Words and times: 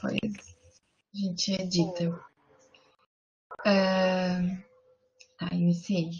Depois 0.00 0.56
a 1.12 1.18
gente 1.18 1.52
edita. 1.52 2.08
Uh, 3.60 4.62
tá, 5.36 5.48
iniciei. 5.52 6.10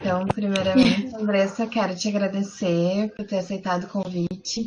Então, 0.00 0.26
primeiramente, 0.26 1.12
Andressa, 1.14 1.66
quero 1.66 1.94
te 1.94 2.08
agradecer 2.08 3.12
por 3.14 3.26
ter 3.26 3.38
aceitado 3.38 3.84
o 3.84 3.88
convite. 3.88 4.62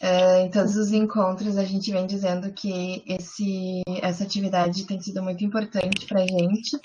Uh, 0.00 0.46
em 0.46 0.50
todos 0.50 0.76
os 0.76 0.92
encontros, 0.92 1.56
a 1.56 1.64
gente 1.64 1.90
vem 1.90 2.06
dizendo 2.06 2.52
que 2.52 3.02
esse, 3.04 3.82
essa 4.00 4.22
atividade 4.22 4.86
tem 4.86 5.00
sido 5.00 5.20
muito 5.20 5.44
importante 5.44 6.06
para 6.06 6.22
a 6.22 6.26
gente 6.26 6.78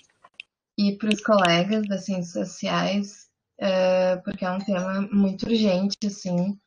e 0.76 0.98
para 0.98 1.14
os 1.14 1.21
colegas 1.21 1.88
das 1.88 2.05
ciências 2.05 2.48
sociais, 2.48 3.28
uh, 3.62 4.24
porque 4.24 4.44
é 4.44 4.50
um 4.50 4.58
tema 4.58 5.08
muito 5.12 5.46
urgente, 5.46 5.98
assim, 6.08 6.58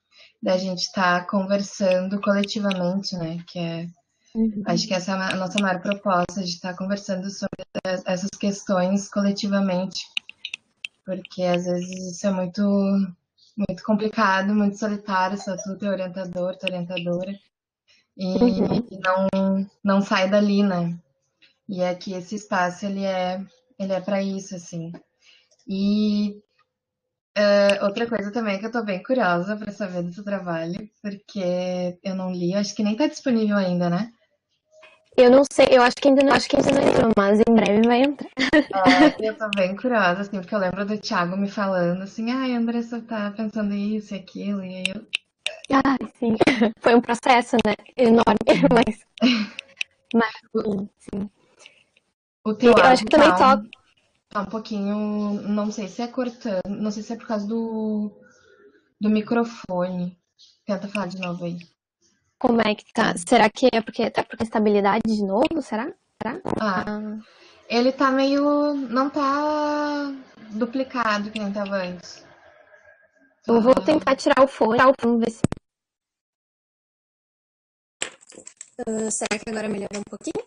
da 0.42 0.56
gente 0.56 0.82
estar 0.82 1.20
tá 1.20 1.26
conversando 1.26 2.20
coletivamente, 2.20 3.16
né? 3.16 3.42
Que 3.48 3.58
é, 3.58 3.86
uhum. 4.34 4.62
acho 4.66 4.86
que 4.86 4.94
essa 4.94 5.12
é 5.12 5.14
a 5.14 5.36
nossa 5.36 5.60
maior 5.60 5.80
proposta, 5.80 6.42
de 6.42 6.50
estar 6.50 6.72
tá 6.72 6.78
conversando 6.78 7.28
sobre 7.30 7.64
essas 7.84 8.30
questões 8.38 9.08
coletivamente, 9.08 10.04
porque 11.04 11.42
às 11.42 11.64
vezes 11.64 12.14
isso 12.16 12.27
é 12.27 12.30
muito, 12.30 12.62
muito 13.56 13.82
complicado, 13.84 14.54
muito 14.54 14.78
solitário, 14.78 15.38
só 15.38 15.56
tu 15.56 15.77
teu 15.78 15.91
orientador, 15.91 16.56
tua 16.56 16.68
orientadora, 16.68 17.32
e, 18.16 18.27
uhum. 18.27 18.86
e 18.91 18.98
não, 18.98 19.70
não 19.84 20.00
sai 20.00 20.30
dali, 20.30 20.62
né? 20.62 20.96
E 21.68 21.82
aqui 21.82 22.12
esse 22.12 22.36
espaço, 22.36 22.86
ele 22.86 23.05
é, 23.05 23.44
ele 23.78 23.92
é 23.92 24.00
para 24.00 24.22
isso, 24.22 24.55
assim. 24.55 24.92
E 25.66 26.41
Uh, 27.36 27.84
outra 27.84 28.06
coisa 28.06 28.32
também 28.32 28.58
que 28.58 28.64
eu 28.64 28.72
tô 28.72 28.82
bem 28.82 29.02
curiosa 29.02 29.56
para 29.56 29.70
saber 29.70 30.02
do 30.02 30.10
seu 30.10 30.24
trabalho, 30.24 30.88
porque 31.02 31.98
eu 32.02 32.14
não 32.14 32.32
li, 32.32 32.54
acho 32.54 32.74
que 32.74 32.82
nem 32.82 32.96
tá 32.96 33.06
disponível 33.06 33.58
ainda, 33.58 33.90
né? 33.90 34.10
Eu 35.14 35.30
não 35.30 35.42
sei, 35.50 35.66
eu 35.70 35.82
acho 35.82 35.96
que 35.96 36.08
ainda 36.08 36.22
não, 36.24 36.32
acho 36.32 36.48
que 36.48 36.56
ainda 36.56 36.72
não 36.72 36.88
entrou, 36.88 37.12
mas 37.14 37.41
em 37.41 37.54
breve 37.54 37.86
vai 37.86 38.02
entrar. 38.02 38.28
Uh, 38.52 39.22
eu 39.22 39.36
tô 39.36 39.50
bem 39.55 39.77
curiosa, 39.77 40.22
assim, 40.22 40.38
porque 40.41 40.55
eu 40.55 40.58
lembro 40.58 40.86
do 40.86 40.98
Thiago 40.98 41.36
me 41.36 41.48
falando 41.48 42.02
assim, 42.02 42.30
ai, 42.30 42.55
Andressa 42.55 43.02
tá 43.02 43.30
pensando 43.30 43.74
isso 43.74 44.14
e 44.14 44.18
aquilo, 44.18 44.64
e 44.64 44.77
aí 44.77 44.84
eu. 44.94 45.06
Ah, 45.72 45.96
sim. 46.18 46.36
Foi 46.80 46.94
um 46.94 47.00
processo, 47.02 47.56
né? 47.66 47.74
Enorme, 47.98 48.39
mas. 48.72 49.06
mas 50.14 50.33
sim, 50.55 50.89
sim. 50.98 51.30
O 52.44 52.55
teu 52.55 52.72
eu 52.72 52.84
acho 52.84 53.05
que 53.05 53.11
também 53.11 53.28
tá... 53.30 53.62
Tá 54.37 54.42
um 54.42 54.45
pouquinho, 54.45 55.41
não 55.48 55.73
sei 55.73 55.89
se 55.89 56.03
é 56.03 56.09
cortando, 56.09 56.61
não 56.69 56.91
sei 56.91 57.03
se 57.03 57.11
é 57.15 57.17
por 57.17 57.27
causa 57.27 57.47
do, 57.47 58.12
do 59.01 59.09
microfone. 59.09 60.15
Tenta 60.67 60.87
falar 60.89 61.06
de 61.06 61.19
novo 61.19 61.47
aí. 61.47 61.56
Como 62.39 62.61
é 62.61 62.75
que 62.75 62.92
tá? 62.92 63.14
Será 63.17 63.48
que 63.48 63.70
é 63.73 63.81
porque 63.81 64.11
tá 64.11 64.23
porque 64.23 64.45
estabilidade 64.45 65.05
de 65.07 65.25
novo? 65.25 65.62
Será? 65.62 65.91
Será? 66.23 66.39
Ah, 66.61 66.84
ah. 66.87 67.19
Ele 67.67 67.91
tá 67.91 68.11
meio. 68.11 68.75
não 68.75 69.09
tá 69.09 70.12
duplicado 70.51 71.31
que 71.31 71.39
nem 71.39 71.51
tava 71.51 71.77
antes. 71.77 72.23
Eu 73.48 73.62
vou 73.62 73.75
tentar 73.75 74.17
tirar 74.17 74.45
o 74.45 74.47
fone, 74.47 74.77
tirar 74.77 74.91
o 74.91 74.95
fone 75.01 75.25
ver 75.25 75.31
se. 75.31 75.41
Uh, 78.87 79.11
será 79.11 79.42
que 79.42 79.48
agora 79.48 79.67
melhorou 79.67 80.01
um 80.01 80.11
pouquinho? 80.11 80.47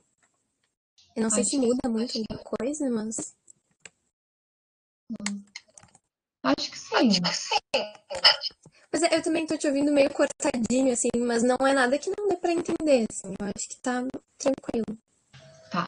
Eu 1.16 1.23
não 1.23 1.30
sei 1.32 1.44
se 1.44 1.58
muda 1.58 1.90
muito 1.90 2.16
alguma 2.20 2.44
coisa, 2.44 2.88
mas. 2.92 3.36
Acho 6.43 6.71
que 6.71 6.77
sim. 6.77 7.09
Acho 7.09 7.21
que 7.21 7.33
sim. 7.33 7.49
Mas 8.91 9.03
é, 9.03 9.15
eu 9.15 9.21
também 9.21 9.45
tô 9.45 9.55
te 9.57 9.67
ouvindo 9.67 9.91
meio 9.91 10.09
cortadinho, 10.09 10.91
assim, 10.91 11.09
mas 11.17 11.43
não 11.43 11.57
é 11.65 11.73
nada 11.73 11.97
que 11.97 12.09
não 12.09 12.27
dê 12.27 12.35
pra 12.38 12.52
entender, 12.52 13.05
assim. 13.09 13.35
Eu 13.39 13.47
acho 13.55 13.69
que 13.69 13.77
tá 13.77 14.03
tranquilo. 14.37 14.97
Tá. 15.71 15.87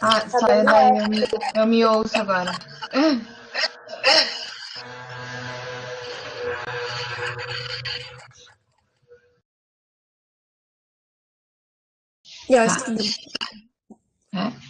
Ah, 0.00 0.20
tá 0.20 0.38
sai 0.38 0.64
daí, 0.64 0.98
eu 0.98 1.08
me, 1.08 1.18
eu 1.56 1.66
me 1.66 1.84
ouço 1.84 2.16
agora. 2.16 2.52
Eu 12.48 12.60
acho 12.62 12.84
tá. 12.84 12.94
que. 12.94 13.30
É? 14.36 14.69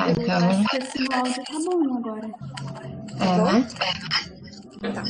Tá, 0.00 0.10
então. 0.12 0.64
Esse 0.80 1.06
áudio 1.12 1.44
tá 1.44 1.52
bom 1.64 1.98
agora. 1.98 2.30
É, 3.20 3.36
né? 3.52 3.68
Tá. 4.80 4.92
tá. 4.94 5.04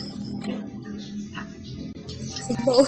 Bom. 2.64 2.84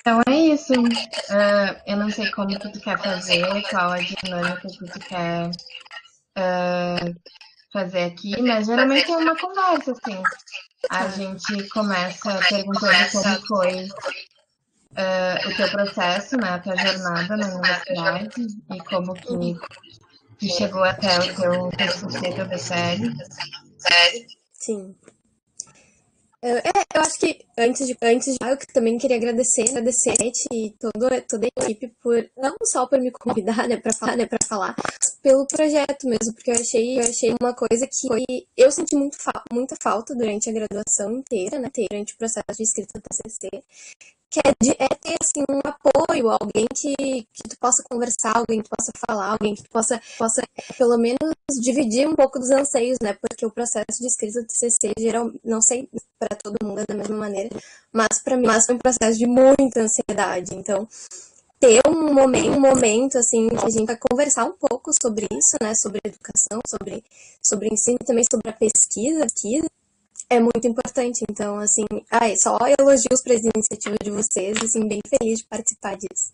Então 0.00 0.22
é 0.26 0.34
isso. 0.34 0.72
Uh, 0.72 1.80
eu 1.86 1.96
não 1.98 2.10
sei 2.10 2.28
como 2.32 2.58
que 2.58 2.72
tu 2.72 2.80
quer 2.80 2.98
fazer, 2.98 3.46
qual 3.70 3.92
a 3.92 3.98
dinâmica 3.98 4.66
que 4.66 4.86
tu 4.86 4.98
quer 4.98 5.50
uh, 6.36 7.14
fazer 7.72 8.04
aqui, 8.04 8.42
mas 8.42 8.66
geralmente 8.66 9.08
é 9.08 9.16
uma 9.16 9.36
conversa, 9.36 9.92
assim. 9.92 10.20
A 10.90 11.06
gente 11.08 11.68
começa 11.68 12.40
perguntando 12.48 13.10
como 13.12 13.46
foi 13.46 13.88
uh, 14.92 15.48
o 15.48 15.56
teu 15.56 15.70
processo, 15.70 16.36
né, 16.36 16.48
a 16.50 16.58
tua 16.58 16.76
jornada 16.76 17.36
na 17.36 17.54
universidade 17.54 18.46
e 18.70 18.78
como 18.84 19.14
que, 19.14 19.54
que 20.38 20.48
chegou 20.48 20.82
até 20.84 21.18
o 21.18 21.34
teu 21.34 21.70
TCC, 21.70 22.34
teu 22.34 22.46
BCL. 22.46 23.14
Sim. 24.54 24.94
Uh, 26.42 26.56
é, 26.56 26.70
eu 26.94 27.02
acho 27.02 27.18
que 27.18 27.44
antes 27.58 27.86
de, 27.86 27.94
antes 28.00 28.32
de 28.32 28.38
eu 28.40 28.56
também 28.72 28.96
queria 28.96 29.18
agradecer, 29.18 29.68
agradecer 29.68 30.14
e 30.50 30.70
toda, 30.80 31.20
toda 31.20 31.46
a 31.46 31.64
equipe 31.64 31.94
por 32.02 32.30
não 32.34 32.56
só 32.64 32.86
por 32.86 32.98
me 32.98 33.10
convidar, 33.10 33.68
né, 33.68 33.76
para 33.76 33.92
falar, 33.92 34.16
né, 34.16 34.24
para 34.24 34.38
falar, 34.48 34.74
pelo 35.22 35.46
projeto 35.46 36.08
mesmo, 36.08 36.32
porque 36.32 36.50
eu 36.50 36.54
achei, 36.54 36.98
eu 36.98 37.02
achei 37.02 37.34
uma 37.38 37.54
coisa 37.54 37.86
que 37.86 38.08
foi, 38.08 38.24
eu 38.56 38.72
senti 38.72 38.96
muito 38.96 39.18
fa 39.18 39.44
muita 39.52 39.76
falta 39.82 40.14
durante 40.14 40.48
a 40.48 40.52
graduação 40.52 41.12
inteira, 41.12 41.58
né, 41.58 41.68
durante 41.90 42.14
o 42.14 42.16
processo 42.16 42.56
de 42.56 42.62
escrita 42.62 42.98
do 42.98 43.02
TCC, 43.02 43.62
que 44.30 44.38
é, 44.38 44.84
é, 44.84 44.88
ter 44.88 45.16
assim 45.20 45.42
um 45.50 45.58
apoio, 45.64 46.30
alguém 46.30 46.66
que, 46.72 46.94
que 47.32 47.48
tu 47.48 47.58
possa 47.58 47.82
conversar, 47.82 48.36
alguém 48.36 48.62
que 48.62 48.68
possa 48.68 48.92
falar, 49.06 49.32
alguém 49.32 49.56
que 49.56 49.68
possa, 49.68 50.00
possa 50.16 50.42
pelo 50.78 50.96
menos 50.96 51.18
dividir 51.60 52.08
um 52.08 52.14
pouco 52.14 52.38
dos 52.38 52.50
anseios, 52.50 52.98
né? 53.02 53.16
Porque 53.20 53.44
o 53.44 53.50
processo 53.50 53.98
de 54.00 54.06
escrita 54.06 54.40
do 54.40 54.46
TCC, 54.46 54.92
geral, 54.98 55.32
não 55.44 55.60
sei 55.60 55.88
para 56.18 56.36
todo 56.36 56.64
mundo 56.64 56.80
é 56.80 56.84
da 56.86 56.94
mesma 56.94 57.16
maneira, 57.16 57.50
mas 57.92 58.20
para 58.22 58.36
mim 58.36 58.46
mas 58.46 58.66
foi 58.66 58.76
um 58.76 58.78
processo 58.78 59.18
de 59.18 59.26
muita 59.26 59.80
ansiedade. 59.80 60.54
Então, 60.54 60.86
ter 61.58 61.80
um 61.88 62.14
momento, 62.14 62.50
um 62.50 62.60
momento 62.60 63.18
assim 63.18 63.48
que 63.48 63.66
a 63.66 63.70
gente 63.70 63.86
vai 63.86 63.98
conversar 63.98 64.44
um 64.44 64.52
pouco 64.52 64.92
sobre 65.02 65.26
isso, 65.32 65.56
né? 65.60 65.74
Sobre 65.74 66.00
educação, 66.04 66.60
sobre 66.68 67.02
sobre 67.44 67.68
ensino, 67.68 67.98
também 68.06 68.24
sobre 68.30 68.48
a 68.48 68.52
pesquisa, 68.52 69.22
pesquisa 69.22 69.66
é 70.30 70.38
muito 70.38 70.66
importante. 70.66 71.24
Então, 71.28 71.58
assim, 71.58 71.84
ai, 72.10 72.36
só 72.36 72.56
elogios 72.78 73.20
para 73.22 73.34
a 73.34 73.36
iniciativa 73.36 73.96
de 74.02 74.10
vocês, 74.10 74.56
assim, 74.62 74.86
bem 74.86 75.00
feliz 75.06 75.40
de 75.40 75.46
participar 75.46 75.96
disso. 75.96 76.30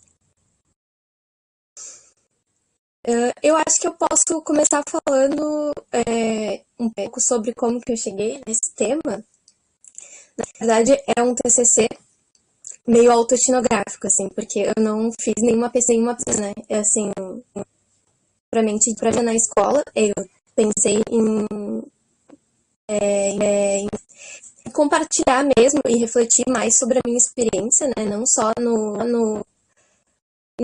Eu 3.40 3.56
acho 3.56 3.80
que 3.80 3.86
eu 3.86 3.94
posso 3.94 4.42
começar 4.42 4.82
falando 4.88 5.72
é, 5.92 6.62
um 6.78 6.90
pouco 6.90 7.20
sobre 7.20 7.54
como 7.54 7.80
que 7.80 7.92
eu 7.92 7.96
cheguei 7.96 8.42
nesse 8.44 8.74
tema. 8.74 9.24
Na 10.36 10.44
verdade, 10.58 11.00
é 11.16 11.22
um 11.22 11.32
TCC 11.32 11.88
meio 12.86 13.12
autoetnográfico, 13.12 14.08
assim, 14.08 14.28
porque 14.28 14.58
eu 14.58 14.82
não 14.82 15.10
fiz 15.20 15.34
nenhuma 15.40 15.70
pesquisa, 15.70 15.92
nenhuma 15.92 16.16
pesquisa, 16.16 16.40
né? 16.40 16.54
É 16.68 16.78
assim, 16.78 17.12
pra 18.50 18.62
mente, 18.62 18.92
pra 18.96 19.22
na 19.22 19.34
escola, 19.34 19.84
eu 19.94 20.12
pensei 20.56 21.00
em 21.08 21.46
é, 22.88 23.84
é, 23.84 23.86
compartilhar 24.72 25.44
mesmo 25.56 25.80
e 25.88 25.97
refletir 25.97 26.44
mais 26.48 26.76
sobre 26.76 26.98
a 26.98 27.02
minha 27.06 27.19
experiência, 27.19 27.88
né? 27.97 28.04
Não 28.04 28.24
só 28.26 28.52
no, 28.60 28.97
no 29.04 29.47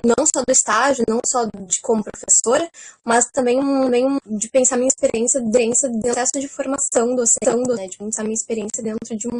não 0.03 0.25
só 0.25 0.41
do 0.41 0.51
estágio, 0.51 1.05
não 1.07 1.19
só 1.25 1.45
de 1.45 1.79
como 1.81 2.03
professora, 2.03 2.67
mas 3.03 3.25
também, 3.25 3.59
também 3.59 4.17
de 4.25 4.49
pensar 4.49 4.75
minha 4.77 4.87
experiência 4.87 5.39
dentro 5.39 5.91
do 5.91 6.01
processo 6.01 6.39
de 6.39 6.47
formação 6.47 7.15
docente, 7.15 7.75
né, 7.75 7.87
de 7.87 7.97
pensar 7.97 8.23
minha 8.23 8.33
experiência 8.33 8.81
dentro 8.81 9.15
de 9.15 9.27
um 9.27 9.39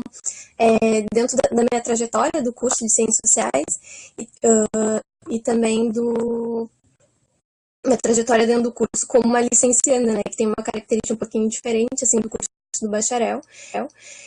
é, 0.59 1.01
dentro 1.11 1.37
da, 1.37 1.49
da, 1.49 1.65
minha 1.69 1.81
trajetória 1.81 2.43
do 2.43 2.53
curso 2.53 2.83
de 2.83 2.91
ciências 2.91 3.17
sociais 3.25 4.13
e, 4.19 4.23
uh, 4.45 5.01
e 5.29 5.39
também 5.39 5.89
do 5.89 6.69
minha 7.85 7.97
trajetória 7.97 8.45
dentro 8.45 8.63
do 8.63 8.71
curso 8.71 9.07
como 9.07 9.25
uma 9.25 9.41
licencianda, 9.41 10.13
né, 10.13 10.21
que 10.23 10.37
tem 10.37 10.47
uma 10.47 10.63
característica 10.63 11.15
um 11.15 11.17
pouquinho 11.17 11.49
diferente 11.49 12.03
assim 12.03 12.19
do 12.19 12.29
curso 12.29 12.47
do 12.81 12.89
bacharel. 12.89 13.41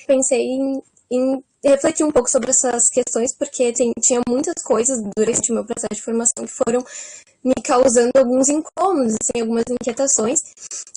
Pensei 0.06 0.42
em, 0.42 0.82
em 1.10 1.44
refletir 1.64 2.04
um 2.04 2.12
pouco 2.12 2.30
sobre 2.30 2.50
essas 2.50 2.88
questões, 2.88 3.34
porque 3.34 3.72
tem, 3.72 3.92
tinha 4.00 4.20
muitas 4.28 4.62
coisas 4.62 4.98
durante 5.16 5.50
o 5.50 5.54
meu 5.54 5.64
processo 5.64 5.94
de 5.94 6.02
formação 6.02 6.44
que 6.44 6.52
foram 6.52 6.84
me 7.42 7.54
causando 7.62 8.10
alguns 8.16 8.48
incômodos, 8.48 9.14
assim, 9.22 9.40
algumas 9.40 9.64
inquietações. 9.68 10.40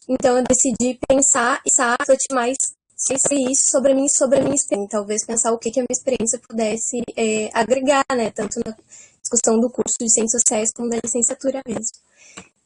Então 0.07 0.37
eu 0.37 0.43
decidi 0.43 0.99
pensar 1.07 1.61
e 1.65 1.69
refletir 1.99 2.33
mais 2.33 2.57
sobre 2.97 3.51
isso, 3.51 3.69
sobre 3.71 3.93
minha, 3.93 4.09
sobre 4.09 4.39
a 4.39 4.43
minha 4.43 4.55
experiência, 4.55 4.89
talvez 4.89 5.25
pensar 5.25 5.53
o 5.53 5.57
que, 5.57 5.71
que 5.71 5.79
a 5.79 5.83
minha 5.83 5.97
experiência 5.97 6.39
pudesse 6.39 7.01
é, 7.15 7.49
agregar, 7.53 8.03
né, 8.11 8.29
tanto 8.31 8.59
na 8.65 8.75
discussão 9.21 9.59
do 9.59 9.69
curso 9.69 9.95
de 9.99 10.11
Ciências 10.11 10.41
Sociais 10.41 10.71
como 10.73 10.89
da 10.89 10.99
licenciatura 11.01 11.61
mesmo. 11.65 11.91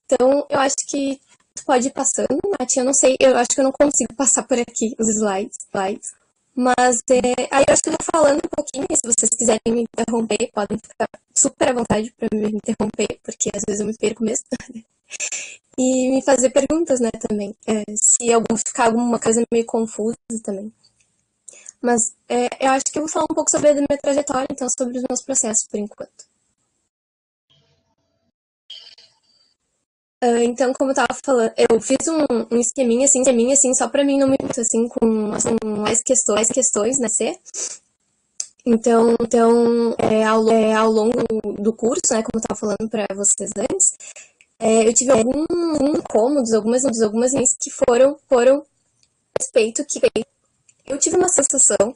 Então, 0.06 0.46
eu 0.50 0.60
acho 0.60 0.76
que 0.88 1.20
pode 1.66 1.88
ir 1.88 1.92
passando, 1.92 2.40
Nath, 2.60 2.76
eu 2.78 2.84
não 2.84 2.94
sei, 2.94 3.16
eu 3.20 3.38
acho 3.38 3.50
que 3.50 3.60
eu 3.60 3.64
não 3.64 3.72
consigo 3.72 4.14
passar 4.16 4.44
por 4.44 4.58
aqui 4.58 4.96
os 5.00 5.10
slides, 5.10 5.58
slides. 5.68 6.12
Mas 6.56 6.98
é, 7.10 7.48
aí 7.52 7.64
eu 7.68 7.74
acho 7.74 7.82
que 7.82 7.90
eu 7.90 7.94
vou 7.94 8.08
falando 8.12 8.38
um 8.38 8.50
pouquinho, 8.50 8.86
se 8.92 9.02
vocês 9.04 9.30
quiserem 9.30 9.62
me 9.70 9.84
interromper, 9.84 10.52
podem 10.54 10.78
ficar 10.78 11.10
super 11.36 11.70
à 11.70 11.74
vontade 11.74 12.14
para 12.18 12.30
me 12.32 12.48
interromper, 12.48 13.20
porque 13.24 13.50
às 13.56 13.64
vezes 13.68 13.82
eu 13.82 13.88
me 13.88 13.98
perco 13.98 14.24
mesmo. 14.24 14.46
e 15.78 16.10
me 16.12 16.22
fazer 16.22 16.52
perguntas, 16.52 17.00
né, 17.00 17.10
também. 17.28 17.56
É, 17.68 17.84
se 17.96 18.32
algum, 18.32 18.56
ficar 18.56 18.86
alguma 18.86 19.20
coisa 19.20 19.44
meio 19.52 19.66
confusa 19.66 20.16
também. 20.44 20.72
Mas 21.82 22.14
é, 22.30 22.48
eu 22.66 22.72
acho 22.72 22.86
que 22.86 22.98
eu 22.98 23.04
vou 23.04 23.12
falar 23.12 23.26
um 23.30 23.36
pouco 23.36 23.50
sobre 23.50 23.70
a 23.70 23.74
minha 23.74 24.00
trajetória, 24.02 24.48
então 24.50 24.68
sobre 24.70 24.98
os 24.98 25.04
meus 25.10 25.22
processos 25.22 25.68
por 25.68 25.80
enquanto. 25.80 26.33
Uh, 30.24 30.42
então, 30.42 30.72
como 30.72 30.92
eu 30.92 30.96
tava 30.96 31.14
falando, 31.22 31.52
eu 31.70 31.82
fiz 31.82 32.08
um, 32.08 32.24
um 32.50 32.58
esqueminha, 32.58 33.04
assim, 33.04 33.20
esqueminha, 33.20 33.54
assim, 33.54 33.74
só 33.74 33.90
pra 33.90 34.06
mim 34.06 34.18
não 34.18 34.30
me 34.30 34.38
assim, 34.58 34.88
com, 34.88 35.34
assim, 35.34 35.54
mais 35.66 36.02
questões, 36.02 36.36
mais 36.36 36.48
questões, 36.48 36.98
né, 36.98 37.10
C. 37.10 37.38
Então, 38.66 39.16
então 39.20 39.94
é, 39.98 40.24
ao, 40.24 40.50
é, 40.50 40.74
ao 40.74 40.90
longo 40.90 41.20
do 41.62 41.74
curso, 41.74 42.02
né, 42.12 42.24
como 42.24 42.42
eu 42.42 42.42
tava 42.42 42.58
falando 42.58 42.90
pra 42.90 43.06
vocês 43.14 43.52
antes, 43.58 43.98
é, 44.58 44.88
eu 44.88 44.94
tive 44.94 45.12
alguns 45.12 45.46
incômodos, 45.82 46.54
algumas, 46.54 46.86
algumas 47.02 47.32
que 47.60 47.70
foram, 47.70 48.18
foram 48.30 48.66
respeito 49.38 49.84
que 49.86 50.00
eu 50.86 50.98
tive 50.98 51.18
uma 51.18 51.28
sensação 51.28 51.94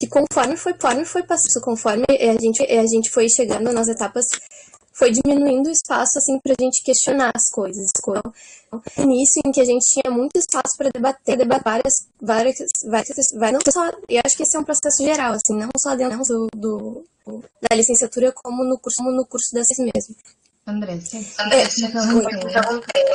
que 0.00 0.06
conforme 0.06 0.56
foi, 0.56 0.72
conforme 0.72 1.04
foi 1.04 1.22
passando, 1.22 1.62
conforme 1.62 2.04
a 2.08 2.40
gente, 2.40 2.62
a 2.62 2.86
gente 2.86 3.10
foi 3.10 3.28
chegando 3.28 3.70
nas 3.72 3.88
etapas 3.88 4.26
foi 4.98 5.12
diminuindo 5.12 5.68
o 5.68 5.72
espaço 5.72 6.18
assim 6.18 6.38
para 6.40 6.52
a 6.58 6.62
gente 6.62 6.82
questionar 6.82 7.30
as 7.34 7.48
coisas. 7.50 7.86
Então, 7.96 8.20
início 8.98 9.40
em 9.46 9.52
que 9.52 9.60
a 9.60 9.64
gente 9.64 9.84
tinha 9.86 10.12
muito 10.12 10.36
espaço 10.36 10.76
para 10.76 10.90
debater, 10.92 11.36
debater 11.36 11.64
várias, 11.64 11.94
várias, 12.20 12.56
várias, 12.84 13.16
várias 13.38 13.62
não 13.64 13.72
só, 13.72 13.86
eu 14.08 14.20
acho 14.24 14.36
que 14.36 14.42
esse 14.42 14.56
é 14.56 14.60
um 14.60 14.64
processo 14.64 15.02
geral, 15.04 15.32
assim, 15.32 15.56
não 15.56 15.70
só 15.78 15.94
dentro 15.94 16.22
do, 16.24 16.48
do 16.54 17.04
da 17.70 17.76
licenciatura 17.76 18.32
como 18.32 18.64
no 18.64 18.78
curso, 18.78 18.96
como 18.98 19.12
no 19.12 19.24
curso 19.26 19.54
da 19.54 19.62
CIS 19.62 19.78
mesmo. 19.78 20.16
Andressa, 20.66 21.16
é, 21.16 21.24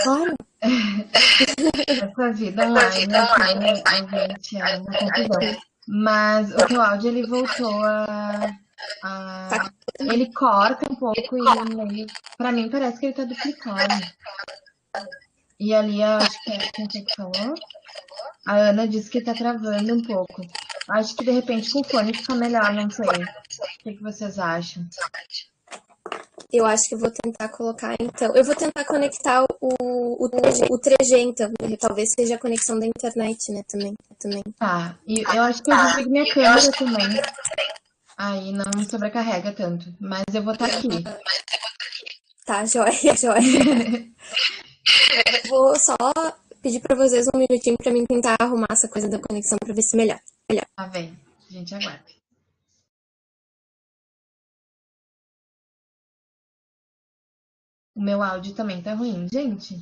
claro. 0.03 0.35
Essa 0.61 2.31
vida 2.31 2.65
online, 2.65 3.13
a 3.85 3.95
gente 4.27 4.57
é 4.57 4.77
uma 4.77 4.91
confusão. 4.97 5.61
Mas 5.85 6.49
o 6.51 6.67
teu 6.67 6.81
áudio 6.81 7.09
ele 7.09 7.27
voltou 7.27 7.83
a 7.83 8.55
tá. 9.49 9.71
Ele 9.99 10.31
corta 10.33 10.91
um 10.91 10.95
pouco 10.95 11.37
e 11.37 12.07
para 12.37 12.51
mim 12.51 12.69
parece 12.69 12.99
que 12.99 13.05
ele 13.07 13.13
tá 13.13 13.23
duplicado. 13.23 13.93
E 15.59 15.73
ali 15.73 16.01
eu 16.01 16.07
acho 16.07 16.43
que 16.43 16.51
é 16.51 16.57
quem 16.73 16.87
que 16.87 17.15
falou. 17.15 17.55
A 18.45 18.55
Ana 18.55 18.87
disse 18.87 19.09
que 19.09 19.21
tá 19.21 19.33
travando 19.33 19.93
um 19.93 20.01
pouco. 20.01 20.41
Acho 20.89 21.15
que 21.15 21.23
de 21.23 21.31
repente 21.31 21.71
com 21.71 21.79
o 21.79 21.83
fone 21.83 22.13
fica 22.13 22.35
melhor, 22.35 22.73
não 22.73 22.89
sei. 22.89 23.07
O 23.07 23.83
que, 23.83 23.93
que 23.93 24.03
vocês 24.03 24.37
acham? 24.37 24.85
Eu 26.51 26.65
acho 26.65 26.89
que 26.89 26.95
eu 26.95 26.99
vou 26.99 27.09
tentar 27.09 27.49
colocar, 27.49 27.95
então. 27.99 28.35
Eu 28.35 28.43
vou 28.43 28.53
tentar 28.53 28.83
conectar 28.85 29.43
o, 29.61 30.25
o, 30.25 30.29
3G, 30.29 30.67
o 30.69 30.77
3G, 30.77 31.17
então. 31.19 31.51
Talvez 31.79 32.09
seja 32.13 32.35
a 32.35 32.37
conexão 32.37 32.77
da 32.77 32.85
internet, 32.85 33.51
né? 33.51 33.63
Também. 33.67 33.95
também. 34.19 34.43
Tá. 34.59 34.95
E 35.07 35.21
eu 35.21 35.41
acho 35.43 35.63
que 35.63 35.71
eu 35.71 35.77
desligo 35.77 36.09
minha 36.11 36.31
câmera 36.31 36.71
também. 36.73 37.21
Aí 38.17 38.51
não 38.51 38.65
me 38.75 38.85
sobrecarrega 38.85 39.53
tanto. 39.53 39.93
Mas 39.99 40.23
eu 40.33 40.43
vou 40.43 40.53
estar 40.53 40.69
tá 40.69 40.77
aqui. 40.77 40.89
Tá, 42.45 42.65
joia, 42.65 42.91
joia. 43.15 43.39
vou 45.47 45.79
só 45.79 45.95
pedir 46.61 46.81
para 46.81 46.95
vocês 46.95 47.27
um 47.33 47.37
minutinho 47.37 47.77
para 47.77 47.91
mim 47.91 48.05
tentar 48.05 48.35
arrumar 48.39 48.67
essa 48.71 48.89
coisa 48.89 49.07
da 49.07 49.19
conexão 49.19 49.57
para 49.57 49.73
ver 49.73 49.81
se 49.81 49.95
melhor. 49.95 50.19
melhor. 50.49 50.65
Tá 50.75 50.87
bem. 50.87 51.17
A 51.49 51.53
gente 51.53 51.73
aguarda. 51.73 52.03
O 57.95 58.01
meu 58.01 58.21
áudio 58.21 58.53
também 58.55 58.81
tá 58.81 58.93
ruim, 58.93 59.27
gente. 59.31 59.75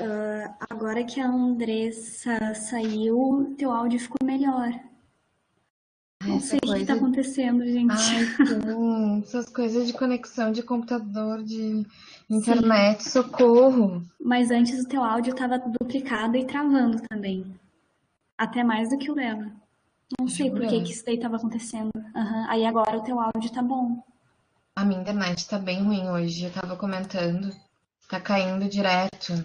Uh, 0.00 0.48
agora 0.70 1.04
que 1.04 1.20
a 1.20 1.26
Andressa 1.26 2.54
saiu, 2.54 3.54
teu 3.58 3.70
áudio 3.70 4.00
ficou 4.00 4.26
melhor. 4.26 4.72
Não 6.22 6.38
sei 6.38 6.58
o 6.58 6.72
que 6.72 6.78
está 6.78 6.94
acontecendo, 6.94 7.64
gente. 7.64 7.92
Ai, 7.92 8.24
sim. 8.46 9.22
Essas 9.22 9.46
coisas 9.48 9.86
de 9.86 9.92
conexão 9.94 10.52
de 10.52 10.62
computador, 10.62 11.42
de 11.42 11.86
internet, 12.28 13.02
sim. 13.02 13.10
socorro. 13.10 14.02
Mas 14.22 14.50
antes 14.50 14.84
o 14.84 14.88
teu 14.88 15.02
áudio 15.02 15.32
estava 15.32 15.58
duplicado 15.58 16.36
e 16.36 16.44
travando 16.44 17.00
também. 17.08 17.44
Até 18.36 18.62
mais 18.62 18.90
do 18.90 18.98
que 18.98 19.10
o 19.10 19.14
dela. 19.14 19.50
Não 20.18 20.28
sei 20.28 20.50
por 20.50 20.66
que, 20.66 20.82
que 20.82 20.92
isso 20.92 21.04
daí 21.04 21.14
estava 21.14 21.36
acontecendo. 21.36 21.90
Uhum. 21.94 22.46
Aí 22.48 22.66
agora 22.66 22.98
o 22.98 23.02
teu 23.02 23.18
áudio 23.18 23.50
tá 23.52 23.62
bom. 23.62 24.02
A 24.76 24.84
minha 24.84 25.00
internet 25.00 25.48
tá 25.48 25.58
bem 25.58 25.82
ruim 25.82 26.08
hoje. 26.08 26.44
Eu 26.44 26.52
tava 26.52 26.76
comentando. 26.76 27.50
Tá 28.08 28.20
caindo 28.20 28.68
direto. 28.68 29.44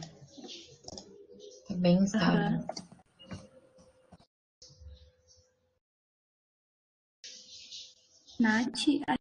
Tá 1.68 1.75
bem 1.75 2.04
estável. 2.04 2.60
Uhum. 2.60 2.66
Nath, 8.39 8.67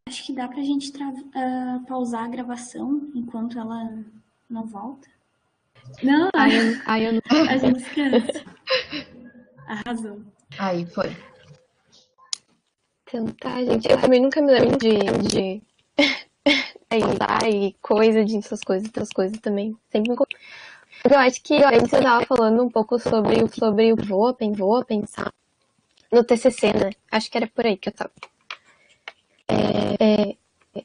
acho 0.08 0.26
que 0.26 0.32
dá 0.32 0.48
pra 0.48 0.62
gente 0.62 0.90
uh, 0.90 1.84
pausar 1.86 2.24
a 2.24 2.28
gravação 2.28 3.10
enquanto 3.14 3.58
ela 3.58 3.92
não 4.50 4.66
volta. 4.66 5.08
Não, 6.02 6.30
ai, 6.34 6.56
eu, 6.56 6.80
ai, 6.86 7.06
eu 7.08 7.12
não... 7.12 7.48
a 7.48 7.56
gente 7.56 7.78
descansa. 7.78 8.44
Arrasou. 9.66 10.20
Aí, 10.58 10.86
foi. 10.86 11.16
Então 13.06 13.26
tá, 13.40 13.62
gente. 13.64 13.88
Eu 13.88 14.00
também 14.00 14.20
nunca 14.20 14.40
me 14.40 14.52
lembro 14.52 14.78
de. 14.78 14.98
de... 15.28 15.62
aí, 16.90 17.74
coisa 17.80 18.24
de 18.24 18.38
essas 18.38 18.60
coisas, 18.60 18.88
essas 18.94 19.10
coisas 19.10 19.38
também. 19.38 19.76
Sempre 19.90 20.10
me. 20.10 20.26
Eu 21.04 21.18
acho 21.18 21.42
que 21.42 21.62
antes 21.62 21.92
eu 21.92 22.02
tava 22.02 22.24
falando 22.24 22.62
um 22.62 22.70
pouco 22.70 22.98
sobre, 22.98 23.46
sobre 23.48 23.92
o 23.92 23.96
vou, 23.96 24.34
vou 24.56 24.84
pensar 24.84 25.32
no 26.10 26.24
TCC, 26.24 26.72
né? 26.72 26.90
Acho 27.10 27.30
que 27.30 27.36
era 27.36 27.46
por 27.46 27.66
aí 27.66 27.76
que 27.76 27.88
eu 27.88 27.92
tava. 27.92 28.10
É, 29.48 30.04
é, 30.04 30.84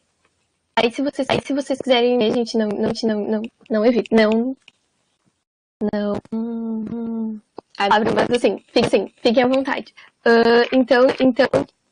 aí 0.75 0.91
se 0.91 1.01
vocês, 1.01 1.27
aí 1.29 1.41
se 1.41 1.53
vocês 1.53 1.79
quiserem 1.79 2.17
ver, 2.17 2.33
gente, 2.33 2.57
não, 2.57 2.67
não, 2.69 2.91
não, 3.03 3.27
não, 3.27 3.41
não 3.69 3.85
evite, 3.85 4.13
não, 4.13 4.55
não, 5.93 6.13
hum, 6.33 7.39
abre, 7.77 8.11
mas 8.13 8.29
assim, 8.29 8.59
fiquem, 8.67 8.85
assim, 8.85 9.13
fiquem 9.21 9.43
à 9.43 9.47
vontade. 9.47 9.93
Uh, 10.25 10.67
então, 10.73 11.07
então, 11.19 11.47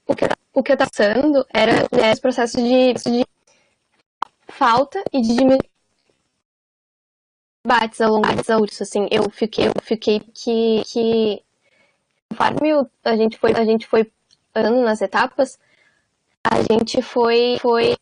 o 0.06 0.15
que, 0.15 0.25
o 0.53 0.63
que 0.63 0.72
eu 0.72 0.77
tava 0.77 0.89
passando 0.89 1.46
era, 1.53 1.88
né, 1.92 2.12
os 2.13 2.20
processos 2.20 2.62
de, 2.62 2.94
de 2.94 3.25
falta 4.48 5.01
e 5.13 5.22
de 5.22 5.38
debates 7.63 8.01
ao 8.01 8.12
longo 8.12 8.27
do 8.27 8.44
curso, 8.44 8.84
assim, 8.84 9.08
eu 9.12 9.30
fiquei, 9.30 9.68
eu 9.68 9.74
fiquei 9.82 10.20
que, 10.20 10.84
que 10.86 11.44
conforme 12.30 12.72
a 13.03 13.15
gente 13.15 13.38
foi, 13.38 13.51
a 13.53 13.65
gente 13.65 13.88
foi 13.88 14.12
andando 14.56 14.82
nas 14.82 15.01
etapas, 15.01 15.60
a 16.51 16.74
gente 16.74 17.01
foi, 17.01 17.58
foi 17.62 17.98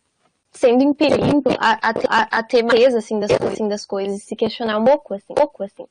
sendo 0.52 0.84
impelido 0.84 1.50
a, 1.60 1.80
a, 2.10 2.40
a 2.40 2.44
ter 2.44 2.64
mais 2.64 2.96
assim 2.96 3.20
das, 3.20 3.32
assim, 3.32 3.68
das 3.68 3.86
coisas, 3.86 4.24
se 4.24 4.36
questionar 4.36 4.78
um 4.80 4.86
pouco, 4.86 5.14
assim, 5.14 5.26
um 5.32 5.36
pouco, 5.36 5.64
assim. 5.64 5.86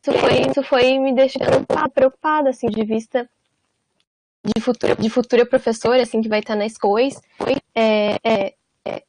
Isso 0.00 0.18
foi, 0.18 0.32
isso 0.50 0.62
foi 0.64 0.98
me 0.98 1.14
deixando 1.14 1.64
preocupada, 1.94 2.50
assim, 2.50 2.66
de 2.66 2.84
vista 2.84 3.28
de 4.44 4.60
futura, 4.60 4.96
de 4.96 5.08
futura 5.08 5.46
professora, 5.46 6.02
assim, 6.02 6.20
que 6.20 6.28
vai 6.28 6.40
estar 6.40 6.56
na 6.56 6.66
escola, 6.66 7.00
é, 7.74 8.18
é, 8.24 8.54
é, 8.84 9.02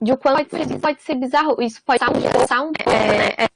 de 0.00 0.12
o 0.12 0.16
quanto 0.16 0.48
pode 0.48 0.66
ser, 0.66 0.78
pode 0.78 1.02
ser 1.02 1.14
bizarro, 1.16 1.62
isso 1.62 1.82
pode 1.84 1.98
ser 1.98 2.10
um, 2.10 2.72
é, 2.90 3.44
é, 3.44 3.48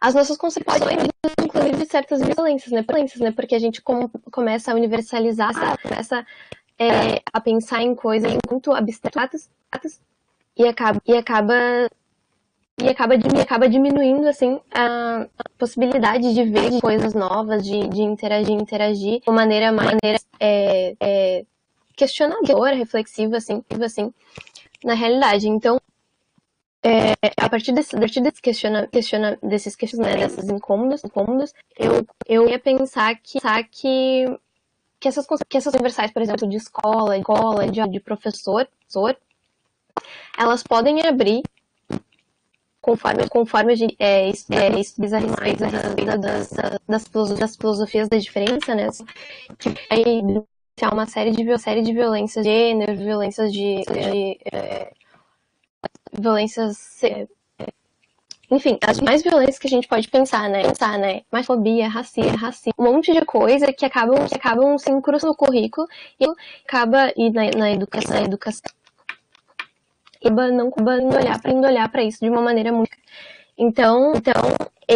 as 0.00 0.14
nossas 0.14 0.36
concepções, 0.36 1.09
inclusive, 1.42 1.76
de 1.76 1.86
certas 1.86 2.20
violências, 2.20 2.72
né? 2.72 2.82
Violências, 2.82 3.20
né? 3.20 3.30
Porque 3.30 3.54
a 3.54 3.58
gente 3.58 3.82
com, 3.82 4.08
começa 4.30 4.72
a 4.72 4.74
universalizar, 4.74 5.52
começa 5.82 6.26
é, 6.78 7.20
a 7.32 7.40
pensar 7.40 7.82
em 7.82 7.94
coisas 7.94 8.32
muito 8.50 8.72
abstratas 8.72 9.50
e 10.56 10.66
acaba, 10.66 11.00
e 11.06 11.16
acaba 11.16 11.88
e 12.82 12.88
acaba, 12.88 13.14
acaba 13.42 13.68
diminuindo 13.68 14.26
assim 14.26 14.58
a, 14.72 15.26
possibilidade 15.58 16.32
de 16.32 16.44
ver 16.44 16.80
coisas 16.80 17.12
novas, 17.12 17.62
de, 17.62 17.86
de 17.88 18.02
interagir, 18.02 18.54
interagir 18.54 19.20
de 19.20 19.30
maneira 19.30 19.70
maneira, 19.70 20.18
é, 20.38 20.96
é, 20.98 21.44
questionadora, 21.94 22.74
reflexiva, 22.74 23.36
assim, 23.36 23.62
assim, 23.84 24.12
na 24.82 24.94
realidade. 24.94 25.46
Então, 25.46 25.78
é, 26.82 27.12
a 27.36 27.48
partir 27.48 27.72
desse, 27.72 27.94
a 27.94 27.98
partir 27.98 28.20
desse 28.20 28.40
questiona, 28.40 28.86
questiona, 28.86 29.38
desses 29.42 29.76
questionamentos, 29.76 30.36
desses 30.36 30.50
incômodos, 30.50 31.04
incômodos, 31.04 31.52
eu, 31.78 32.06
eu 32.26 32.48
ia 32.48 32.58
pensar 32.58 33.14
que, 33.16 33.38
pensar 33.38 33.62
que, 33.64 34.24
que, 34.98 35.08
essas, 35.08 35.26
que 35.48 35.56
essas 35.56 35.74
universais, 35.74 36.10
por 36.10 36.22
exemplo, 36.22 36.48
de 36.48 36.56
escola, 36.56 37.14
de, 37.14 37.20
escola, 37.20 37.68
de, 37.68 37.86
de 37.88 38.00
professor, 38.00 38.66
professor, 38.66 39.16
elas 40.38 40.62
podem 40.62 41.06
abrir 41.06 41.42
conforme, 42.80 43.28
conforme 43.28 43.72
a 43.72 43.76
é, 43.98 44.30
é, 44.30 44.80
estuda 44.80 45.16
a 45.16 45.20
respeito 45.20 45.58
das, 46.18 46.50
das, 46.50 47.08
das, 47.38 47.56
filosofias 47.56 48.08
da 48.08 48.16
diferença, 48.16 48.74
né? 48.74 48.88
Que 49.58 49.74
aí 49.90 50.22
uma 50.90 51.06
série 51.06 51.30
de, 51.32 51.58
série 51.58 51.82
de 51.82 51.92
violências 51.92 52.42
de 52.42 52.50
gênero, 52.50 52.96
violências 52.96 53.52
de, 53.52 53.82
de 53.82 54.40
é, 54.50 54.90
violências. 56.20 57.00
Enfim, 58.50 58.78
as 58.84 59.00
mais 59.00 59.22
violências 59.22 59.58
que 59.58 59.68
a 59.68 59.70
gente 59.70 59.86
pode 59.86 60.08
pensar, 60.08 60.48
né? 60.48 60.62
Pensar, 60.62 60.98
né? 60.98 61.22
Mais 61.30 61.46
fobia, 61.46 61.88
racismo, 61.88 62.72
um 62.78 62.92
monte 62.92 63.12
de 63.12 63.24
coisa 63.24 63.72
que 63.72 63.86
acabam, 63.86 64.26
que 64.26 64.34
acabam 64.34 64.76
se 64.76 64.90
incrustam 64.90 65.30
no 65.30 65.36
currículo 65.36 65.86
e 66.18 66.26
acaba 66.66 67.12
e 67.16 67.30
na, 67.30 67.50
na 67.56 67.70
educação, 67.70 68.16
na 68.16 68.22
educação 68.22 68.70
acaba 70.22 70.50
não 70.50 70.70
olhar 71.16 71.40
para 71.40 71.52
olhar 71.52 71.88
para 71.88 72.02
isso 72.02 72.20
de 72.20 72.28
uma 72.28 72.42
maneira 72.42 72.70
muito 72.72 72.90
então, 73.56 74.12
então 74.14 74.32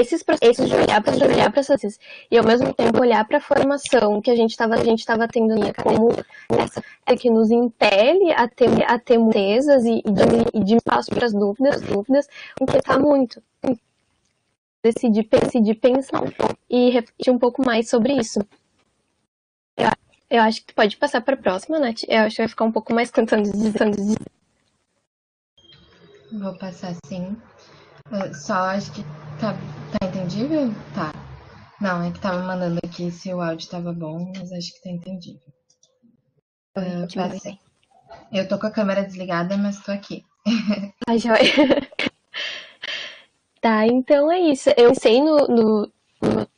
esses 0.01 0.23
processos 0.23 0.69
de 0.69 0.75
olhar 0.75 1.03
para 1.03 1.15
olhar 1.15 1.51
para 1.51 1.61
essas 1.61 1.99
e 2.31 2.37
ao 2.37 2.45
mesmo 2.45 2.73
tempo 2.75 3.01
olhar 3.01 3.25
para 3.27 3.39
a 3.39 3.41
formação 3.41 4.21
que 4.21 4.31
a 4.31 4.37
gente 4.37 4.51
estava 4.51 4.75
a 4.75 4.85
gente 4.85 5.01
estava 5.01 5.29
tendo 5.29 5.55
né, 5.55 5.73
como 5.73 6.09
essa 6.59 6.83
é 7.07 7.17
que 7.17 7.31
nos 7.31 7.51
impele 7.51 8.33
a 8.33 8.49
ter 8.49 8.69
a 8.91 8.99
ter 8.99 9.19
certezas 9.55 9.85
e, 9.85 9.99
e, 9.99 10.03
de, 10.03 10.65
de 10.65 10.77
espaço 10.77 11.11
para 11.11 11.27
as 11.27 11.33
dúvidas 11.33 11.81
dúvidas 11.83 12.29
o 12.61 12.67
que 12.67 12.79
está 12.79 12.99
muito. 12.99 13.43
Decidir 14.83 15.27
decidir 15.29 15.75
pensar 15.77 16.23
e 16.69 16.91
refletir 16.91 17.31
um 17.31 17.39
pouco 17.39 17.65
mais 17.65 17.89
sobre 17.89 18.13
isso. 18.15 18.41
Eu, 19.77 19.91
eu 20.31 20.43
acho 20.43 20.61
que 20.61 20.67
tu 20.67 20.75
pode 20.75 20.97
passar 20.97 21.23
para 21.23 21.35
a 21.35 21.39
próxima 21.39 21.79
Nath. 21.79 22.03
Eu 22.07 22.21
acho 22.21 22.37
que 22.37 22.43
vai 22.43 22.49
ficar 22.49 22.65
um 22.65 22.73
pouco 22.73 22.93
mais 22.93 23.11
cantando 23.11 23.49
vou 26.33 26.59
passar 26.59 26.95
sim. 27.07 27.37
Só 28.35 28.55
acho 28.55 28.93
que 28.93 29.03
tá, 29.41 29.57
tá 29.99 30.07
entendível? 30.07 30.75
Tá. 30.95 31.13
Não, 31.81 32.03
é 32.03 32.11
que 32.11 32.21
tava 32.21 32.43
mandando 32.43 32.81
aqui 32.85 33.11
se 33.11 33.33
o 33.33 33.41
áudio 33.41 33.69
tava 33.69 33.93
bom, 33.93 34.33
mas 34.37 34.53
acho 34.53 34.73
que 34.75 34.83
tá 34.83 34.91
entendível. 34.91 35.41
Uh, 36.77 37.15
passei. 37.15 37.59
Eu 38.33 38.49
tô 38.49 38.59
com 38.59 38.67
a 38.67 38.71
câmera 38.71 39.05
desligada, 39.05 39.57
mas 39.57 39.81
tô 39.81 39.93
aqui. 39.93 40.25
Ai, 41.09 41.19
joia. 41.19 41.39
tá, 43.61 43.87
então 43.87 44.31
é 44.31 44.41
isso. 44.41 44.71
Eu 44.77 44.91
pensei 44.91 45.21
no, 45.21 45.37
no, 45.47 45.93
no 46.23 46.49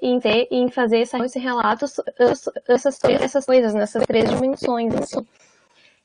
em 0.00 0.20
ter 0.20 0.48
em 0.50 0.70
fazer 0.70 1.00
esse 1.00 1.38
relato, 1.38 1.84
essas, 2.66 2.98
essas 3.20 3.44
coisas, 3.44 3.74
nessas 3.74 4.06
três 4.06 4.30
dimensões. 4.30 4.94
Assim. 4.94 5.26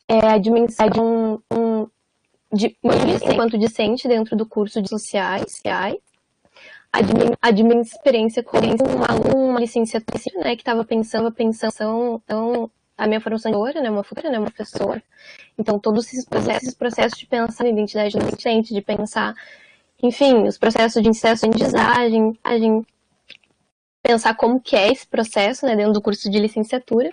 É 0.08 0.28
a 0.28 0.38
dimensão 0.38 0.90
de 0.90 1.00
um, 1.00 1.40
um 1.54 1.88
de, 2.52 2.76
enquanto 3.24 3.58
discente 3.58 4.08
dentro 4.08 4.36
do 4.36 4.46
curso 4.46 4.82
de 4.82 4.90
sociais, 4.90 5.62
admin, 6.92 7.82
experiência 7.82 8.44
com 8.44 8.58
um 8.58 9.04
aluno, 9.08 9.50
uma 9.50 9.60
licenciatura, 9.60 10.44
né, 10.44 10.56
que 10.56 10.62
estava 10.62 10.84
pensando, 10.84 11.32
pensando, 11.32 12.22
então, 12.24 12.70
a 12.98 13.08
minha 13.08 13.22
formação 13.22 13.52
de 13.52 13.82
né, 13.82 13.90
uma 13.90 14.04
futura, 14.04 14.30
né, 14.30 14.38
uma 14.38 14.52
professora. 14.52 15.02
Então, 15.58 15.80
todos 15.80 16.06
esses 16.08 16.26
processos, 16.26 16.64
esses 16.64 16.76
processos 16.76 17.18
de 17.18 17.26
pensar 17.26 17.64
na 17.64 17.70
identidade 17.70 18.18
do 18.18 18.26
docente, 18.26 18.74
de 18.74 18.82
pensar, 18.82 19.34
enfim, 20.04 20.44
os 20.44 20.58
processos 20.58 21.02
de 21.02 21.10
inserção 21.10 21.50
de 21.50 21.64
aprendizagem, 21.64 22.38
pensar 24.04 24.36
como 24.36 24.60
que 24.60 24.76
é 24.76 24.92
esse 24.92 25.08
processo, 25.08 25.66
né, 25.66 25.76
dentro 25.76 25.94
do 25.94 26.02
curso 26.02 26.30
de 26.30 26.40
licenciatura. 26.40 27.12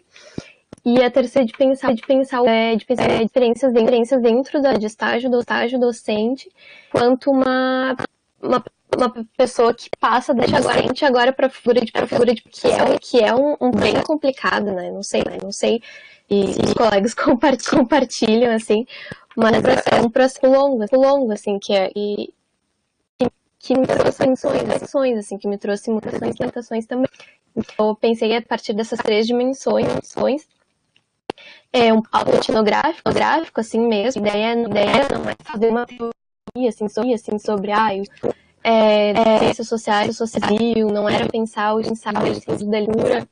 E 0.84 1.02
a 1.02 1.10
terceira 1.10 1.46
de 1.46 1.52
pensar, 1.52 1.92
de 1.92 2.02
pensar, 2.02 2.44
é, 2.46 2.76
de 2.76 2.84
pensar 2.84 3.10
é, 3.10 3.24
diferenças, 3.24 3.72
diferenças 3.72 4.22
dentro 4.22 4.60
da, 4.62 4.74
de 4.74 4.86
estágio 4.86 5.30
do 5.30 5.40
estágio 5.40 5.78
docente, 5.78 6.50
quanto 6.90 7.30
uma, 7.30 7.96
uma, 8.40 8.64
uma 8.96 9.12
pessoa 9.36 9.74
que 9.74 9.88
passa 10.00 10.34
da 10.34 10.46
docente 10.46 11.04
agora 11.04 11.32
para 11.32 11.48
figura 11.48 11.80
de 11.80 11.92
figura 12.06 12.34
de 12.34 12.42
que 12.42 12.66
é, 12.66 12.98
que 12.98 13.20
é 13.20 13.34
um, 13.34 13.56
um, 13.60 13.70
bem 13.70 14.00
complicado, 14.02 14.72
né? 14.72 14.90
Não 14.90 15.02
sei, 15.02 15.22
né? 15.24 15.38
Não 15.42 15.52
sei. 15.52 15.82
E 16.30 16.44
os 16.64 16.74
colegas 16.74 17.12
compartilham, 17.14 17.78
compartilham 17.80 18.54
assim, 18.54 18.86
mas 19.36 19.52
é 19.90 20.00
um 20.00 20.10
processo 20.10 20.46
longo, 20.46 20.84
longo 20.92 21.32
assim, 21.32 21.58
que 21.58 21.72
é 21.72 21.90
e, 21.94 22.32
que 23.58 23.76
me 23.76 23.86
trouxe 23.86 24.18
tensões, 24.18 25.18
assim, 25.18 25.36
que 25.36 25.48
me 25.48 25.58
trouxe 25.58 25.90
muitas 25.90 26.18
tentações 26.36 26.86
também. 26.86 27.08
Então, 27.56 27.88
eu 27.88 27.96
pensei 27.96 28.36
a 28.36 28.42
partir 28.42 28.72
dessas 28.72 28.98
três 29.00 29.26
dimensões, 29.26 30.46
é 31.72 31.92
um 31.92 32.00
palco 32.00 32.30
etnográfico, 32.36 33.12
gráfico, 33.12 33.60
assim 33.60 33.80
mesmo. 33.80 34.24
A 34.24 34.28
ideia, 34.28 34.54
a 34.54 34.60
ideia 34.60 35.08
não 35.10 35.28
é 35.28 35.34
fazer 35.42 35.68
uma 35.68 35.86
teoria 35.86 36.68
assim, 36.68 36.88
sobre, 36.88 37.14
assim, 37.14 37.38
sobre 37.38 37.72
ah, 37.72 37.94
é, 37.94 38.02
é, 38.68 39.38
ciências 39.38 39.68
sociais, 39.68 40.16
social 40.16 40.50
civil, 40.50 40.88
não 40.88 41.08
era 41.08 41.26
pensar 41.26 41.74
o 41.74 41.80
ensaio 41.80 42.14
da 42.14 42.78
leitura 42.78 43.26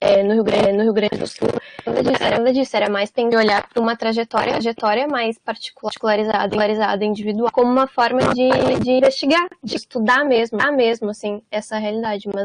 é, 0.00 0.24
no, 0.24 0.34
Rio 0.34 0.42
Grande, 0.42 0.72
no 0.72 0.82
Rio 0.82 0.92
Grande 0.92 1.16
do 1.18 1.26
Sul. 1.26 1.48
Nada 1.86 2.02
disso, 2.02 2.22
era, 2.22 2.38
nada 2.38 2.52
disso, 2.52 2.76
era 2.76 2.90
mais 2.90 3.10
pensar 3.10 3.36
olhar 3.36 3.68
para 3.68 3.80
uma 3.80 3.96
trajetória, 3.96 4.54
trajetória 4.54 5.06
mais 5.06 5.38
particularizada, 5.38 7.04
individual, 7.04 7.50
como 7.52 7.70
uma 7.70 7.86
forma 7.86 8.34
de, 8.34 8.48
de 8.82 8.90
investigar, 8.90 9.48
de 9.62 9.76
estudar 9.76 10.24
mesmo, 10.24 10.58
estudar 10.58 10.72
mesmo, 10.72 11.10
assim, 11.10 11.40
essa 11.48 11.78
realidade, 11.78 12.28
mas 12.34 12.44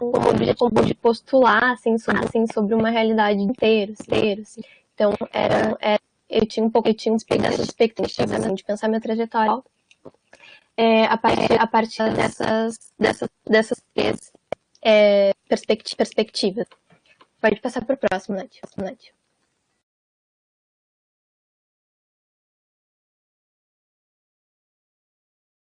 como 0.00 0.28
objetivo 0.28 0.84
de 0.84 0.94
postular, 0.94 1.70
assim, 1.70 1.96
sobre, 1.98 2.24
assim, 2.24 2.46
sobre 2.52 2.74
uma 2.74 2.90
realidade 2.90 3.40
inteira, 3.40 3.92
inteira 3.92 4.42
assim. 4.42 4.60
Então, 4.92 5.14
era, 5.32 5.76
era, 5.80 6.00
eu 6.28 6.44
tinha 6.46 6.66
um 6.66 6.70
pouco, 6.70 6.88
eu 6.88 6.94
tinha 6.94 7.14
dessas 7.14 7.60
expectativas, 7.60 8.32
assim, 8.32 8.54
de 8.54 8.64
pensar 8.64 8.88
minha 8.88 9.00
trajetória 9.00 9.62
é, 10.76 11.04
a, 11.06 11.16
partir, 11.16 11.60
a 11.60 11.66
partir 11.66 12.14
dessas, 12.14 12.92
dessas, 12.98 13.28
dessas 13.46 13.82
três 13.94 14.32
é, 14.82 15.32
perspectiva, 15.48 15.96
perspectivas. 15.96 16.66
Pode 17.40 17.60
passar 17.60 17.84
para 17.84 17.94
o 17.94 17.98
próximo, 17.98 18.36
Nath. 18.36 18.52
Nath. 18.76 19.12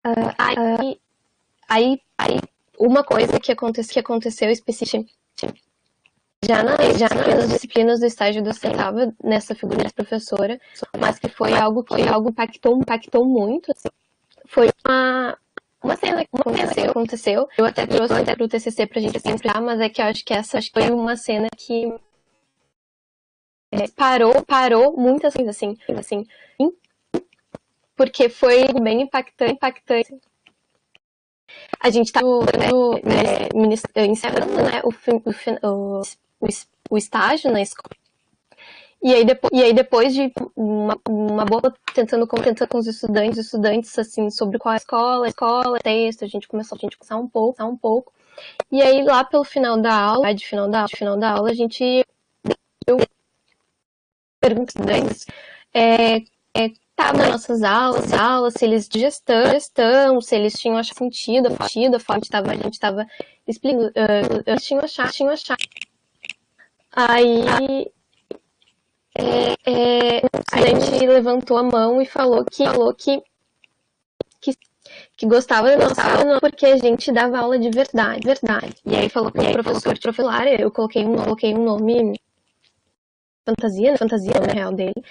Uh, 0.04 0.34
aí, 0.38 1.00
aí, 1.70 2.02
aí, 2.18 2.40
uma 2.80 3.04
coisa 3.04 3.40
que 3.40 3.52
aconteceu, 3.52 3.94
que 3.94 4.00
aconteceu 4.00 4.50
especificamente 4.50 5.16
já, 6.44 6.64
na, 6.64 6.76
já 6.98 7.08
nas 7.10 7.50
disciplinas 7.50 8.00
do 8.00 8.06
estágio 8.06 8.44
do 8.44 8.50
estava 8.50 9.14
nessa 9.24 9.54
figura 9.54 9.86
de 9.86 9.94
professora, 9.94 10.60
mas 11.00 11.20
que 11.20 11.30
foi 11.30 11.54
algo 11.54 11.84
que 11.84 12.02
algo 12.02 12.30
impactou, 12.30 12.78
impactou 12.78 13.26
muito, 13.26 13.72
assim, 13.72 13.90
foi 14.52 14.70
uma, 14.86 15.38
uma 15.82 15.96
cena 15.96 16.26
que 16.26 16.30
aconteceu, 16.34 16.92
aconteceu. 16.92 17.50
Eu 17.58 17.66
até 17.66 17.88
trouxe 17.88 18.14
até 18.14 18.36
pro 18.36 18.50
TCC 18.50 18.86
pra 18.86 19.02
gente 19.02 19.20
pensar, 19.20 19.62
mas 19.62 19.80
é 19.80 19.88
que 19.88 20.02
eu 20.02 20.06
acho 20.06 20.26
que 20.26 20.34
essa 20.34 20.58
acho 20.58 20.72
que 20.72 20.80
foi 20.80 20.92
uma 20.92 21.16
cena 21.16 21.48
que 21.56 21.88
é, 23.72 23.88
parou, 23.96 24.44
parou 24.46 24.98
muitas 24.98 25.34
coisas 25.34 25.56
assim, 25.56 25.78
assim, 25.98 26.28
porque 27.96 28.28
foi 28.28 28.68
bem 28.82 29.04
impactante, 29.04 29.54
impactante. 29.54 30.20
A 31.80 31.90
gente 31.90 32.12
tá 32.12 32.22
no, 32.22 32.42
né, 32.42 33.48
encerrando 34.08 34.54
né, 34.64 34.82
o, 34.84 34.90
o, 35.70 36.02
o, 36.42 36.48
o 36.90 36.98
estágio 36.98 37.52
na 37.52 37.62
escola 37.62 38.01
e 39.04 39.14
aí, 39.14 39.26
depois, 39.26 39.52
e 39.54 39.64
aí 39.64 39.74
depois 39.74 40.14
de 40.14 40.32
uma, 40.56 40.98
uma 41.10 41.46
boa 41.46 41.74
tentando 41.94 42.28
tentando 42.28 42.68
com 42.68 42.78
os 42.78 42.88
estudantes, 42.88 43.40
estudantes 43.40 43.98
assim 43.98 44.30
sobre 44.30 44.60
qual 44.60 44.74
é 44.74 44.76
a 44.76 44.78
escola, 44.78 45.28
escola, 45.28 45.80
texto, 45.80 46.24
a 46.24 46.28
gente 46.28 46.48
começou 46.48 46.78
a 46.78 46.80
gente 46.80 46.98
conversar 46.98 47.18
um 47.18 47.28
pouco, 47.28 47.64
um 47.66 47.78
pouco. 47.78 48.14
E 48.72 48.82
aí 48.82 49.04
lá 49.04 49.24
pelo 49.24 49.44
final 49.44 49.80
da 49.82 49.94
aula, 49.94 50.34
de 50.34 50.46
final 50.46 50.70
da, 50.70 50.86
de 50.86 50.96
final 50.96 51.18
da 51.18 51.32
aula, 51.32 51.50
a 51.50 51.54
gente 51.54 52.06
eu 52.88 52.98
pergunto 54.40 54.70
estudantes 54.70 55.26
é, 55.74 56.18
é, 56.54 56.70
tá 56.96 57.14
nas 57.14 57.30
nossas 57.30 57.64
aulas, 57.64 58.14
aulas, 58.14 58.54
se 58.56 58.66
eles 58.66 58.88
gestão, 58.92 59.46
gestão, 59.52 60.22
se 60.22 60.36
eles 60.36 60.54
tinham 60.54 60.78
achado 60.78 60.98
sentido, 60.98 61.50
sentido, 61.56 61.96
a 61.96 62.14
gente 62.16 62.24
estava 62.24 62.52
a 62.52 62.56
gente 62.56 62.80
tava 62.80 63.08
explicando, 63.48 63.88
uh, 63.88 64.44
eles 64.46 64.64
tinham 64.64 64.84
achado, 64.84 65.12
tinham 65.12 65.32
achado. 65.32 65.64
Aí 66.92 67.92
é, 69.18 69.54
é, 69.66 70.22
a 70.52 70.62
gente 70.62 71.06
levantou 71.06 71.58
a 71.58 71.64
mão 71.64 72.02
e 72.02 72.06
falou 72.06 72.46
que 72.46 72.64
falou 72.66 72.94
que, 72.94 73.22
que, 74.40 74.54
que 75.18 75.26
gostava 75.26 75.70
da 75.70 75.78
nossa 75.78 76.40
porque 76.40 76.66
a 76.66 76.78
gente 76.78 77.12
dava 77.12 77.40
aula 77.40 77.60
de 77.60 77.70
verdade, 77.70 78.26
verdade. 78.26 78.76
E 78.86 78.96
aí 78.96 79.10
falou 79.10 79.32
com 79.32 79.40
o 79.40 79.52
professor 79.54 79.94
de 79.94 80.02
profilar, 80.02 80.48
eu 80.48 80.72
coloquei 80.72 81.06
um, 81.06 81.16
coloquei 81.16 81.54
um 81.54 81.64
nome 81.64 82.20
fantasia, 83.46 83.98
fantasia 83.98 84.40
na 84.40 84.54
real 84.54 84.72
dele, 84.74 85.04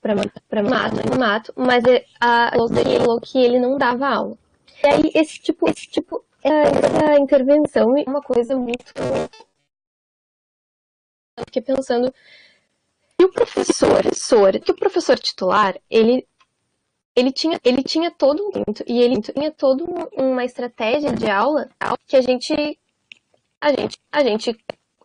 para 0.00 0.14
mato, 0.62 1.18
mato, 1.18 1.52
mas 1.56 1.84
a 2.20 2.52
ele 2.86 2.98
falou 3.00 3.20
que 3.20 3.38
ele 3.38 3.58
não 3.58 3.76
dava 3.76 4.08
aula. 4.08 4.38
E 4.84 4.86
aí 4.88 5.10
esse 5.14 5.40
tipo, 5.40 5.68
esse 5.68 5.88
tipo, 5.88 6.24
essa 6.42 7.18
intervenção 7.18 7.96
é 7.96 8.04
uma 8.08 8.22
coisa 8.22 8.56
muito 8.56 8.94
eu 11.40 11.44
fiquei 11.46 11.62
pensando 11.62 12.12
e 13.20 13.24
o 13.24 13.28
professor, 13.30 14.02
professor, 14.02 14.58
que 14.60 14.72
o 14.72 14.76
professor 14.76 15.18
titular, 15.18 15.78
ele 15.90 16.26
ele 17.14 17.32
tinha, 17.32 17.60
ele 17.64 17.82
tinha 17.82 18.10
todo 18.10 18.50
um 18.56 18.62
e 18.86 19.02
ele 19.02 19.20
tinha 19.20 19.50
toda 19.50 19.84
uma 20.16 20.44
estratégia 20.44 21.12
de 21.12 21.28
aula 21.28 21.68
que 22.06 22.16
a 22.16 22.22
gente 22.22 22.78
a 23.60 23.70
gente 23.72 24.00
a 24.10 24.22
gente 24.22 24.56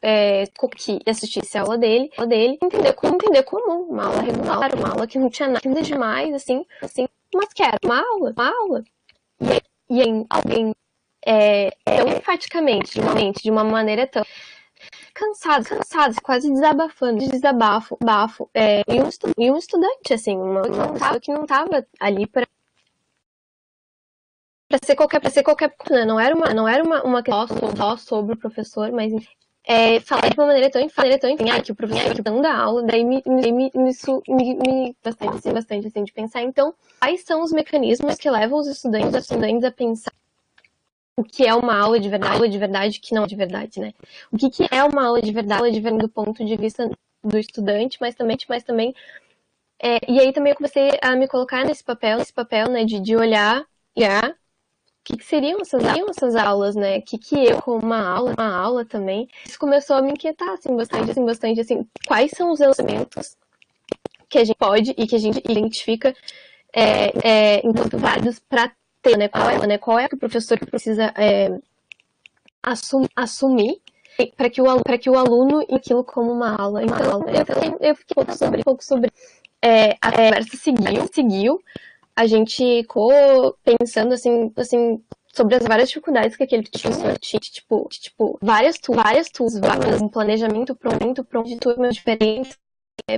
é, 0.02 0.46
que 0.76 1.00
assistisse 1.06 1.58
a 1.58 1.62
aula 1.62 1.78
dele, 1.78 2.10
aula 2.16 2.30
dele, 2.30 2.58
entender 2.62 2.94
como 2.94 3.16
entender 3.16 3.44
como 3.44 3.82
uma 3.90 4.06
aula 4.06 4.22
regular, 4.22 4.76
uma 4.76 4.90
aula 4.92 5.08
que 5.08 5.18
não 5.18 5.30
tinha 5.30 5.50
nada 5.50 5.82
demais, 5.82 6.34
assim, 6.34 6.64
assim, 6.82 7.08
mas 7.34 7.52
que 7.54 7.64
era 7.64 7.78
uma 7.84 8.00
aula, 8.00 8.34
uma 8.38 8.50
aula. 8.50 8.84
E, 9.90 10.02
e 10.02 10.26
alguém 10.30 10.76
é, 11.26 11.72
tão 11.84 12.08
enfaticamente, 12.08 13.02
de 13.42 13.50
uma 13.50 13.64
maneira 13.64 14.06
tão 14.06 14.24
cansados, 15.16 15.68
cansados, 15.68 16.20
quase 16.20 16.52
desabafando, 16.52 17.28
desabafo, 17.28 17.98
bafo, 18.04 18.50
é, 18.54 18.82
e, 18.82 19.02
um 19.02 19.10
e 19.40 19.50
um 19.50 19.58
estudante, 19.58 20.14
assim, 20.14 20.36
uma, 20.38 20.62
uma 20.68 20.94
pessoa 20.94 21.20
que 21.20 21.32
não 21.34 21.44
estava 21.44 21.86
ali 22.00 22.28
para 22.28 22.46
para 24.68 24.80
ser 24.84 24.96
qualquer 24.96 25.22
para 25.22 25.30
ser 25.30 25.44
qualquer 25.44 25.70
coisa, 25.78 26.02
né? 26.02 26.06
não 26.06 26.20
era 26.20 26.36
uma 26.36 26.54
não 26.54 26.68
era 26.68 26.84
uma, 26.84 27.04
uma 27.04 27.24
questão 27.24 27.76
só 27.78 27.96
sobre 27.98 28.34
o 28.34 28.38
professor, 28.38 28.92
mas 28.92 29.14
é, 29.64 30.00
falar 30.02 30.30
de 30.30 30.38
uma 30.38 30.48
maneira 30.48 30.70
tão 30.70 30.86
maneira 30.98 31.20
tão 31.20 31.32
ah, 31.32 31.62
que 31.62 31.72
o 31.72 31.76
professor 31.76 32.16
não 32.26 32.42
dá 32.42 32.54
aula, 32.56 32.84
daí 32.84 33.04
me, 33.04 33.24
me, 33.26 33.52
me, 33.52 33.72
isso 33.90 34.22
me, 34.28 34.56
me 34.56 34.96
bastante, 35.04 35.38
assim, 35.38 35.54
bastante 35.54 35.88
assim 35.88 36.04
de 36.04 36.12
pensar. 36.14 36.42
Então, 36.44 36.74
quais 37.00 37.24
são 37.24 37.42
os 37.42 37.52
mecanismos 37.52 38.16
que 38.16 38.30
levam 38.30 38.60
os 38.60 38.68
estudantes, 38.68 39.10
os 39.10 39.22
estudantes 39.22 39.64
a 39.64 39.72
pensar 39.72 40.12
o 41.18 41.24
que 41.24 41.46
é 41.46 41.54
uma 41.56 41.78
aula 41.78 42.00
de 42.00 42.10
verdade, 42.10 42.34
aula 42.34 42.50
de 42.50 42.58
verdade 42.58 43.00
que 43.00 43.14
não 43.14 43.24
é 43.24 43.28
de 43.28 43.36
verdade, 43.36 43.80
né? 43.80 43.94
O 44.32 44.38
que, 44.38 44.50
que 44.50 44.68
é 44.70 44.84
uma 44.84 45.06
aula 45.06 45.22
de 45.22 45.32
verdade, 45.32 45.60
aula 45.60 45.72
de 45.72 45.80
verdade 45.80 46.04
do 46.04 46.10
ponto 46.10 46.46
de 46.46 46.56
vista 46.58 46.90
do 47.24 47.38
estudante, 47.38 47.98
mas 48.02 48.16
também, 48.16 48.38
mas 48.50 48.64
também 48.64 48.94
é, 49.82 50.00
e 50.10 50.20
aí 50.20 50.32
também 50.32 50.52
eu 50.52 50.58
comecei 50.58 50.92
a 51.02 51.16
me 51.16 51.28
colocar 51.28 51.66
nesse 51.66 51.84
papel, 51.84 52.18
nesse 52.18 52.34
papel, 52.34 52.70
né, 52.70 52.86
de, 52.86 53.00
de 53.00 53.16
olhar, 53.16 53.66
olhar 53.96 54.32
o 54.32 54.36
que, 55.04 55.18
que 55.18 55.26
seriam 55.26 55.62
essas, 55.62 55.84
essas 56.10 56.36
aulas, 56.36 56.76
né? 56.76 56.98
O 56.98 57.02
que, 57.04 57.18
que 57.18 57.36
eu, 57.36 57.62
como 57.62 57.80
uma 57.80 58.02
aula, 58.08 58.34
uma 58.34 58.58
aula 58.58 58.86
também, 58.86 59.30
isso 59.46 59.60
começou 59.60 59.98
a 59.98 60.02
me 60.02 60.12
inquietar, 60.12 60.50
assim, 60.50 60.76
bastante, 60.76 61.12
assim, 61.12 61.26
bastante, 61.26 61.62
assim, 61.62 61.88
quais 62.08 62.32
são 62.32 62.52
os 62.52 62.60
elementos 62.60 63.38
que 64.28 64.40
a 64.40 64.44
gente 64.44 64.58
pode 64.58 64.96
e 64.98 65.06
que 65.06 65.16
a 65.16 65.20
gente 65.20 65.38
identifica 65.48 66.16
é, 66.74 67.58
é, 67.58 67.62
enquanto 67.64 67.98
válidos 67.98 68.40
para 68.40 68.72
ter, 69.06 69.18
né? 69.18 69.28
Qual 69.28 69.50
é, 69.50 69.68
né? 69.68 69.78
Qual 69.78 70.00
é 70.00 70.08
que 70.08 70.16
o 70.16 70.20
professor 70.20 70.58
precisa 70.60 71.14
é, 71.16 71.50
assum, 72.64 73.06
assumir 73.16 73.80
para 74.36 74.50
que, 74.50 74.62
o, 74.62 74.66
que 75.00 75.10
o 75.10 75.18
aluno 75.18 75.66
aquilo 75.72 76.04
como 76.04 76.32
uma 76.32 76.56
aula. 76.56 76.84
Então, 76.84 77.22
eu, 77.28 77.78
eu 77.80 77.96
fiquei 77.96 78.14
um 78.22 78.26
pouco 78.26 78.38
sobre, 78.38 78.60
um 78.62 78.64
pouco 78.64 78.84
sobre 78.84 79.12
é, 79.62 79.98
a 80.02 80.12
conversa 80.12 80.58
seguiu, 80.58 81.10
seguiu, 81.14 81.60
a 82.16 82.26
gente 82.26 82.82
ficou 82.82 83.58
pensando 83.64 84.14
assim, 84.14 84.52
assim 84.56 85.04
sobre 85.34 85.56
as 85.56 85.64
várias 85.64 85.90
dificuldades 85.90 86.38
que 86.38 86.44
aquele 86.44 86.64
professor 86.64 87.18
tinha, 87.20 87.40
tipo, 87.40 87.88
tipo 87.90 88.40
várias, 88.42 88.78
tu, 88.78 88.94
várias 88.94 89.30
tools, 89.30 89.60
várias, 89.60 90.02
um 90.02 90.08
planejamento 90.08 90.76
pronto, 90.76 91.26
pronto 91.26 91.50
de 91.50 91.58
turmas 91.58 91.96
diferentes, 91.96 92.58
é, 93.08 93.16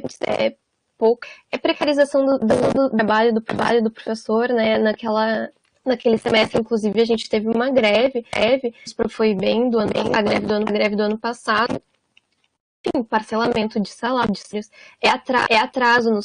é 0.47 0.55
pouco, 0.97 1.27
é 1.51 1.57
precarização 1.57 2.25
do, 2.25 2.39
do, 2.39 2.73
do, 2.73 2.89
trabalho, 2.89 3.33
do 3.33 3.41
trabalho 3.41 3.83
do 3.83 3.91
professor, 3.91 4.49
né, 4.49 4.79
naquela, 4.79 5.49
Naquele 5.87 6.17
semestre, 6.17 6.59
inclusive, 6.59 7.01
a 7.01 7.05
gente 7.05 7.29
teve 7.29 7.47
uma 7.47 7.71
greve, 7.71 8.25
greve, 8.33 8.73
foi 9.09 9.33
bem 9.33 9.69
do 9.69 9.79
ano, 9.79 9.91
a 10.13 10.21
greve 10.21 10.45
do 10.45 10.53
ano, 10.53 10.65
greve 10.65 10.95
do 10.95 11.03
ano 11.03 11.17
passado. 11.17 11.81
Enfim, 12.85 13.03
parcelamento 13.03 13.79
de 13.79 13.89
salários, 13.89 14.43
é, 15.01 15.09
atra, 15.09 15.45
é 15.49 15.57
atraso 15.57 16.11
no 16.11 16.19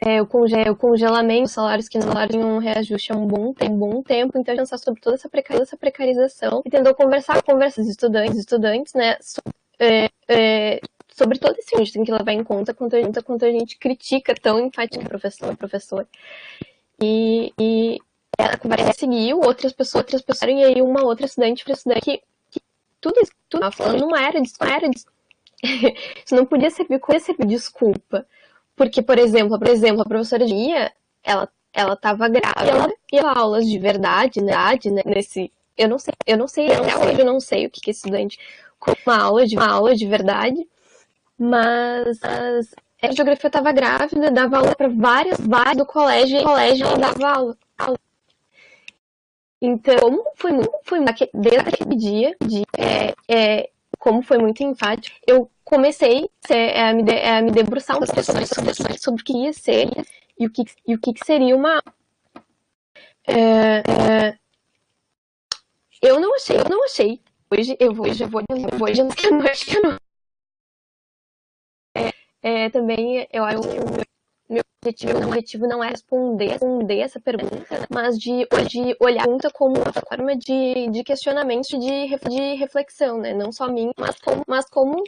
é, 0.00 0.22
o, 0.22 0.26
o 0.70 0.76
congelamento, 0.76 1.48
salários 1.48 1.88
que 1.88 1.98
não 1.98 2.26
tinham 2.26 2.56
um 2.56 2.58
reajuste 2.58 3.12
há 3.12 3.16
um 3.16 3.26
bom, 3.26 3.54
um 3.62 3.76
bom 3.76 4.02
tempo, 4.02 4.38
então 4.38 4.52
a 4.52 4.56
gente 4.56 4.64
pensar 4.64 4.78
sobre 4.78 5.00
toda 5.00 5.16
essa, 5.16 5.28
precarização, 5.28 5.62
essa 5.62 5.76
precarização 5.76 6.62
e 6.64 6.70
tentou 6.70 6.94
conversar 6.94 7.42
com 7.42 7.58
estudantes, 7.62 8.38
estudantes, 8.38 8.94
né, 8.94 9.16
so, 9.20 9.40
é, 9.78 10.08
é, 10.28 10.80
sobre 11.12 11.38
todo 11.38 11.56
esse 11.58 11.74
a 11.74 11.78
gente 11.78 11.92
tem 11.92 12.04
que 12.04 12.12
levar 12.12 12.32
em 12.32 12.44
conta 12.44 12.72
quanto 12.72 12.96
a 12.96 13.02
gente, 13.02 13.22
quanto 13.22 13.44
a 13.44 13.50
gente 13.50 13.76
critica 13.76 14.34
tão 14.34 14.58
enfática 14.60 15.04
professor, 15.04 15.56
professor. 15.56 16.06
E, 17.00 17.52
e 17.58 17.98
a 18.38 18.56
conversa 18.56 18.92
seguiu, 18.92 19.40
outras 19.40 19.72
pessoas, 19.72 20.02
outras 20.04 20.22
pessoas, 20.22 20.50
e 20.50 20.64
aí 20.64 20.80
uma 20.80 21.02
outra 21.04 21.26
estudante, 21.26 21.62
outra 21.62 21.74
estudante, 21.74 22.00
que, 22.00 22.22
que 22.50 22.62
tudo 23.00 23.20
isso, 23.20 23.32
tudo 23.48 23.60
tava 23.60 23.72
falando 23.72 24.00
não 24.00 24.16
era, 24.16 24.38
não 24.38 24.68
era, 24.68 24.88
isso 26.24 26.34
não 26.34 26.46
podia 26.46 26.70
servir, 26.70 27.00
podia 27.00 27.20
servir 27.20 27.46
desculpa. 27.46 28.26
Porque, 28.76 29.02
por 29.02 29.18
exemplo, 29.18 29.58
por 29.58 29.68
exemplo, 29.68 30.02
a 30.02 30.04
professora 30.04 30.46
Gia, 30.46 30.92
ela, 31.24 31.48
ela 31.72 31.96
tava 31.96 32.28
grávida, 32.28 32.94
e 33.12 33.18
ela 33.18 33.32
ia 33.34 33.40
aulas 33.40 33.66
de 33.66 33.78
verdade, 33.78 34.40
né, 34.40 34.52
né, 34.88 35.02
nesse, 35.04 35.52
eu 35.76 35.88
não 35.88 35.98
sei, 35.98 36.14
eu 36.26 36.36
não 36.36 36.46
sei, 36.46 36.72
até 36.72 36.96
hoje 36.96 37.20
eu 37.20 37.26
não 37.26 37.40
sei 37.40 37.66
o 37.66 37.70
que 37.70 37.80
que 37.80 37.90
estudante 37.90 38.38
com 38.78 38.92
uma 39.04 39.18
aula 39.20 39.46
de, 39.46 39.56
uma 39.56 39.68
aula 39.68 39.96
de 39.96 40.06
verdade, 40.06 40.66
mas, 41.36 42.20
a 43.02 43.12
geografia 43.12 43.48
estava 43.48 43.72
grávida, 43.72 44.30
dava 44.30 44.58
aula 44.58 44.74
para 44.76 44.88
várias, 44.88 45.38
várias 45.40 45.76
do 45.76 45.86
colégio, 45.86 46.38
e 46.38 46.44
colégio 46.44 46.86
ela 46.86 46.98
dava 46.98 47.28
aula. 47.28 47.58
Então, 49.60 49.98
como 49.98 50.24
foi 50.36 50.52
muito, 50.52 50.70
foi 50.84 51.00
desde 51.34 51.68
aquele 51.68 51.96
dia, 51.96 52.36
de, 52.40 52.62
é, 52.78 53.14
é, 53.28 53.70
como 53.98 54.22
foi 54.22 54.38
muito 54.38 54.62
enfático, 54.62 55.18
eu 55.26 55.50
comecei 55.64 56.30
a, 56.76 56.92
me 56.92 57.02
de, 57.02 57.12
a 57.12 57.42
me 57.42 57.50
debruçar 57.50 57.96
um 57.96 58.00
pouco 58.00 58.22
sobre, 58.22 58.46
sobre, 58.46 59.20
o 59.20 59.24
que 59.24 59.32
ia 59.36 59.52
ser 59.52 59.88
e 60.38 60.46
o 60.46 60.50
que, 60.50 60.64
e 60.86 60.94
o 60.94 61.00
que 61.00 61.12
seria 61.24 61.56
uma. 61.56 61.82
É, 63.26 63.78
é, 63.80 64.38
eu 66.00 66.20
não 66.20 66.34
achei, 66.34 66.56
eu 66.56 66.64
não 66.70 66.84
achei. 66.84 67.20
Hoje 67.50 67.76
eu 67.80 67.92
vou, 67.92 68.06
hoje 68.06 68.22
eu 68.22 68.28
vou, 68.28 68.42
eu 68.48 68.82
hoje 68.82 69.00
eu 69.00 69.82
não. 69.82 69.98
É, 71.96 72.12
é, 72.42 72.70
também 72.70 73.26
eu, 73.32 73.44
eu, 73.44 73.62
meu 74.48 74.62
objetivo, 74.82 75.18
meu 75.18 75.28
objetivo 75.28 75.66
não 75.66 75.84
é 75.84 75.90
responder, 75.90 76.48
responder 76.48 77.00
essa 77.00 77.20
pergunta, 77.20 77.86
mas 77.90 78.18
de, 78.18 78.46
de 78.68 78.96
olhar 78.98 79.22
a 79.22 79.24
pergunta 79.24 79.50
como 79.50 79.76
uma 79.76 79.92
forma 79.92 80.36
de, 80.36 80.88
de 80.90 81.04
questionamento, 81.04 81.68
de, 81.68 81.78
de 82.30 82.54
reflexão, 82.54 83.18
né? 83.18 83.34
Não 83.34 83.52
só 83.52 83.68
mim, 83.68 83.90
mas 83.98 84.18
como, 84.20 84.42
mas 84.46 84.64
como 84.70 85.04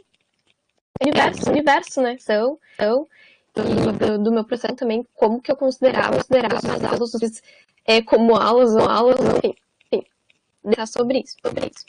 universo, 1.01 1.49
universo, 1.49 2.01
né? 2.01 2.17
São, 2.19 2.59
são 2.77 3.07
do, 3.55 4.17
do, 4.19 4.31
meu 4.31 4.43
processo 4.43 4.75
também, 4.75 5.05
como 5.15 5.41
que 5.41 5.51
eu 5.51 5.55
considerava, 5.55 6.15
considerava 6.15 6.57
as 6.57 6.83
aulas 6.83 7.41
é, 7.85 8.01
como 8.01 8.35
aulas 8.35 8.75
ou 8.75 8.87
aulas, 8.87 9.19
enfim, 9.37 9.55
enfim, 9.91 10.85
sobre 10.85 11.19
isso, 11.19 11.35
sobre 11.43 11.67
isso. 11.67 11.85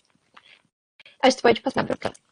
Acho 1.21 1.37
que 1.37 1.43
pode 1.43 1.61
passar 1.61 1.85
para 1.85 1.95
o 1.95 1.99
próximo. 1.99 2.32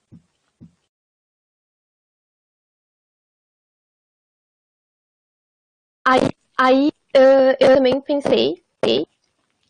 Aí, 6.05 6.29
aí 6.57 6.89
uh, 7.17 7.57
eu 7.61 7.77
também 7.77 8.01
pensei, 8.01 8.63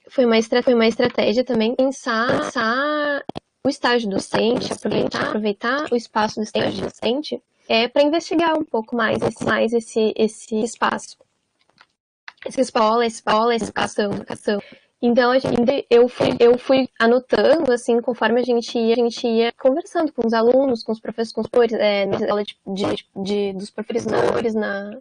foi 0.09 0.25
uma, 0.25 0.37
foi 0.63 0.75
uma 0.75 0.87
estratégia 0.87 1.45
também, 1.45 1.75
pensar, 1.75 2.29
pensar 2.29 3.25
o 3.65 3.69
estágio 3.69 4.09
docente, 4.09 4.73
aproveitar, 4.73 5.29
aproveitar 5.29 5.93
o 5.93 5.97
espaço 5.97 6.37
do 6.37 6.43
estágio 6.43 6.85
docente 6.85 7.43
é, 7.69 7.87
para 7.89 8.03
investigar 8.03 8.59
um 8.59 8.65
pouco 8.65 8.97
mais 8.97 9.23
esse, 9.23 9.45
mais 9.45 9.73
esse, 9.73 10.13
esse 10.17 10.57
espaço. 10.63 11.17
Essa 12.45 12.61
escola, 12.61 13.05
escola, 13.07 13.55
educação, 13.55 14.13
educação. 14.13 14.61
Então, 15.03 15.39
gente, 15.39 15.87
eu 15.89 16.09
fui, 16.09 16.37
eu 16.41 16.59
fui 16.59 16.89
anotando, 16.99 17.73
assim, 17.73 18.01
conforme 18.01 18.41
a 18.41 18.45
gente 18.45 18.79
ia, 18.79 18.95
a 18.95 18.97
gente 18.97 19.27
ia 19.27 19.53
conversando 19.53 20.13
com 20.13 20.27
os 20.27 20.33
alunos, 20.33 20.83
com 20.83 20.93
os 20.93 21.01
professores, 21.01 21.33
com 21.33 21.41
os 21.43 21.47
professores, 21.47 21.85
é, 21.85 22.07
na 22.07 22.31
aula 22.31 22.45
de, 22.45 22.57
de, 22.67 23.07
de, 23.17 23.53
dos 23.53 23.71
professores 23.71 24.55
na, 24.55 24.99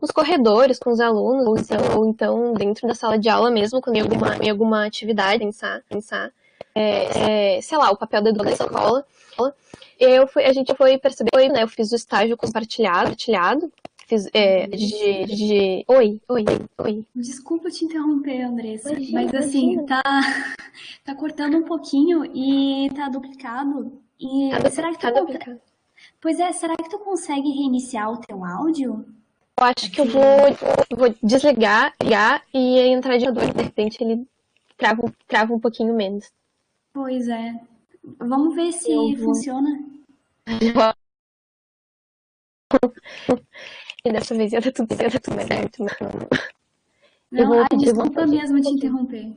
nos 0.00 0.10
corredores 0.10 0.78
com 0.78 0.90
os 0.90 1.00
alunos, 1.00 1.46
ou 1.46 1.56
então, 1.56 1.98
ou 1.98 2.06
então 2.06 2.52
dentro 2.54 2.86
da 2.86 2.94
sala 2.94 3.18
de 3.18 3.28
aula 3.28 3.50
mesmo, 3.50 3.80
quando 3.80 3.96
em 3.96 4.00
alguma, 4.00 4.36
em 4.36 4.50
alguma 4.50 4.86
atividade, 4.86 5.38
pensar, 5.38 5.82
pensar 5.88 6.30
é, 6.74 7.56
é, 7.56 7.60
sei 7.62 7.78
lá, 7.78 7.90
o 7.90 7.96
papel 7.96 8.22
da 8.22 8.30
educação 8.30 8.68
da 8.68 8.78
escola. 8.78 9.06
Eu 9.98 10.26
fui, 10.26 10.44
a 10.44 10.52
gente 10.52 10.74
foi 10.74 10.98
perceber, 10.98 11.48
né, 11.48 11.62
eu 11.62 11.68
fiz 11.68 11.90
o 11.90 11.96
estágio 11.96 12.36
compartilhado, 12.36 13.04
compartilhado 13.04 13.72
Fiz, 14.06 14.28
é, 14.32 14.68
de, 14.68 15.24
de, 15.24 15.84
Oi, 15.88 16.20
oi, 16.28 16.44
oi. 16.78 17.04
Desculpa 17.12 17.68
te 17.70 17.84
interromper, 17.84 18.42
Andressa, 18.42 18.92
imagina, 18.92 19.20
mas 19.20 19.34
assim, 19.34 19.72
imagina. 19.72 20.00
tá, 20.00 20.02
tá 21.04 21.14
cortando 21.16 21.56
um 21.56 21.64
pouquinho 21.64 22.24
e 22.24 22.88
tá 22.94 23.08
duplicado. 23.08 24.00
E 24.20 24.50
tá 24.50 24.70
será 24.70 24.92
que 24.92 25.00
tá 25.00 25.10
duplicado. 25.10 25.60
Pois 26.20 26.38
é, 26.38 26.52
será 26.52 26.76
que 26.76 26.88
tu 26.88 27.00
consegue 27.00 27.50
reiniciar 27.50 28.12
o 28.12 28.18
teu 28.18 28.44
áudio? 28.44 29.04
Acho 29.60 29.90
que 29.90 30.00
eu 30.00 30.06
vou, 30.06 30.22
vou 30.96 31.14
desligar, 31.22 31.94
ligar 32.02 32.42
e 32.52 32.78
entrar 32.80 33.16
de 33.18 33.30
dor. 33.30 33.52
De 33.54 33.62
repente 33.62 34.02
ele 34.02 34.26
trava, 34.76 35.02
trava 35.26 35.54
um 35.54 35.60
pouquinho 35.60 35.94
menos. 35.94 36.30
Pois 36.92 37.28
é. 37.28 37.54
Vamos 38.18 38.54
ver 38.54 38.72
se 38.72 38.90
Eu 38.92 39.14
vou- 39.16 39.34
funciona. 39.34 39.70
E 44.04 44.12
dessa 44.12 44.34
vez 44.34 44.52
ia 44.52 44.60
dar 44.60 44.72
tudo 44.72 44.94
certo, 44.94 45.20
tudo 45.20 45.42
certo. 45.46 45.82
Eu 47.32 47.38
Não, 47.44 47.48
vou 47.48 47.60
ai, 47.60 47.78
desculpa 47.78 48.10
coisa. 48.14 48.26
mesmo 48.32 48.60
te 48.62 48.68
interromper. 48.68 49.34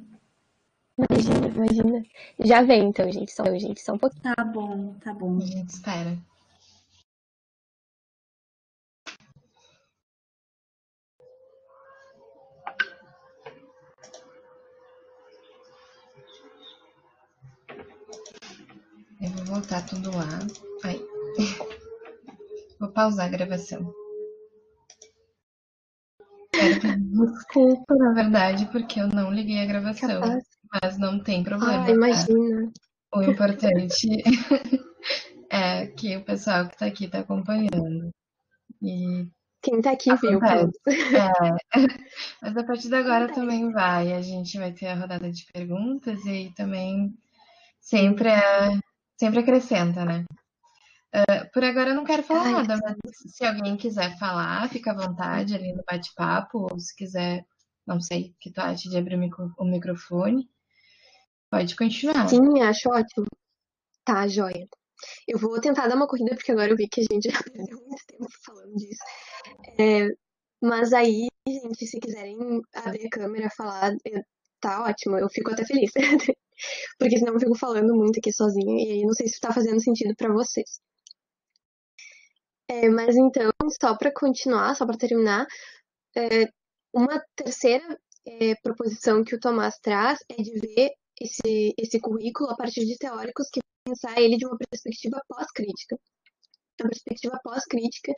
Imagina, 0.97 1.47
imagina. 1.47 2.03
Já 2.43 2.61
vem 2.61 2.83
então, 2.89 3.11
gente. 3.11 3.31
Só, 3.31 3.43
gente, 3.57 3.81
só 3.81 3.93
um 3.93 3.97
pouquinho. 3.97 4.21
Tá 4.35 4.43
bom, 4.43 4.93
tá 5.03 5.13
bom. 5.13 5.37
A 5.37 5.45
gente 5.45 5.69
espera. 5.69 6.17
Voltar 19.49 19.85
tudo 19.85 20.11
lá. 20.15 20.39
Ai. 20.83 21.01
Vou 22.79 22.89
pausar 22.91 23.25
a 23.25 23.29
gravação. 23.29 23.93
Desculpa, 26.53 27.95
na 27.95 28.13
verdade, 28.13 28.65
porque 28.71 29.01
eu 29.01 29.07
não 29.07 29.31
liguei 29.31 29.61
a 29.61 29.65
gravação. 29.65 30.21
Capaz. 30.21 30.43
Mas 30.81 30.97
não 30.97 31.21
tem 31.21 31.43
problema. 31.43 31.83
Ah, 31.83 31.85
tá? 31.85 31.91
imagina. 31.91 32.71
O 33.13 33.23
importante 33.23 34.07
é 35.49 35.87
que 35.87 36.15
o 36.15 36.23
pessoal 36.23 36.67
que 36.69 36.77
tá 36.77 36.85
aqui 36.85 37.07
tá 37.07 37.19
acompanhando. 37.19 38.11
E 38.81 39.27
Quem 39.61 39.81
tá 39.81 39.91
aqui 39.91 40.15
viu. 40.15 40.37
Acontece. 40.37 40.79
pronto. 40.83 41.15
É, 41.15 41.57
mas 42.41 42.57
a 42.57 42.63
partir 42.63 42.87
de 42.87 42.95
agora 42.95 43.33
também 43.33 43.71
vai. 43.71 44.13
A 44.13 44.21
gente 44.21 44.57
vai 44.57 44.71
ter 44.71 44.87
a 44.87 44.95
rodada 44.95 45.31
de 45.31 45.45
perguntas 45.51 46.23
e 46.25 46.29
aí 46.29 46.53
também 46.53 47.13
sempre, 47.81 48.29
é, 48.29 48.79
sempre 49.19 49.39
acrescenta, 49.39 50.05
né? 50.05 50.25
Ah, 51.13 51.45
por 51.53 51.63
agora 51.63 51.89
eu 51.89 51.95
não 51.95 52.05
quero 52.05 52.23
falar 52.23 52.45
Ai, 52.45 52.53
nada, 52.53 52.79
mas 52.83 53.33
se 53.35 53.43
alguém 53.43 53.75
quiser 53.75 54.17
falar, 54.17 54.69
fica 54.69 54.91
à 54.91 54.95
vontade 54.95 55.55
ali 55.55 55.73
no 55.73 55.83
bate-papo, 55.83 56.67
ou 56.71 56.79
se 56.79 56.95
quiser, 56.95 57.43
não 57.85 57.99
sei 57.99 58.29
o 58.29 58.35
que 58.39 58.51
tu 58.51 58.59
acha 58.61 58.87
de 58.89 58.97
abrir 58.97 59.15
o 59.15 59.19
micro- 59.19 59.53
o 59.57 59.65
microfone, 59.65 60.47
pode 61.49 61.75
continuar. 61.75 62.27
Sim, 62.29 62.61
acho 62.61 62.89
ótimo. 62.89 63.25
Tá, 64.05 64.27
joia. 64.27 64.67
Eu 65.27 65.39
vou 65.39 65.59
tentar 65.59 65.87
dar 65.87 65.95
uma 65.95 66.07
corrida, 66.07 66.35
porque 66.35 66.51
agora 66.51 66.71
eu 66.71 66.77
vi 66.77 66.87
que 66.87 67.01
a 67.01 67.05
gente 67.11 67.29
já 67.31 67.43
perdeu 67.43 67.77
muito 67.79 68.05
tempo 68.07 68.27
falando 68.45 68.75
disso. 68.75 69.03
É, 69.79 70.07
mas 70.61 70.93
aí, 70.93 71.27
gente, 71.47 71.87
se 71.87 71.99
quiserem 71.99 72.37
abrir 72.73 73.07
a 73.07 73.09
câmera, 73.09 73.49
falar, 73.57 73.91
tá 74.61 74.83
ótimo, 74.83 75.17
eu 75.17 75.29
fico 75.29 75.51
até 75.51 75.65
feliz. 75.65 75.91
Porque 76.97 77.17
senão 77.17 77.33
eu 77.33 77.39
fico 77.39 77.55
falando 77.55 77.95
muito 77.95 78.19
aqui 78.19 78.31
sozinha, 78.33 78.95
e 78.95 79.03
não 79.05 79.13
sei 79.13 79.27
se 79.27 79.39
tá 79.39 79.53
fazendo 79.53 79.81
sentido 79.81 80.15
pra 80.15 80.31
vocês. 80.33 80.79
É, 82.67 82.87
mas 82.89 83.15
então, 83.17 83.51
só 83.81 83.97
para 83.97 84.11
continuar, 84.13 84.75
só 84.75 84.85
para 84.85 84.97
terminar, 84.97 85.47
é, 86.15 86.45
uma 86.93 87.21
terceira 87.35 87.99
é, 88.25 88.55
proposição 88.61 89.23
que 89.23 89.35
o 89.35 89.39
Tomás 89.39 89.77
traz 89.81 90.19
é 90.29 90.35
de 90.41 90.59
ver 90.59 90.91
esse, 91.19 91.73
esse 91.77 91.99
currículo 91.99 92.49
a 92.51 92.55
partir 92.55 92.85
de 92.85 92.97
teóricos 92.97 93.49
que 93.51 93.59
pensar 93.83 94.19
ele 94.21 94.37
de 94.37 94.45
uma 94.45 94.57
perspectiva 94.57 95.21
pós-crítica. 95.27 95.97
A 96.81 96.83
perspectiva 96.83 97.39
pós-crítica, 97.43 98.13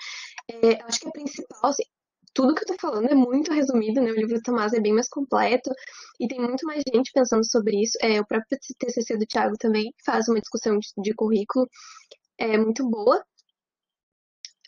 é, 0.50 0.84
acho 0.84 1.00
que 1.00 1.08
a 1.08 1.12
principal, 1.12 1.70
assim, 1.70 1.84
tudo 2.34 2.56
que 2.56 2.64
eu 2.64 2.68
tô 2.68 2.76
falando 2.80 3.10
é 3.10 3.16
muito 3.16 3.54
resumido, 3.54 4.02
né? 4.02 4.12
O 4.12 4.16
livro 4.16 4.36
do 4.36 4.42
Tomás 4.42 4.74
é 4.74 4.80
bem 4.80 4.94
mais 4.94 5.10
completo 5.10 5.72
e 6.20 6.28
tem 6.28 6.40
muito 6.40 6.66
mais 6.66 6.84
gente 6.94 7.12
pensando 7.14 7.46
sobre 7.46 7.82
isso. 7.82 7.98
É, 8.02 8.20
o 8.20 8.26
próprio 8.26 8.58
TCC 8.80 9.18
do 9.18 9.26
Thiago 9.26 9.56
também 9.58 9.94
faz 10.06 10.28
uma 10.28 10.40
discussão 10.40 10.78
de, 10.80 10.88
de 10.98 11.14
currículo 11.14 11.68
é, 12.38 12.58
muito 12.58 12.88
boa. 12.90 13.24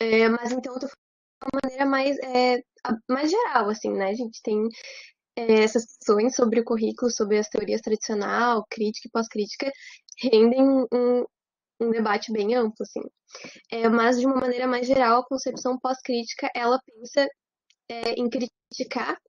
É, 0.00 0.28
mas 0.28 0.52
então 0.52 0.74
eu 0.74 0.80
tô 0.80 0.88
falando 0.88 0.98
de 1.42 1.44
uma 1.44 1.60
maneira 1.62 1.86
mais, 1.86 2.18
é, 2.18 2.62
mais 3.08 3.30
geral, 3.30 3.68
assim, 3.70 3.92
né? 3.92 4.10
A 4.10 4.14
gente 4.14 4.40
tem 4.42 4.68
é, 5.36 5.64
essas 5.64 5.84
questões 5.86 6.34
sobre 6.34 6.60
o 6.60 6.64
currículo, 6.64 7.10
sobre 7.10 7.38
as 7.38 7.48
teorias 7.48 7.80
tradicional, 7.80 8.64
crítica 8.70 9.08
e 9.08 9.10
pós-crítica, 9.10 9.72
rendem 10.20 10.62
um, 10.62 11.24
um 11.80 11.90
debate 11.90 12.32
bem 12.32 12.54
amplo, 12.54 12.82
assim. 12.82 13.02
É, 13.70 13.88
mas, 13.88 14.20
de 14.20 14.26
uma 14.26 14.36
maneira 14.36 14.66
mais 14.66 14.86
geral, 14.86 15.20
a 15.20 15.26
concepção 15.26 15.78
pós-crítica, 15.78 16.50
ela 16.54 16.80
pensa 16.86 17.28
é, 17.88 18.12
em 18.12 18.28
criticar 18.28 19.20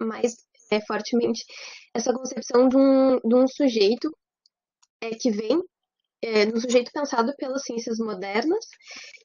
mais 0.00 0.36
é, 0.70 0.80
fortemente 0.80 1.44
essa 1.94 2.12
concepção 2.12 2.68
de 2.68 2.76
um, 2.76 3.18
de 3.18 3.34
um 3.34 3.46
sujeito 3.46 4.10
é, 5.00 5.10
que 5.10 5.30
vem, 5.30 5.62
é, 6.22 6.46
de 6.46 6.54
um 6.54 6.60
sujeito 6.60 6.90
pensado 6.92 7.34
pelas 7.36 7.62
ciências 7.62 7.98
modernas, 7.98 8.64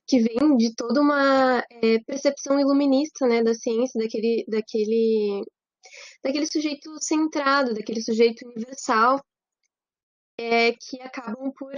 que 0.07 0.19
vem 0.19 0.57
de 0.57 0.73
toda 0.75 1.01
uma 1.01 1.63
é, 1.69 1.99
percepção 2.05 2.59
iluminista, 2.59 3.27
né, 3.27 3.43
da 3.43 3.53
ciência, 3.53 4.01
daquele, 4.01 4.45
daquele, 4.47 5.43
daquele 6.23 6.45
sujeito 6.45 6.95
centrado, 7.01 7.73
daquele 7.73 8.01
sujeito 8.01 8.47
universal, 8.47 9.19
é, 10.37 10.73
que 10.73 11.01
acabam 11.01 11.51
por 11.57 11.73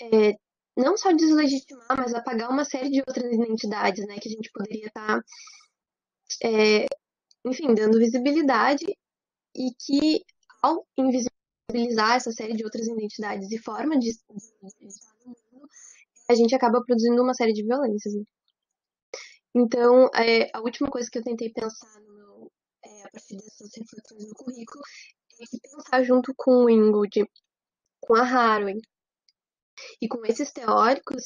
é, 0.00 0.34
não 0.76 0.96
só 0.96 1.12
deslegitimar, 1.12 1.96
mas 1.96 2.14
apagar 2.14 2.50
uma 2.50 2.64
série 2.64 2.90
de 2.90 3.00
outras 3.00 3.32
identidades, 3.32 4.06
né, 4.06 4.16
que 4.20 4.28
a 4.28 4.32
gente 4.32 4.50
poderia 4.52 4.86
estar, 4.86 5.20
é, 6.42 6.86
enfim, 7.44 7.74
dando 7.74 7.98
visibilidade 7.98 8.86
e 9.54 9.70
que 9.78 10.24
ao 10.62 10.86
invisibilizar 10.96 12.16
essa 12.16 12.32
série 12.32 12.54
de 12.54 12.64
outras 12.64 12.86
identidades 12.86 13.50
e 13.50 13.58
forma 13.58 13.98
de, 13.98 14.12
de, 14.12 14.76
de 14.80 14.86
estar 14.86 15.14
no 15.24 15.26
mundo, 15.26 15.68
a 16.28 16.34
gente 16.34 16.54
acaba 16.54 16.82
produzindo 16.82 17.22
uma 17.22 17.34
série 17.34 17.52
de 17.52 17.62
violências. 17.62 18.14
Né? 18.14 18.24
Então, 19.54 20.10
é, 20.14 20.50
a 20.52 20.60
última 20.60 20.90
coisa 20.90 21.08
que 21.10 21.18
eu 21.18 21.24
tentei 21.24 21.50
pensar 21.50 22.00
no 22.00 22.14
meu, 22.14 22.52
é, 22.84 23.04
a 23.04 23.10
partir 23.10 23.36
dessas 23.36 23.70
reflexões 23.74 24.28
no 24.28 24.34
currículo 24.34 24.82
é 25.40 25.44
que 25.46 25.60
pensar 25.60 26.02
junto 26.02 26.34
com 26.36 26.64
o 26.64 26.70
Ingold, 26.70 27.24
com 28.00 28.14
a 28.14 28.22
Harwin 28.22 28.80
e 30.00 30.08
com 30.08 30.24
esses 30.26 30.52
teóricos, 30.52 31.24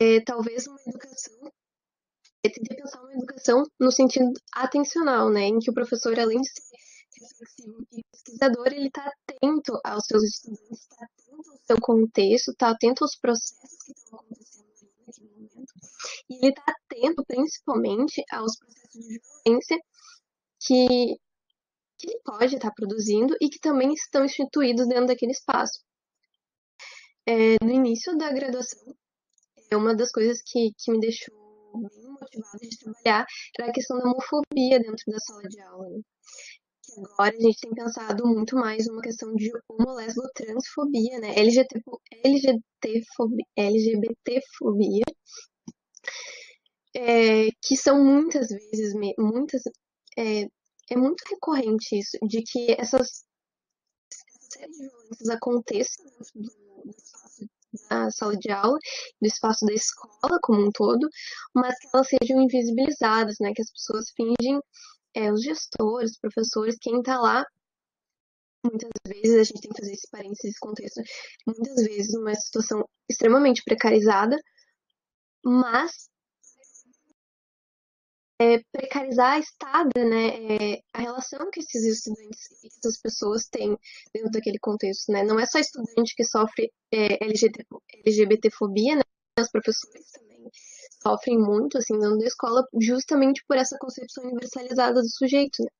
é, 0.00 0.20
talvez 0.20 0.66
uma 0.66 0.80
educação 0.86 1.52
eu 2.42 2.52
tentei 2.52 2.76
pensar 2.76 3.00
uma 3.02 3.14
educação 3.14 3.64
no 3.78 3.90
sentido 3.90 4.32
atencional, 4.52 5.30
né, 5.30 5.42
em 5.42 5.58
que 5.58 5.70
o 5.70 5.74
professor, 5.74 6.18
além 6.18 6.40
de 6.40 6.48
ser 6.48 6.62
reflexivo 7.20 7.86
e 7.92 8.02
pesquisador, 8.12 8.66
ele 8.68 8.86
está 8.86 9.12
atento 9.28 9.80
aos 9.84 10.04
seus 10.06 10.22
estudantes, 10.22 10.80
está 10.80 11.04
atento 11.04 11.50
ao 11.50 11.58
seu 11.66 11.80
contexto, 11.80 12.50
está 12.52 12.70
atento 12.70 13.04
aos 13.04 13.16
processos 13.16 13.82
que 13.84 13.92
estão 13.92 14.20
acontecendo 14.20 14.68
naquele 15.06 15.28
momento, 15.30 15.74
e 16.30 16.34
ele 16.36 16.48
está 16.48 16.64
atento 16.66 17.24
principalmente 17.26 18.22
aos 18.30 18.56
processos 18.56 19.06
de 19.06 19.20
violência 19.44 19.78
que, 20.60 21.16
que 21.98 22.08
ele 22.08 22.20
pode 22.24 22.54
estar 22.54 22.72
produzindo 22.72 23.36
e 23.40 23.48
que 23.48 23.58
também 23.58 23.92
estão 23.92 24.24
instituídos 24.24 24.86
dentro 24.86 25.06
daquele 25.06 25.32
espaço. 25.32 25.80
É, 27.26 27.56
no 27.62 27.72
início 27.72 28.16
da 28.16 28.32
graduação, 28.32 28.94
é 29.70 29.76
uma 29.76 29.94
das 29.94 30.10
coisas 30.10 30.40
que, 30.40 30.72
que 30.78 30.90
me 30.90 31.00
deixou 31.00 31.47
de 32.60 32.78
trabalhar 32.78 33.26
era 33.58 33.70
a 33.70 33.72
questão 33.72 33.98
da 33.98 34.10
homofobia 34.10 34.80
dentro 34.80 35.04
da 35.06 35.18
sala 35.18 35.42
de 35.42 35.60
aula. 35.60 35.88
Né? 35.88 36.00
Agora 37.12 37.36
a 37.36 37.40
gente 37.40 37.60
tem 37.60 37.74
pensado 37.74 38.26
muito 38.26 38.56
mais 38.56 38.86
numa 38.86 39.02
questão 39.02 39.34
de 39.34 39.50
homo-lesbo-transfobia, 39.68 41.20
né? 41.20 41.38
LGBT, 41.38 41.80
LGBTfobia, 42.24 43.44
LGBTfobia 43.56 45.04
é, 46.94 47.50
que 47.62 47.76
são 47.76 48.02
muitas 48.02 48.48
vezes, 48.48 48.94
muitas, 49.18 49.62
é, 50.16 50.42
é 50.90 50.96
muito 50.96 51.22
recorrente 51.28 51.98
isso, 51.98 52.18
de 52.26 52.42
que 52.42 52.72
essas, 52.72 53.24
essa 54.10 54.50
série 54.50 54.72
de 54.72 54.88
violências 54.88 55.28
aconteçam 55.28 56.04
dentro 56.06 56.32
do, 56.34 56.82
do 56.84 56.96
espaço 56.96 57.48
da 57.90 58.10
sala 58.10 58.36
de 58.36 58.50
aula, 58.50 58.78
do 59.20 59.26
espaço 59.26 59.66
da 59.66 59.72
escola 59.72 60.38
como 60.42 60.66
um 60.66 60.70
todo, 60.72 61.08
mas 61.54 61.78
que 61.78 61.88
elas 61.92 62.08
sejam 62.08 62.40
invisibilizadas, 62.42 63.36
né? 63.40 63.52
Que 63.54 63.62
as 63.62 63.70
pessoas 63.70 64.10
fingem, 64.16 64.60
é, 65.14 65.32
os 65.32 65.42
gestores, 65.42 66.12
os 66.12 66.18
professores, 66.18 66.76
quem 66.80 67.00
está 67.00 67.18
lá, 67.20 67.44
muitas 68.64 68.90
vezes 69.06 69.40
a 69.40 69.44
gente 69.44 69.60
tem 69.60 69.70
que 69.70 69.80
fazer 69.80 69.92
esse 69.92 70.08
parênteses, 70.10 70.44
esse 70.44 70.58
contexto, 70.60 71.00
muitas 71.46 71.84
vezes 71.84 72.14
numa 72.14 72.34
situação 72.34 72.84
extremamente 73.08 73.62
precarizada, 73.64 74.36
mas 75.44 76.08
é, 78.40 78.62
precarizar 78.72 79.32
a 79.32 79.38
estada, 79.38 80.04
né, 80.04 80.28
é, 80.74 80.82
a 80.92 81.00
relação 81.00 81.50
que 81.50 81.60
esses 81.60 81.84
estudantes 81.84 82.62
e 82.62 82.68
essas 82.68 83.00
pessoas 83.00 83.48
têm 83.48 83.76
dentro 84.14 84.30
daquele 84.30 84.58
contexto, 84.58 85.10
né, 85.10 85.24
não 85.24 85.40
é 85.40 85.46
só 85.46 85.58
estudante 85.58 86.14
que 86.14 86.24
sofre 86.24 86.72
é, 86.92 87.24
LGBT, 87.24 87.64
LGBTfobia, 88.06 88.96
né, 88.96 89.02
os 89.40 89.50
professores 89.50 90.10
também 90.12 90.28
sofrem 91.02 91.38
muito, 91.38 91.78
assim, 91.78 91.98
dentro 91.98 92.18
da 92.18 92.26
escola, 92.26 92.66
justamente 92.80 93.44
por 93.46 93.56
essa 93.56 93.76
concepção 93.78 94.24
universalizada 94.24 95.00
do 95.00 95.08
sujeito, 95.08 95.62
né? 95.62 95.70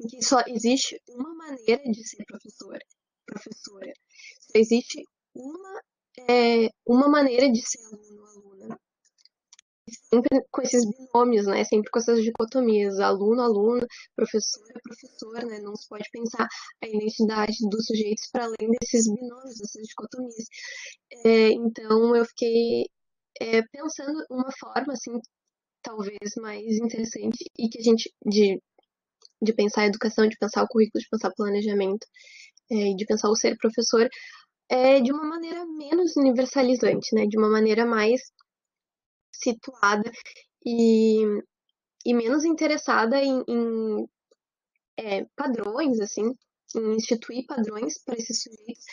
Em 0.00 0.06
que 0.08 0.22
só 0.22 0.42
existe 0.46 1.00
uma 1.08 1.34
maneira 1.34 1.82
de 1.84 2.06
ser 2.06 2.24
professor, 2.24 2.78
professora. 3.26 3.92
Só 4.40 4.58
existe 4.58 5.04
uma, 5.34 5.82
é, 6.28 6.70
uma 6.86 7.08
maneira 7.08 7.50
de 7.50 7.60
ser 7.66 7.82
aluno, 7.86 8.26
aluna. 8.26 8.53
Sempre 10.10 10.42
com 10.50 10.62
esses 10.62 10.84
binômios, 10.84 11.46
né? 11.46 11.64
Sempre 11.64 11.90
com 11.90 11.98
essas 11.98 12.22
dicotomias, 12.22 12.98
aluno, 13.00 13.42
aluna, 13.42 13.86
professor, 14.16 14.62
professor, 14.82 15.44
né? 15.44 15.58
Não 15.60 15.74
se 15.76 15.88
pode 15.88 16.08
pensar 16.10 16.46
a 16.82 16.86
identidade 16.86 17.56
dos 17.70 17.86
sujeitos 17.86 18.28
para 18.32 18.44
além 18.44 18.70
desses 18.80 19.06
binômios, 19.12 19.58
dessas 19.58 19.86
dicotomias. 19.86 20.46
É, 21.24 21.50
então, 21.52 22.16
eu 22.16 22.24
fiquei 22.26 22.86
é, 23.40 23.62
pensando 23.72 24.24
uma 24.30 24.50
forma, 24.58 24.92
assim, 24.92 25.12
talvez 25.82 26.34
mais 26.38 26.64
interessante 26.78 27.44
e 27.58 27.68
que 27.68 27.78
a 27.78 27.82
gente, 27.82 28.12
de, 28.26 28.60
de 29.42 29.52
pensar 29.54 29.82
a 29.82 29.86
educação, 29.86 30.26
de 30.28 30.36
pensar 30.38 30.62
o 30.64 30.68
currículo, 30.68 31.00
de 31.02 31.08
pensar 31.10 31.28
o 31.30 31.34
planejamento, 31.34 32.06
é, 32.70 32.94
de 32.94 33.04
pensar 33.06 33.28
o 33.30 33.36
ser 33.36 33.56
professor, 33.58 34.08
é, 34.68 35.00
de 35.00 35.12
uma 35.12 35.24
maneira 35.24 35.64
menos 35.66 36.16
universalizante, 36.16 37.14
né? 37.14 37.26
De 37.26 37.38
uma 37.38 37.50
maneira 37.50 37.86
mais 37.86 38.20
situada 39.44 40.10
e, 40.64 41.22
e 42.04 42.14
menos 42.14 42.44
interessada 42.44 43.22
em, 43.22 43.44
em 43.48 44.08
é, 44.98 45.26
padrões, 45.36 46.00
assim, 46.00 46.34
em 46.76 46.96
instituir 46.96 47.46
padrões 47.46 48.02
para 48.04 48.16
esses 48.16 48.42
sujeitos, 48.42 48.84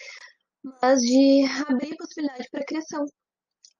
mas 0.81 1.01
de 1.01 1.45
abrir 1.67 1.95
possibilidade 1.97 2.47
para 2.51 2.65
criação 2.65 3.05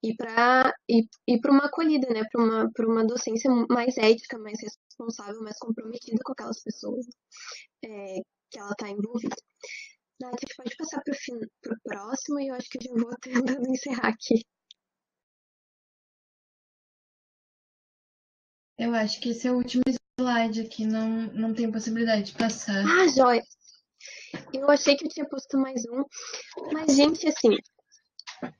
e 0.03 0.15
para 0.15 0.73
e, 0.89 1.07
e 1.27 1.39
uma 1.47 1.65
acolhida, 1.65 2.07
né, 2.09 2.23
para 2.31 2.43
uma 2.43 2.71
uma 2.79 3.05
docência 3.05 3.49
mais 3.69 3.97
ética, 3.97 4.37
mais 4.39 4.57
responsável, 4.61 5.41
mais 5.43 5.57
comprometida 5.59 6.17
com 6.23 6.33
aquelas 6.33 6.61
pessoas 6.63 7.05
é, 7.83 8.21
que 8.49 8.59
ela 8.59 8.71
está 8.71 8.89
envolvida. 8.89 9.35
Nath, 10.19 10.33
a 10.33 10.37
gente 10.41 10.55
pode 10.55 10.75
passar 10.77 11.01
para 11.03 11.73
o 11.73 11.81
próximo 11.83 12.39
e 12.39 12.47
eu 12.47 12.55
acho 12.55 12.69
que 12.69 12.77
eu 12.77 12.81
já 12.83 13.03
vou 13.03 13.15
tentando 13.21 13.69
encerrar 13.69 14.09
aqui. 14.09 14.43
Eu 18.81 18.95
acho 18.95 19.19
que 19.19 19.29
esse 19.29 19.47
é 19.47 19.51
o 19.51 19.57
último 19.57 19.83
slide 20.19 20.61
aqui, 20.61 20.87
não, 20.87 21.07
não 21.33 21.53
tem 21.53 21.71
possibilidade 21.71 22.23
de 22.23 22.33
passar. 22.33 22.83
Ah, 22.83 23.07
joia! 23.15 23.43
Eu 24.51 24.71
achei 24.71 24.95
que 24.95 25.05
eu 25.05 25.09
tinha 25.09 25.29
posto 25.29 25.55
mais 25.55 25.83
um, 25.85 26.03
mas, 26.73 26.95
gente, 26.95 27.27
assim, 27.27 27.57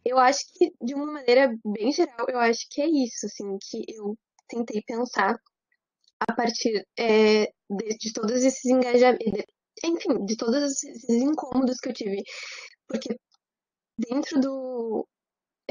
eu 0.05 0.19
acho 0.19 0.41
que, 0.53 0.71
de 0.79 0.93
uma 0.93 1.11
maneira 1.11 1.51
bem 1.65 1.91
geral, 1.91 2.27
eu 2.29 2.37
acho 2.37 2.67
que 2.69 2.83
é 2.83 2.87
isso, 2.87 3.25
assim, 3.25 3.57
que 3.59 3.83
eu 3.87 4.15
tentei 4.47 4.83
pensar 4.83 5.35
a 6.19 6.33
partir 6.35 6.85
é, 6.99 7.45
de, 7.67 7.97
de 7.99 8.13
todos 8.13 8.43
esses 8.43 8.65
engajamentos, 8.65 9.43
enfim, 9.83 10.23
de 10.23 10.37
todos 10.37 10.83
esses 10.83 11.09
incômodos 11.09 11.77
que 11.77 11.89
eu 11.89 11.93
tive. 11.93 12.23
Porque 12.87 13.17
dentro 13.97 14.39
do. 14.39 15.07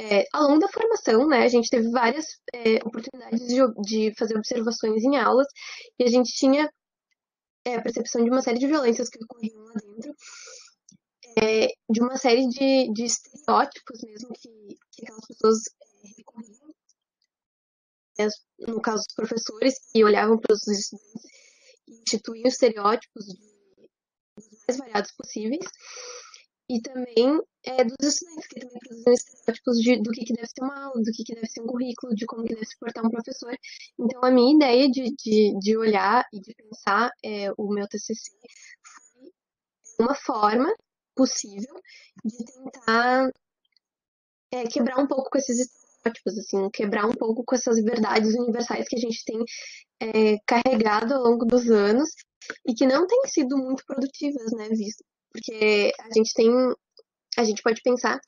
É, 0.03 0.25
ao 0.33 0.45
longo 0.45 0.61
da 0.61 0.69
formação, 0.69 1.29
né, 1.29 1.43
a 1.43 1.49
gente 1.49 1.69
teve 1.69 1.91
várias 1.91 2.25
é, 2.55 2.77
oportunidades 2.77 3.47
de, 3.47 3.61
de, 3.83 4.15
fazer 4.17 4.35
observações 4.35 5.05
em 5.05 5.19
aulas 5.19 5.47
e 5.99 6.05
a 6.05 6.07
gente 6.07 6.33
tinha 6.33 6.73
é, 7.67 7.75
a 7.75 7.83
percepção 7.83 8.25
de 8.25 8.31
uma 8.31 8.41
série 8.41 8.59
de 8.59 8.67
violências 8.67 9.11
que 9.11 9.23
ocorriam 9.23 9.63
lá 9.63 9.75
dentro, 9.75 10.15
é, 11.43 11.67
de 11.91 12.01
uma 12.01 12.17
série 12.17 12.49
de, 12.49 12.91
de 12.95 13.05
estereótipos 13.05 14.01
mesmo 14.03 14.31
que, 14.33 14.79
que 14.91 15.03
aquelas 15.03 15.27
pessoas 15.27 15.59
é, 15.83 16.09
recorriam, 16.17 16.75
é, 18.19 18.27
no 18.73 18.81
caso 18.81 19.05
dos 19.05 19.15
professores, 19.15 19.75
que 19.93 20.03
olhavam 20.03 20.39
para 20.39 20.55
os 20.55 20.67
estudantes 20.67 21.25
e 21.87 22.01
instituíam 22.01 22.49
estereótipos 22.49 23.27
de 23.27 23.39
mais 24.67 24.79
variados 24.79 25.13
possíveis. 25.13 25.67
E 26.71 26.81
também 26.81 27.43
é, 27.65 27.83
dos 27.83 27.97
estudantes, 28.01 28.47
que 28.47 28.61
também 28.61 28.79
produzem 28.79 29.13
estereótipos 29.13 29.81
de, 29.81 30.01
do 30.01 30.11
que, 30.13 30.25
que 30.25 30.33
deve 30.33 30.47
ser 30.47 30.63
uma 30.63 30.85
aula, 30.85 31.03
do 31.03 31.11
que, 31.11 31.25
que 31.25 31.35
deve 31.35 31.49
ser 31.49 31.63
um 31.63 31.67
currículo, 31.67 32.15
de 32.15 32.25
como 32.27 32.45
que 32.45 32.55
deve 32.55 32.65
se 32.65 32.79
portar 32.79 33.05
um 33.05 33.11
professor. 33.11 33.53
Então, 33.99 34.23
a 34.23 34.31
minha 34.31 34.55
ideia 34.55 34.89
de, 34.89 35.13
de, 35.17 35.59
de 35.59 35.77
olhar 35.77 36.25
e 36.33 36.41
de 36.41 36.55
pensar 36.55 37.11
é, 37.25 37.51
o 37.59 37.69
meu 37.75 37.89
TCC 37.89 38.31
foi 39.97 40.07
uma 40.07 40.15
forma 40.15 40.73
possível 41.17 41.75
de 42.25 42.45
tentar 42.45 43.33
é, 44.53 44.65
quebrar 44.69 44.99
um 44.99 45.09
pouco 45.09 45.29
com 45.29 45.39
esses 45.39 45.59
estereótipos, 45.59 46.39
assim, 46.39 46.71
quebrar 46.71 47.07
um 47.07 47.15
pouco 47.15 47.43
com 47.45 47.55
essas 47.57 47.83
verdades 47.83 48.33
universais 48.37 48.87
que 48.87 48.97
a 48.97 49.01
gente 49.01 49.25
tem 49.25 49.45
é, 49.99 50.39
carregado 50.47 51.15
ao 51.15 51.23
longo 51.23 51.45
dos 51.45 51.69
anos 51.69 52.11
e 52.65 52.75
que 52.75 52.87
não 52.87 53.09
têm 53.09 53.23
sido 53.27 53.57
muito 53.59 53.85
produtivas, 53.85 54.53
né, 54.53 54.69
visto, 54.69 55.05
porque 55.31 55.93
a 55.99 56.09
gente 56.17 56.33
tem, 56.35 56.51
a 57.39 57.45
gente 57.45 57.63
pode 57.63 57.81
pensar 57.83 58.21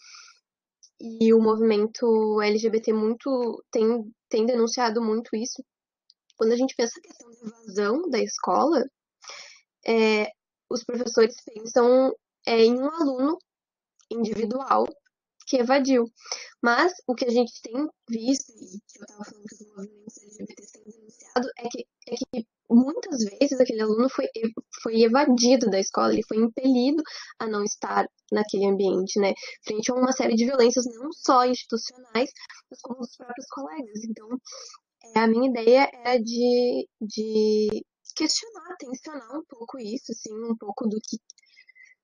e 1.01 1.35
o 1.35 1.41
movimento 1.41 2.41
LGBT 2.41 2.93
muito 2.93 3.65
tem, 3.71 4.13
tem 4.29 4.47
denunciado 4.47 5.03
muito 5.03 5.35
isso. 5.35 5.65
Quando 6.37 6.53
a 6.53 6.57
gente 6.57 6.75
pensa 6.77 6.93
a 6.99 7.03
questão 7.03 7.31
de 7.31 7.39
evasão 7.41 8.11
da 8.11 8.21
escola, 8.21 8.85
é, 9.87 10.29
os 10.71 10.85
professores 10.85 11.35
pensam 11.45 12.15
é, 12.47 12.65
em 12.65 12.79
um 12.79 12.89
aluno 12.89 13.37
individual 14.11 14.87
que 15.53 15.59
evadiu. 15.59 16.11
Mas 16.63 16.95
o 17.07 17.15
que 17.15 17.27
a 17.27 17.31
gente 17.31 17.53
tem 17.63 17.75
visto, 18.09 18.51
e 18.53 18.81
que 18.89 18.99
eu 18.99 19.03
estava 19.03 19.25
falando 19.25 19.45
que 19.45 19.55
os 19.55 19.69
movimentos 19.69 20.23
LGBT 20.23 20.63
têm 20.73 20.85
denunciado, 20.85 21.49
é 21.59 21.69
que, 21.69 21.87
é 22.09 22.15
que 22.15 22.47
muitas 22.71 23.25
vezes 23.25 23.61
aquele 23.61 23.83
aluno 23.83 24.09
foi, 24.09 24.27
foi 24.83 25.03
evadido 25.03 25.69
da 25.69 25.79
escola, 25.79 26.15
ele 26.15 26.25
foi 26.27 26.39
impelido 26.39 27.03
a 27.39 27.47
não 27.47 27.63
estar 27.65 28.07
naquele 28.33 28.65
ambiente, 28.65 29.21
né? 29.21 29.35
Frente 29.67 29.91
a 29.91 29.95
uma 29.95 30.13
série 30.13 30.37
de 30.37 30.47
violências 30.47 30.87
não 30.87 31.13
só 31.13 31.45
institucionais, 31.45 32.31
mas 32.71 32.81
como 32.81 33.01
dos 33.01 33.15
próprios 33.15 33.47
colegas. 33.51 34.05
Então, 34.09 34.29
é, 35.15 35.19
a 35.19 35.27
minha 35.27 35.51
ideia 35.51 35.91
era 35.93 36.19
de, 36.19 36.89
de 36.99 37.85
questionar, 38.17 38.77
tensionar 38.79 39.37
um 39.37 39.45
pouco 39.47 39.79
isso, 39.79 40.13
assim, 40.13 40.33
um 40.33 40.57
pouco 40.57 40.89
do 40.89 40.97
que 41.03 41.19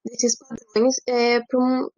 desses 0.04 0.36
padrões 0.36 0.96
é, 1.06 1.40
para 1.40 1.58
um, 1.58 1.88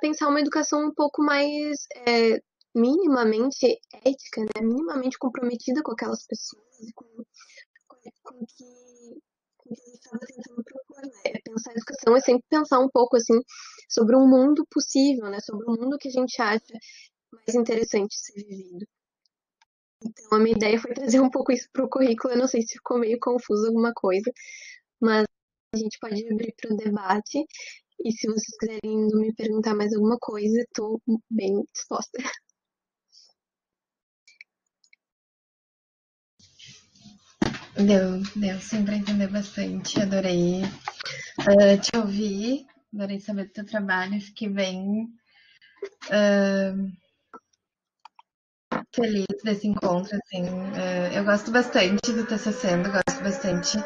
pensar 0.00 0.28
uma 0.28 0.40
educação 0.40 0.86
um 0.86 0.94
pouco 0.94 1.22
mais 1.22 1.86
é, 2.06 2.40
minimamente 2.74 3.78
ética, 4.04 4.42
né? 4.42 4.62
minimamente 4.62 5.18
comprometida 5.18 5.82
com 5.82 5.92
aquelas 5.92 6.26
pessoas 6.26 6.80
e 6.80 6.92
com 6.92 7.04
o 7.04 7.24
que, 8.02 8.10
que 8.10 9.72
a 9.72 9.74
gente 9.74 9.94
estava 9.94 10.18
tentando 10.26 10.62
propor, 10.64 11.02
né? 11.02 11.20
É 11.24 11.40
pensar 11.40 11.70
a 11.70 11.74
educação 11.74 12.16
é 12.16 12.20
sempre 12.20 12.44
pensar 12.50 12.80
um 12.80 12.88
pouco 12.88 13.16
assim 13.16 13.40
sobre 13.88 14.16
um 14.16 14.28
mundo 14.28 14.66
possível, 14.70 15.30
né? 15.30 15.40
Sobre 15.40 15.66
um 15.70 15.74
mundo 15.74 15.96
que 15.98 16.08
a 16.08 16.10
gente 16.10 16.40
acha 16.40 16.60
mais 17.32 17.54
interessante 17.54 18.14
ser 18.16 18.44
vivido. 18.44 18.86
Então 20.02 20.38
a 20.38 20.38
minha 20.38 20.54
ideia 20.56 20.78
foi 20.78 20.92
trazer 20.92 21.20
um 21.20 21.30
pouco 21.30 21.52
isso 21.52 21.68
para 21.72 21.84
o 21.84 21.88
currículo. 21.88 22.34
Eu 22.34 22.38
não 22.38 22.46
sei 22.46 22.62
se 22.62 22.74
ficou 22.74 22.98
meio 22.98 23.18
confuso 23.18 23.66
alguma 23.66 23.92
coisa, 23.94 24.30
mas 25.00 25.26
a 25.74 25.78
gente 25.78 25.98
pode 25.98 26.26
abrir 26.30 26.54
para 26.60 26.74
o 26.74 26.76
debate. 26.76 27.44
E 28.00 28.12
se 28.12 28.26
vocês 28.26 28.56
quiserem 28.58 29.08
me 29.14 29.32
perguntar 29.34 29.74
mais 29.74 29.94
alguma 29.94 30.18
coisa, 30.18 30.60
estou 30.60 31.00
bem 31.30 31.64
disposta. 31.72 32.22
Deu, 37.76 38.22
deu 38.36 38.60
sim 38.60 38.84
para 38.84 38.96
entender 38.96 39.28
bastante. 39.28 40.00
Adorei 40.00 40.62
uh, 40.62 41.80
te 41.80 41.96
ouvir, 41.96 42.66
adorei 42.94 43.18
saber 43.20 43.46
do 43.46 43.52
teu 43.52 43.66
trabalho, 43.66 44.20
fiquei 44.20 44.48
bem 44.48 45.08
uh, 46.06 46.92
feliz 48.94 49.26
desse 49.42 49.66
encontro. 49.66 50.16
Assim. 50.16 50.44
Uh, 50.44 51.16
eu 51.16 51.24
gosto 51.24 51.50
bastante 51.50 52.12
do 52.12 52.26
TCC, 52.26 52.74
eu 52.74 52.92
gosto 52.92 53.22
bastante 53.22 53.78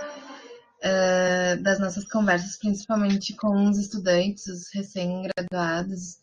das 1.62 1.79
nossas 1.81 2.05
conversas, 2.05 2.57
principalmente 2.57 3.35
com 3.35 3.69
os 3.69 3.79
estudantes, 3.79 4.47
os 4.47 4.73
recém-graduados, 4.73 6.19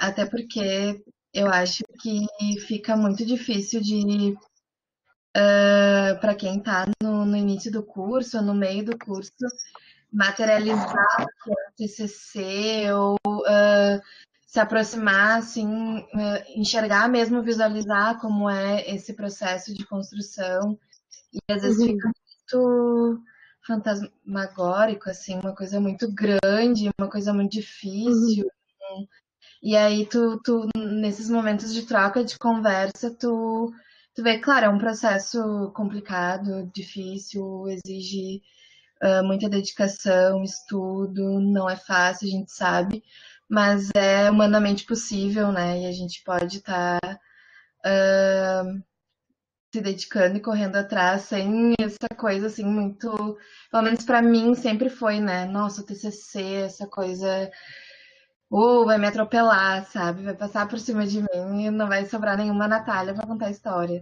até 0.00 0.24
porque 0.24 1.02
eu 1.32 1.46
acho 1.46 1.84
que 2.00 2.26
fica 2.66 2.96
muito 2.96 3.24
difícil 3.24 3.80
de 3.80 4.36
uh, 5.36 6.20
para 6.20 6.34
quem 6.34 6.58
está 6.58 6.86
no, 7.02 7.24
no, 7.24 7.36
início 7.36 7.70
do 7.70 7.82
curso, 7.82 8.42
no 8.42 8.54
meio 8.54 8.84
do 8.84 8.98
curso, 8.98 9.32
materializar 10.12 11.26
o 11.46 11.52
é 11.52 11.70
TCC 11.76 12.92
ou 12.92 13.16
uh, 13.26 14.00
se 14.46 14.58
aproximar, 14.58 15.38
assim, 15.38 15.66
uh, 15.66 16.42
enxergar 16.56 17.08
mesmo, 17.08 17.42
visualizar 17.42 18.18
como 18.20 18.48
é 18.48 18.88
esse 18.90 19.12
processo 19.12 19.74
de 19.74 19.84
construção. 19.86 20.78
E 21.32 21.52
às 21.52 21.62
vezes 21.62 21.78
uhum. 21.78 21.88
fica 21.88 22.10
muito 22.56 23.22
fantasmagórico, 23.66 25.10
assim, 25.10 25.38
uma 25.38 25.54
coisa 25.54 25.80
muito 25.80 26.10
grande, 26.10 26.90
uma 26.98 27.10
coisa 27.10 27.32
muito 27.32 27.52
difícil. 27.52 28.46
Uhum. 28.90 29.06
E 29.62 29.76
aí 29.76 30.06
tu, 30.06 30.40
tu 30.42 30.68
nesses 30.76 31.28
momentos 31.28 31.74
de 31.74 31.82
troca, 31.86 32.24
de 32.24 32.38
conversa, 32.38 33.10
tu, 33.10 33.72
tu 34.14 34.22
vê, 34.22 34.38
claro, 34.38 34.66
é 34.66 34.68
um 34.68 34.78
processo 34.78 35.72
complicado, 35.74 36.70
difícil, 36.74 37.66
exige 37.68 38.42
uh, 39.02 39.24
muita 39.24 39.48
dedicação, 39.48 40.42
estudo, 40.42 41.40
não 41.40 41.68
é 41.68 41.76
fácil, 41.76 42.28
a 42.28 42.30
gente 42.30 42.52
sabe, 42.52 43.02
mas 43.48 43.90
é 43.94 44.30
humanamente 44.30 44.84
possível, 44.86 45.52
né? 45.52 45.82
E 45.82 45.86
a 45.86 45.92
gente 45.92 46.22
pode 46.24 46.58
estar 46.58 47.00
tá, 47.00 47.18
uh, 47.84 48.82
se 49.72 49.80
dedicando 49.80 50.36
e 50.38 50.42
correndo 50.42 50.76
atrás 50.76 51.22
sem 51.22 51.74
essa 51.78 52.08
coisa 52.16 52.46
assim 52.46 52.64
muito, 52.64 53.36
pelo 53.70 53.82
menos 53.82 54.04
para 54.04 54.22
mim 54.22 54.54
sempre 54.54 54.88
foi, 54.88 55.20
né? 55.20 55.44
Nossa, 55.44 55.82
o 55.82 55.84
TCC, 55.84 56.42
essa 56.64 56.86
coisa 56.86 57.50
ou 58.50 58.86
vai 58.86 58.98
me 58.98 59.06
atropelar, 59.06 59.84
sabe? 59.90 60.22
Vai 60.22 60.34
passar 60.34 60.66
por 60.68 60.78
cima 60.78 61.06
de 61.06 61.20
mim 61.20 61.66
e 61.66 61.70
não 61.70 61.86
vai 61.86 62.06
sobrar 62.06 62.36
nenhuma 62.36 62.66
Natália 62.66 63.14
para 63.14 63.26
contar 63.26 63.46
a 63.46 63.50
história. 63.50 64.00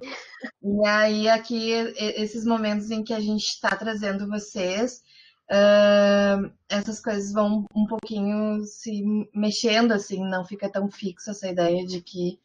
E 0.62 0.86
aí, 0.86 1.28
aqui, 1.28 1.70
esses 1.98 2.44
momentos 2.44 2.90
em 2.90 3.02
que 3.02 3.12
a 3.12 3.20
gente 3.20 3.44
está 3.44 3.74
trazendo 3.76 4.28
vocês, 4.28 5.02
uh, 5.50 6.52
essas 6.68 7.00
coisas 7.00 7.32
vão 7.32 7.66
um 7.74 7.86
pouquinho 7.86 8.62
se 8.64 9.02
mexendo, 9.34 9.92
assim, 9.92 10.22
não 10.28 10.44
fica 10.44 10.70
tão 10.70 10.88
fixa 10.90 11.32
essa 11.32 11.48
ideia 11.48 11.84
de 11.84 12.00
que 12.00 12.38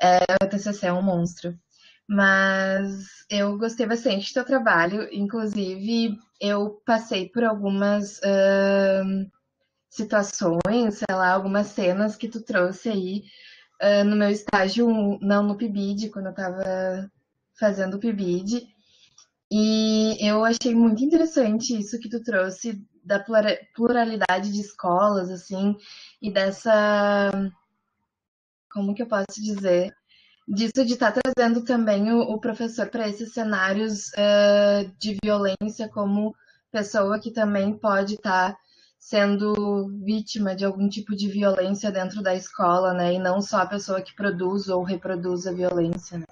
é, 0.00 0.18
o 0.44 0.48
TCC 0.48 0.86
é 0.86 0.92
um 0.92 1.02
monstro. 1.02 1.58
Mas 2.08 3.06
eu 3.28 3.58
gostei 3.58 3.86
bastante 3.86 4.30
do 4.30 4.34
teu 4.34 4.44
trabalho, 4.44 5.08
inclusive 5.12 6.16
eu 6.40 6.80
passei 6.84 7.28
por 7.28 7.44
algumas. 7.44 8.18
Uh, 8.18 9.30
situações, 9.96 10.98
sei 10.98 11.16
lá, 11.16 11.32
algumas 11.32 11.68
cenas 11.68 12.16
que 12.16 12.28
tu 12.28 12.42
trouxe 12.42 12.90
aí 12.90 13.24
uh, 13.82 14.04
no 14.04 14.14
meu 14.14 14.28
estágio, 14.28 14.86
não 15.22 15.42
no 15.42 15.56
PIBID, 15.56 16.10
quando 16.10 16.26
eu 16.26 16.32
estava 16.32 17.10
fazendo 17.58 17.94
o 17.94 17.98
PIBID. 17.98 18.68
E 19.50 20.16
eu 20.20 20.44
achei 20.44 20.74
muito 20.74 21.02
interessante 21.02 21.78
isso 21.78 21.98
que 21.98 22.10
tu 22.10 22.22
trouxe 22.22 22.84
da 23.02 23.24
pluralidade 23.74 24.52
de 24.52 24.60
escolas, 24.60 25.30
assim, 25.30 25.76
e 26.20 26.30
dessa. 26.30 27.32
Como 28.70 28.94
que 28.94 29.02
eu 29.02 29.06
posso 29.06 29.40
dizer? 29.40 29.94
Disso 30.48 30.84
de 30.84 30.92
estar 30.92 31.12
tá 31.12 31.20
trazendo 31.20 31.64
também 31.64 32.12
o, 32.12 32.20
o 32.20 32.38
professor 32.38 32.88
para 32.88 33.08
esses 33.08 33.32
cenários 33.32 34.08
uh, 34.10 34.90
de 34.98 35.18
violência 35.22 35.88
como 35.88 36.34
pessoa 36.70 37.18
que 37.18 37.32
também 37.32 37.76
pode 37.76 38.14
estar 38.14 38.52
tá 38.52 38.58
sendo 38.98 39.88
vítima 40.04 40.54
de 40.54 40.64
algum 40.64 40.88
tipo 40.88 41.14
de 41.14 41.28
violência 41.28 41.92
dentro 41.92 42.22
da 42.22 42.34
escola, 42.34 42.92
né? 42.92 43.14
E 43.14 43.18
não 43.18 43.40
só 43.40 43.58
a 43.58 43.66
pessoa 43.66 44.02
que 44.02 44.14
produz 44.14 44.68
ou 44.68 44.82
reproduz 44.82 45.46
a 45.46 45.52
violência. 45.52 46.18
Né? 46.18 46.26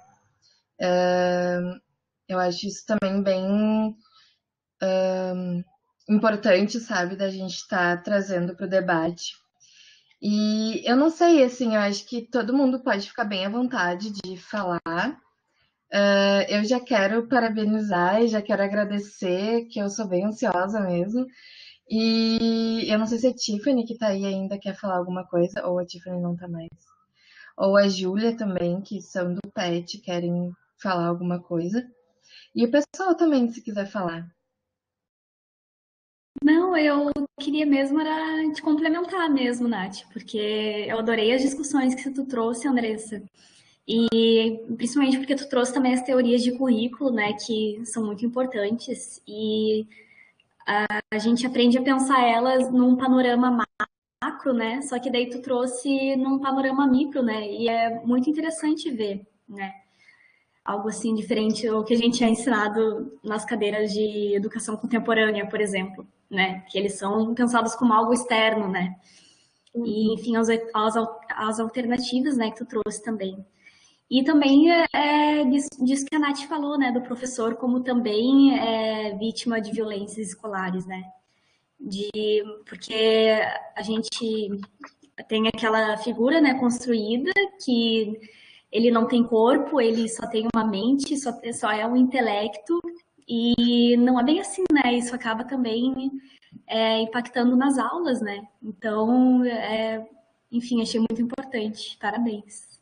Uh, 0.81 1.79
eu 2.27 2.39
acho 2.39 2.67
isso 2.67 2.85
também 2.85 3.21
bem 3.21 3.95
uh, 4.83 5.63
importante, 6.09 6.79
sabe, 6.79 7.15
da 7.15 7.29
gente 7.29 7.55
estar 7.55 7.97
tá 7.97 8.03
trazendo 8.03 8.55
para 8.55 8.65
o 8.65 8.69
debate. 8.69 9.33
E 10.21 10.81
eu 10.89 10.95
não 10.95 11.09
sei, 11.09 11.43
assim, 11.43 11.75
eu 11.75 11.81
acho 11.81 12.05
que 12.07 12.21
todo 12.21 12.53
mundo 12.55 12.81
pode 12.83 13.07
ficar 13.07 13.25
bem 13.25 13.45
à 13.45 13.49
vontade 13.49 14.11
de 14.11 14.37
falar. 14.37 15.19
Uh, 15.93 16.43
eu 16.49 16.63
já 16.65 16.79
quero 16.79 17.27
parabenizar 17.27 18.21
e 18.21 18.27
já 18.27 18.41
quero 18.41 18.63
agradecer, 18.63 19.65
que 19.65 19.79
eu 19.79 19.89
sou 19.89 20.07
bem 20.07 20.25
ansiosa 20.25 20.79
mesmo. 20.81 21.25
E 21.89 22.85
eu 22.91 22.97
não 22.97 23.05
sei 23.05 23.19
se 23.19 23.27
a 23.27 23.33
Tiffany, 23.33 23.85
que 23.85 23.97
tá 23.97 24.07
aí 24.07 24.25
ainda, 24.25 24.57
quer 24.59 24.75
falar 24.75 24.97
alguma 24.97 25.25
coisa, 25.27 25.65
ou 25.67 25.79
a 25.79 25.85
Tiffany 25.85 26.19
não 26.21 26.35
tá 26.35 26.47
mais. 26.47 26.69
Ou 27.57 27.77
a 27.77 27.87
Júlia 27.87 28.35
também, 28.35 28.81
que 28.81 29.01
são 29.01 29.33
do 29.33 29.41
PET, 29.53 29.99
querem 29.99 30.51
falar 30.81 31.07
alguma 31.07 31.41
coisa. 31.41 31.85
E 32.55 32.65
o 32.65 32.71
pessoal 32.71 33.15
também, 33.15 33.49
se 33.51 33.61
quiser 33.61 33.85
falar. 33.87 34.27
Não, 36.43 36.75
eu 36.77 37.11
queria 37.39 37.65
mesmo 37.65 37.99
era 37.99 38.51
te 38.53 38.61
complementar 38.61 39.29
mesmo, 39.29 39.67
Nath, 39.67 40.03
porque 40.11 40.85
eu 40.87 40.99
adorei 40.99 41.33
as 41.33 41.41
discussões 41.41 41.95
que 41.95 42.09
tu 42.11 42.25
trouxe, 42.25 42.67
Andressa. 42.67 43.23
E 43.87 44.59
principalmente 44.77 45.17
porque 45.17 45.35
tu 45.35 45.47
trouxe 45.49 45.73
também 45.73 45.93
as 45.93 46.03
teorias 46.03 46.43
de 46.43 46.51
currículo, 46.57 47.11
né, 47.11 47.33
que 47.33 47.81
são 47.85 48.05
muito 48.05 48.25
importantes. 48.25 49.21
E 49.27 49.87
a 50.67 51.17
gente 51.19 51.45
aprende 51.45 51.77
a 51.77 51.83
pensar 51.83 52.23
elas 52.23 52.71
num 52.71 52.95
panorama 52.95 53.65
macro, 54.21 54.53
né? 54.53 54.81
Só 54.81 54.99
que 54.99 55.11
daí 55.11 55.29
tu 55.29 55.41
trouxe 55.41 56.15
num 56.15 56.39
panorama 56.39 56.87
micro, 56.87 57.21
né? 57.21 57.47
E 57.51 57.69
é 57.69 58.01
muito 58.03 58.29
interessante 58.29 58.89
ver, 58.91 59.25
né? 59.47 59.73
Algo 60.63 60.89
assim 60.89 61.13
diferente 61.13 61.67
do 61.67 61.83
que 61.83 61.93
a 61.93 61.97
gente 61.97 62.23
é 62.23 62.29
ensinado 62.29 63.19
nas 63.23 63.45
cadeiras 63.45 63.93
de 63.93 64.35
educação 64.35 64.75
contemporânea, 64.77 65.47
por 65.47 65.61
exemplo, 65.61 66.07
né? 66.29 66.61
Que 66.69 66.77
eles 66.77 66.97
são 66.97 67.33
pensados 67.33 67.75
como 67.75 67.93
algo 67.93 68.13
externo, 68.13 68.67
né? 68.67 68.95
E, 69.75 70.13
enfim, 70.13 70.35
as, 70.37 70.47
as, 70.49 70.95
as 71.29 71.59
alternativas, 71.59 72.37
né, 72.37 72.49
que 72.51 72.57
tu 72.57 72.65
trouxe 72.65 73.03
também. 73.03 73.45
E 74.09 74.23
também 74.23 74.71
é, 74.93 75.43
disso, 75.45 75.69
disso, 75.83 76.05
que 76.05 76.15
a 76.15 76.19
Nath 76.19 76.41
falou, 76.47 76.77
né, 76.77 76.91
do 76.91 77.01
professor 77.01 77.55
como 77.55 77.81
também 77.81 78.57
é 78.57 79.17
vítima 79.17 79.59
de 79.59 79.71
violências 79.71 80.29
escolares, 80.29 80.85
né? 80.85 81.03
De, 81.79 82.09
porque 82.67 83.39
a 83.75 83.81
gente 83.81 84.49
tem 85.27 85.47
aquela 85.47 85.97
figura, 85.97 86.39
né, 86.39 86.53
construída 86.59 87.31
que 87.63 88.19
ele 88.71 88.91
não 88.91 89.07
tem 89.07 89.23
corpo, 89.23 89.81
ele 89.81 90.07
só 90.07 90.27
tem 90.27 90.47
uma 90.53 90.65
mente, 90.65 91.17
só, 91.17 91.31
só 91.53 91.71
é 91.71 91.85
um 91.87 91.95
intelecto, 91.95 92.79
e 93.27 93.97
não 93.97 94.19
é 94.19 94.23
bem 94.23 94.39
assim, 94.39 94.63
né? 94.71 94.93
Isso 94.93 95.15
acaba 95.15 95.43
também 95.43 96.11
é, 96.67 96.99
impactando 97.01 97.55
nas 97.55 97.77
aulas, 97.77 98.21
né? 98.21 98.47
Então, 98.61 99.43
é, 99.45 100.07
enfim, 100.51 100.81
achei 100.81 100.99
muito 100.99 101.21
importante. 101.21 101.97
Parabéns. 101.99 102.75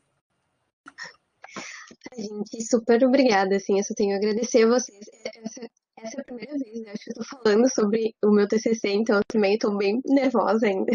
Gente, 2.17 2.61
super 2.69 3.03
obrigada, 3.05 3.55
assim, 3.55 3.77
eu 3.77 3.83
só 3.83 3.93
tenho 3.95 4.13
a 4.13 4.17
agradecer 4.17 4.63
a 4.63 4.67
vocês. 4.67 5.05
Essa, 5.25 5.61
essa 5.97 6.17
é 6.17 6.21
a 6.21 6.23
primeira 6.23 6.57
vez, 6.57 6.81
né, 6.81 6.91
acho 6.91 7.03
que 7.05 7.11
eu 7.11 7.15
tô 7.15 7.23
falando 7.23 7.67
sobre 7.73 8.15
o 8.23 8.31
meu 8.31 8.47
TCC, 8.47 8.89
então 8.89 9.17
eu 9.17 9.23
também 9.27 9.57
tô 9.57 9.75
bem 9.77 10.01
nervosa 10.05 10.67
ainda. 10.67 10.91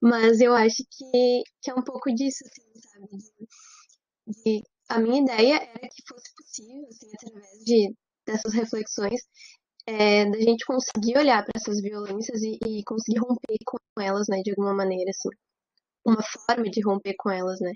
Mas 0.00 0.40
eu 0.40 0.54
acho 0.54 0.82
que, 0.90 1.42
que 1.62 1.70
é 1.70 1.74
um 1.74 1.82
pouco 1.82 2.12
disso, 2.14 2.44
assim, 2.44 2.62
sabe? 2.80 3.16
De, 4.26 4.60
de, 4.60 4.62
a 4.88 4.98
minha 4.98 5.22
ideia 5.22 5.54
era 5.56 5.88
que 5.88 6.02
fosse 6.06 6.34
possível, 6.34 6.86
assim, 6.88 7.10
através 7.14 7.64
de, 7.64 7.94
dessas 8.26 8.52
reflexões, 8.54 9.20
é, 9.86 10.24
da 10.30 10.40
gente 10.40 10.64
conseguir 10.66 11.16
olhar 11.18 11.44
para 11.44 11.52
essas 11.56 11.80
violências 11.80 12.42
e, 12.42 12.58
e, 12.66 12.84
conseguir 12.84 13.18
romper 13.20 13.56
com 13.64 13.78
elas, 14.00 14.26
né, 14.28 14.42
de 14.42 14.50
alguma 14.50 14.74
maneira, 14.74 15.10
assim. 15.10 15.28
Uma 16.04 16.22
forma 16.22 16.70
de 16.70 16.80
romper 16.82 17.14
com 17.18 17.30
elas, 17.30 17.60
né. 17.60 17.72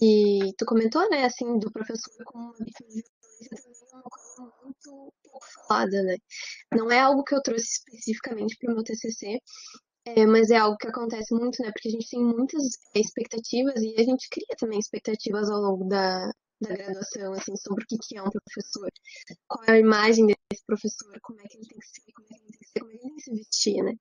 E 0.00 0.52
tu 0.58 0.66
comentou, 0.66 1.08
né, 1.10 1.24
assim, 1.24 1.58
do 1.58 1.70
professor 1.72 2.12
com 2.26 2.38
uma 2.38 2.52
violência 2.52 3.14
também 3.50 3.74
é 3.92 3.96
uma 3.96 4.02
coisa 4.02 4.52
muito 4.62 5.12
pouco 5.22 5.46
falada, 5.68 6.02
né? 6.02 6.16
Não 6.74 6.90
é 6.90 7.00
algo 7.00 7.24
que 7.24 7.34
eu 7.34 7.42
trouxe 7.42 7.64
especificamente 7.64 8.56
para 8.58 8.72
o 8.72 8.74
meu 8.74 8.84
TCC, 8.84 9.38
é, 10.06 10.26
mas 10.26 10.50
é 10.50 10.56
algo 10.56 10.76
que 10.76 10.88
acontece 10.88 11.34
muito, 11.34 11.62
né? 11.62 11.70
Porque 11.72 11.88
a 11.88 11.92
gente 11.92 12.08
tem 12.08 12.22
muitas 12.22 12.62
expectativas 12.94 13.80
e 13.82 13.94
a 13.98 14.04
gente 14.04 14.28
cria 14.30 14.56
também 14.58 14.78
expectativas 14.78 15.50
ao 15.50 15.60
longo 15.60 15.84
da, 15.88 16.30
da 16.60 16.74
graduação, 16.74 17.32
assim, 17.34 17.54
sobre 17.56 17.84
o 17.84 17.86
que 17.86 18.16
é 18.16 18.22
um 18.22 18.30
professor, 18.30 18.88
qual 19.46 19.64
é 19.66 19.72
a 19.72 19.78
imagem 19.78 20.26
desse 20.26 20.64
professor, 20.66 21.18
como 21.22 21.40
é 21.40 21.44
que 21.44 21.58
ele 21.58 21.66
tem 21.68 21.78
que 21.78 21.86
ser, 21.86 22.12
como 22.12 22.26
é 22.26 22.34
que 22.34 22.44
ele 22.44 22.52
tem 22.52 22.58
que 22.58 22.68
ser, 22.68 22.80
como 22.80 22.92
é 22.92 22.96
que 22.96 23.00
ele 23.00 23.08
tem 23.08 23.16
que 23.16 23.22
se 23.22 23.30
vestir, 23.30 23.82
né? 23.82 23.92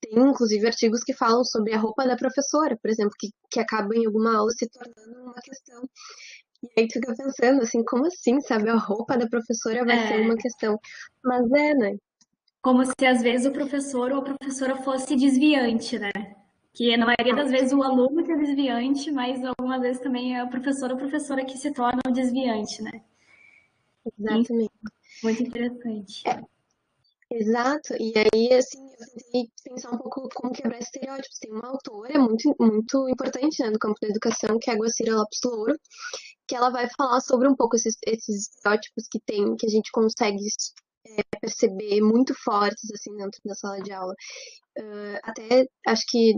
Tem, 0.00 0.18
inclusive, 0.18 0.66
artigos 0.66 1.04
que 1.04 1.14
falam 1.14 1.44
sobre 1.44 1.72
a 1.72 1.78
roupa 1.78 2.06
da 2.06 2.16
professora, 2.16 2.76
por 2.82 2.90
exemplo, 2.90 3.14
que, 3.18 3.28
que 3.50 3.60
acaba 3.60 3.94
em 3.94 4.06
alguma 4.06 4.36
aula 4.36 4.50
se 4.50 4.68
tornando 4.68 5.22
uma 5.22 5.40
questão. 5.40 5.82
E 6.62 6.80
aí 6.80 6.88
tu 6.88 6.94
fica 6.94 7.14
pensando, 7.14 7.62
assim, 7.62 7.84
como 7.84 8.06
assim, 8.06 8.40
sabe? 8.40 8.68
A 8.68 8.76
roupa 8.76 9.16
da 9.16 9.28
professora 9.28 9.84
vai 9.84 9.98
é. 9.98 10.08
ser 10.08 10.20
uma 10.20 10.36
questão. 10.36 10.78
Mas 11.24 11.50
é, 11.52 11.74
né? 11.74 11.96
Como 12.60 12.84
se 12.84 13.06
às 13.06 13.22
vezes 13.22 13.46
o 13.46 13.52
professor 13.52 14.12
ou 14.12 14.20
a 14.20 14.24
professora 14.24 14.76
fosse 14.82 15.16
desviante, 15.16 15.98
né? 15.98 16.10
Que 16.72 16.96
na 16.96 17.06
maioria 17.06 17.34
das 17.34 17.50
vezes 17.50 17.72
o 17.72 17.82
aluno 17.82 18.24
que 18.24 18.32
é 18.32 18.36
desviante, 18.36 19.10
mas 19.10 19.42
algumas 19.44 19.80
vezes 19.80 20.00
também 20.00 20.36
é 20.36 20.44
o 20.44 20.48
professor 20.48 20.90
ou 20.92 20.96
professora 20.96 21.44
que 21.44 21.58
se 21.58 21.72
torna 21.72 22.00
o 22.06 22.12
desviante, 22.12 22.82
né? 22.82 23.02
Exatamente. 24.18 24.70
Muito 25.22 25.42
interessante. 25.42 26.22
É. 26.28 26.40
Exato, 27.32 27.94
e 27.94 28.12
aí, 28.16 28.52
assim, 28.54 28.90
eu 28.98 29.06
tentei 29.14 29.50
pensar 29.62 29.92
um 29.92 29.98
pouco 29.98 30.28
como 30.34 30.52
quebrar 30.52 30.80
estereótipos. 30.80 31.38
Tem 31.38 31.52
uma 31.52 31.68
autora 31.68 32.18
muito, 32.18 32.56
muito 32.58 33.08
importante, 33.08 33.62
né, 33.62 33.70
do 33.70 33.78
campo 33.78 34.00
da 34.02 34.08
educação, 34.08 34.58
que 34.58 34.68
é 34.68 34.72
a 34.74 34.76
Guacira 34.76 35.14
Lopes 35.14 35.38
Louro, 35.44 35.78
que 36.48 36.56
ela 36.56 36.70
vai 36.70 36.88
falar 36.96 37.20
sobre 37.20 37.46
um 37.46 37.54
pouco 37.54 37.76
esses, 37.76 37.96
esses 38.04 38.48
estereótipos 38.48 39.06
que 39.08 39.20
tem, 39.20 39.54
que 39.56 39.64
a 39.66 39.70
gente 39.70 39.92
consegue 39.92 40.44
é, 41.06 41.22
perceber 41.40 42.00
muito 42.00 42.34
fortes, 42.34 42.90
assim, 42.92 43.16
dentro 43.16 43.40
da 43.44 43.54
sala 43.54 43.80
de 43.80 43.92
aula. 43.92 44.14
Uh, 44.76 45.18
até, 45.22 45.66
acho 45.86 46.04
que 46.08 46.34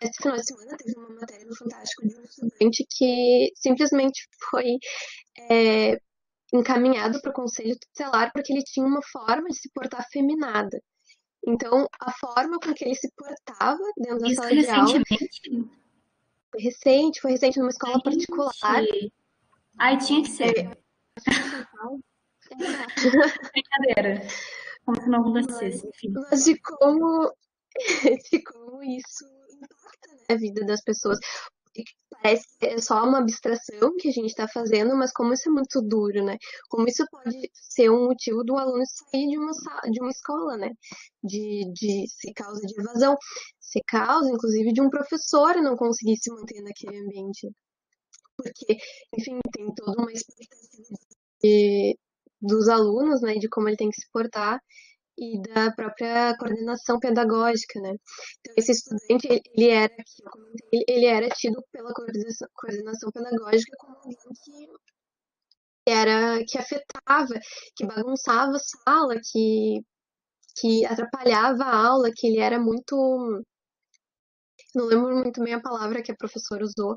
esse 0.00 0.22
final 0.22 0.36
de 0.36 0.46
semana 0.46 0.76
teve 0.76 0.98
uma 0.98 1.08
matéria 1.20 1.46
no 1.46 1.56
Fantástico 1.56 2.06
de 2.06 2.16
um 2.16 2.24
estudante 2.24 2.86
que 2.90 3.50
simplesmente 3.54 4.28
foi 4.50 4.78
é, 5.50 5.98
encaminhado 6.52 7.20
para 7.20 7.30
o 7.30 7.34
conselho 7.34 7.76
tutelar 7.78 8.32
porque 8.32 8.52
ele 8.52 8.62
tinha 8.62 8.86
uma 8.86 9.02
forma 9.02 9.48
de 9.48 9.58
se 9.58 9.70
portar 9.72 10.00
afeminada. 10.00 10.80
Então, 11.46 11.86
a 12.00 12.10
forma 12.12 12.58
com 12.58 12.72
que 12.72 12.84
ele 12.84 12.94
se 12.94 13.10
portava 13.14 13.82
dentro 13.98 14.18
da 14.20 14.26
Isso 14.28 14.36
sala 14.36 14.54
de 14.54 14.66
aula 14.68 14.82
recentemente? 14.84 15.70
foi 16.50 16.62
recente, 16.62 17.20
foi 17.20 17.30
recente 17.32 17.58
numa 17.58 17.70
escola 17.70 18.00
particular. 18.02 18.52
Ai, 19.78 19.98
tinha 19.98 20.22
que 20.22 20.30
ser. 20.30 20.78
Brincadeira. 23.52 24.26
Como 24.84 25.00
se 25.00 25.08
não 25.08 25.20
acontecesse. 25.20 25.88
Mas 26.30 26.44
de 26.44 26.58
como, 26.60 27.32
de 28.30 28.42
como 28.42 28.82
isso 28.82 29.24
impacta 29.64 30.14
né, 30.14 30.24
a 30.30 30.36
vida 30.36 30.64
das 30.64 30.82
pessoas. 30.82 31.18
Parece 32.22 32.46
que 32.58 32.66
é 32.66 32.80
só 32.80 33.02
uma 33.04 33.18
abstração 33.18 33.96
que 33.98 34.08
a 34.08 34.12
gente 34.12 34.28
está 34.28 34.46
fazendo, 34.46 34.96
mas 34.96 35.12
como 35.12 35.34
isso 35.34 35.48
é 35.48 35.52
muito 35.52 35.82
duro, 35.82 36.24
né? 36.24 36.38
Como 36.68 36.86
isso 36.88 37.04
pode 37.10 37.50
ser 37.52 37.90
um 37.90 38.06
motivo 38.06 38.44
do 38.44 38.56
aluno 38.56 38.82
sair 38.86 39.28
de 39.28 39.36
uma, 39.38 39.52
de 39.90 40.00
uma 40.00 40.10
escola, 40.10 40.56
né? 40.56 40.70
De, 41.22 41.70
de 41.74 42.06
ser 42.08 42.32
causa 42.32 42.60
de 42.60 42.80
evasão, 42.80 43.16
ser 43.60 43.82
causa, 43.88 44.30
inclusive, 44.30 44.72
de 44.72 44.80
um 44.80 44.88
professor 44.88 45.56
não 45.56 45.76
conseguir 45.76 46.16
se 46.16 46.30
manter 46.32 46.62
naquele 46.62 46.96
ambiente. 46.98 47.50
Porque, 48.36 48.76
enfim, 49.18 49.38
tem 49.52 49.74
toda 49.74 50.00
uma 50.00 50.12
expectativa 50.12 50.96
de, 51.42 51.98
dos 52.40 52.68
alunos, 52.68 53.20
né? 53.22 53.34
De 53.34 53.48
como 53.48 53.68
ele 53.68 53.76
tem 53.76 53.90
que 53.90 54.00
se 54.00 54.08
portar 54.12 54.60
e 55.16 55.40
da 55.42 55.72
própria 55.72 56.36
coordenação 56.38 56.98
pedagógica, 56.98 57.80
né? 57.80 57.90
Então, 58.40 58.54
esse 58.56 58.72
estudante, 58.72 59.42
ele 59.56 59.68
era, 59.70 59.94
ele 60.72 61.06
era 61.06 61.28
tido 61.30 61.62
pela 61.72 61.92
coordenação, 61.92 63.10
pedagógica 63.12 63.76
como 63.78 63.96
alguém 63.96 64.16
que 65.84 65.90
era, 65.90 66.44
que 66.46 66.58
afetava, 66.58 67.34
que 67.76 67.86
bagunçava 67.86 68.56
a 68.56 68.58
sala, 68.58 69.14
que, 69.32 69.80
que 70.56 70.84
atrapalhava 70.86 71.64
a 71.64 71.86
aula, 71.86 72.10
que 72.14 72.26
ele 72.26 72.40
era 72.40 72.58
muito... 72.58 73.44
Não 74.74 74.86
lembro 74.86 75.14
muito 75.16 75.42
bem 75.42 75.54
a 75.54 75.60
palavra 75.60 76.02
que 76.02 76.10
a 76.10 76.16
professora 76.16 76.64
usou, 76.64 76.96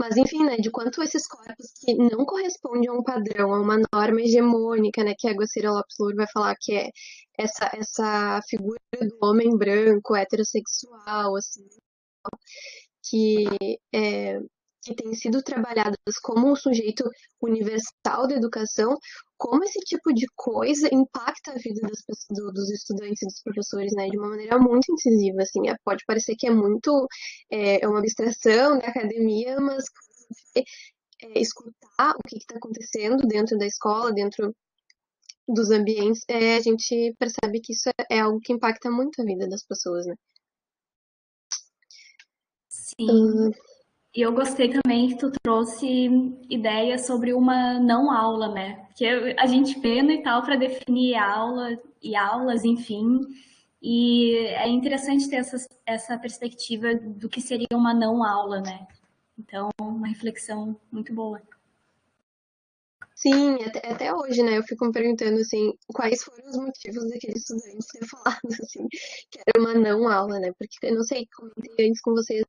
mas, 0.00 0.16
enfim, 0.16 0.44
né, 0.44 0.56
de 0.56 0.70
quanto 0.70 1.02
esses 1.02 1.26
corpos 1.26 1.72
que 1.84 1.94
não 1.94 2.24
correspondem 2.24 2.88
a 2.88 2.92
um 2.94 3.02
padrão, 3.02 3.52
a 3.52 3.60
uma 3.60 3.76
norma 3.92 4.22
hegemônica, 4.22 5.04
né, 5.04 5.14
que 5.16 5.28
a 5.28 5.32
Guacira 5.34 5.70
Lopes 5.70 5.96
Louro 5.98 6.16
vai 6.16 6.26
falar 6.32 6.56
que 6.58 6.74
é 6.74 6.90
essa, 7.38 7.70
essa 7.74 8.40
figura 8.48 8.80
do 8.98 9.18
homem 9.22 9.54
branco, 9.58 10.16
heterossexual, 10.16 11.36
assim, 11.36 11.68
que, 13.04 13.44
é, 13.94 14.38
que 14.82 14.94
tem 14.94 15.14
sido 15.14 15.42
trabalhadas 15.42 15.96
como 16.22 16.50
um 16.50 16.56
sujeito 16.56 17.04
universal 17.40 18.26
da 18.26 18.34
educação, 18.34 18.96
como 19.36 19.64
esse 19.64 19.78
tipo 19.80 20.12
de 20.12 20.26
coisa 20.36 20.88
impacta 20.92 21.52
a 21.52 21.54
vida 21.54 21.80
das, 21.82 22.02
do, 22.30 22.52
dos 22.52 22.70
estudantes 22.70 23.22
e 23.22 23.26
dos 23.26 23.42
professores, 23.42 23.92
né, 23.94 24.08
de 24.08 24.18
uma 24.18 24.28
maneira 24.28 24.58
muito 24.58 24.92
incisiva, 24.92 25.42
assim, 25.42 25.68
é, 25.68 25.74
pode 25.84 26.04
parecer 26.06 26.34
que 26.36 26.46
é 26.46 26.50
muito, 26.50 27.06
é, 27.50 27.84
é 27.84 27.88
uma 27.88 27.98
abstração 27.98 28.78
da 28.78 28.88
academia, 28.88 29.60
mas 29.60 29.84
é, 30.56 30.62
escutar 31.40 32.14
o 32.16 32.28
que 32.28 32.38
está 32.38 32.56
acontecendo 32.56 33.26
dentro 33.26 33.58
da 33.58 33.66
escola, 33.66 34.12
dentro 34.12 34.54
dos 35.48 35.70
ambientes, 35.70 36.22
é, 36.28 36.56
a 36.56 36.60
gente 36.60 37.14
percebe 37.18 37.60
que 37.60 37.72
isso 37.72 37.88
é, 37.88 38.16
é, 38.16 38.20
algo 38.20 38.40
que 38.40 38.52
impacta 38.52 38.90
muito 38.90 39.20
a 39.20 39.24
vida 39.24 39.48
das 39.48 39.64
pessoas, 39.64 40.06
né. 40.06 40.14
Sim. 42.68 43.10
Uh, 43.10 43.50
e 44.14 44.22
eu 44.22 44.32
gostei 44.32 44.68
também 44.70 45.08
que 45.08 45.18
tu 45.18 45.30
trouxe 45.42 45.86
ideias 46.48 47.06
sobre 47.06 47.32
uma 47.32 47.78
não 47.78 48.10
aula, 48.10 48.48
né? 48.48 48.84
Porque 48.86 49.06
a 49.38 49.46
gente 49.46 49.78
pena 49.78 50.12
e 50.12 50.22
tal 50.22 50.42
para 50.42 50.56
definir 50.56 51.14
aula 51.14 51.78
e 52.02 52.16
aulas, 52.16 52.64
enfim. 52.64 53.20
E 53.80 54.36
é 54.36 54.68
interessante 54.68 55.28
ter 55.28 55.36
essa, 55.36 55.56
essa 55.86 56.18
perspectiva 56.18 56.94
do 56.94 57.28
que 57.28 57.40
seria 57.40 57.68
uma 57.72 57.94
não 57.94 58.24
aula, 58.24 58.60
né? 58.60 58.86
Então, 59.38 59.70
uma 59.80 60.08
reflexão 60.08 60.78
muito 60.90 61.14
boa. 61.14 61.40
Sim, 63.14 63.62
até, 63.64 63.92
até 63.92 64.14
hoje, 64.14 64.42
né? 64.42 64.58
Eu 64.58 64.64
fico 64.64 64.86
me 64.86 64.92
perguntando, 64.92 65.38
assim, 65.38 65.72
quais 65.94 66.22
foram 66.24 66.48
os 66.48 66.56
motivos 66.56 67.08
daquele 67.10 67.34
estudante 67.34 67.86
ter 67.92 68.06
falado, 68.08 68.40
assim, 68.60 68.88
que 69.30 69.38
era 69.46 69.60
uma 69.60 69.74
não 69.74 70.08
aula, 70.08 70.40
né? 70.40 70.52
Porque 70.58 70.86
eu 70.86 70.94
não 70.96 71.02
sei, 71.04 71.28
comentei 71.36 71.88
antes 71.88 72.00
com 72.00 72.12
vocês 72.12 72.42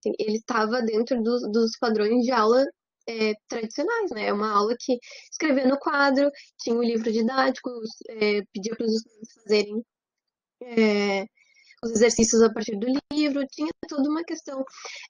Assim, 0.00 0.14
ele 0.18 0.38
estava 0.38 0.82
dentro 0.82 1.22
dos, 1.22 1.42
dos 1.50 1.72
padrões 1.78 2.24
de 2.24 2.32
aula 2.32 2.64
é, 3.08 3.34
tradicionais, 3.48 4.10
né? 4.12 4.26
É 4.28 4.32
uma 4.32 4.50
aula 4.50 4.74
que 4.78 4.98
escrevia 5.30 5.66
no 5.66 5.78
quadro, 5.78 6.30
tinha 6.58 6.74
o 6.74 6.78
um 6.78 6.82
livro 6.82 7.12
didático, 7.12 7.70
é, 8.08 8.42
pedia 8.52 8.74
para 8.76 8.86
os 8.86 8.94
estudantes 8.94 9.34
fazerem 9.34 9.84
é, 10.62 11.26
os 11.82 11.92
exercícios 11.92 12.42
a 12.42 12.52
partir 12.52 12.76
do 12.78 12.86
livro, 13.12 13.46
tinha 13.48 13.70
toda 13.88 14.08
uma 14.08 14.24
questão. 14.24 14.64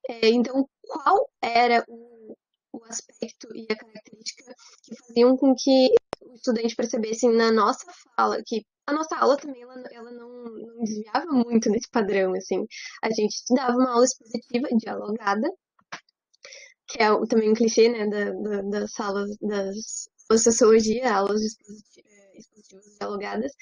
É, 0.08 0.28
então, 0.28 0.68
qual 0.82 1.28
era 1.42 1.84
o, 1.88 2.36
o 2.72 2.84
aspecto 2.84 3.48
e 3.54 3.66
a 3.70 3.76
característica 3.76 4.54
que 4.84 4.96
faziam 4.96 5.36
com 5.36 5.54
que 5.54 5.88
o 6.22 6.34
estudante 6.34 6.76
percebesse 6.76 7.28
na 7.28 7.50
nossa 7.52 7.86
fala 8.16 8.42
que 8.44 8.64
a 8.86 8.92
nossa 8.92 9.16
aula 9.16 9.36
também 9.36 9.62
ela, 9.62 9.74
ela 9.92 10.10
não, 10.12 10.44
não 10.44 10.84
desviava 10.84 11.26
muito 11.32 11.70
nesse 11.70 11.88
padrão, 11.90 12.34
assim. 12.34 12.66
A 13.02 13.10
gente 13.10 13.34
dava 13.54 13.76
uma 13.76 13.90
aula 13.92 14.04
expositiva, 14.04 14.68
dialogada, 14.76 15.48
que 16.88 17.02
é 17.02 17.08
também 17.26 17.50
um 17.50 17.54
clichê, 17.54 17.88
né, 17.88 18.06
da, 18.08 18.30
da, 18.32 18.62
das 18.62 18.92
salas 18.92 19.30
das, 19.40 20.08
da 20.28 20.38
sociologia, 20.38 21.12
aulas 21.14 21.40
expositivas 21.42 22.84
dialogadas, 22.98 23.52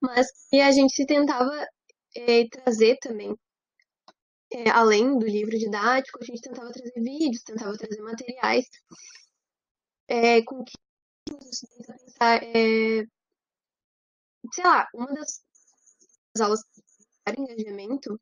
mas 0.00 0.26
e 0.52 0.60
a 0.60 0.70
gente 0.70 1.06
tentava 1.06 1.50
é, 2.16 2.48
trazer 2.48 2.96
também, 3.00 3.36
é, 4.52 4.70
além 4.70 5.18
do 5.18 5.26
livro 5.26 5.58
didático, 5.58 6.18
a 6.22 6.24
gente 6.24 6.40
tentava 6.40 6.72
trazer 6.72 7.00
vídeos, 7.00 7.42
tentava 7.42 7.76
trazer 7.76 8.00
materiais 8.02 8.66
é, 10.08 10.42
com 10.42 10.64
que 10.64 10.72
pensar, 11.26 12.42
é, 12.42 13.04
sei 14.52 14.64
lá, 14.64 14.86
uma 14.94 15.06
das 15.06 15.42
aulas 16.40 16.60
de 17.28 17.40
engajamento 17.40 18.20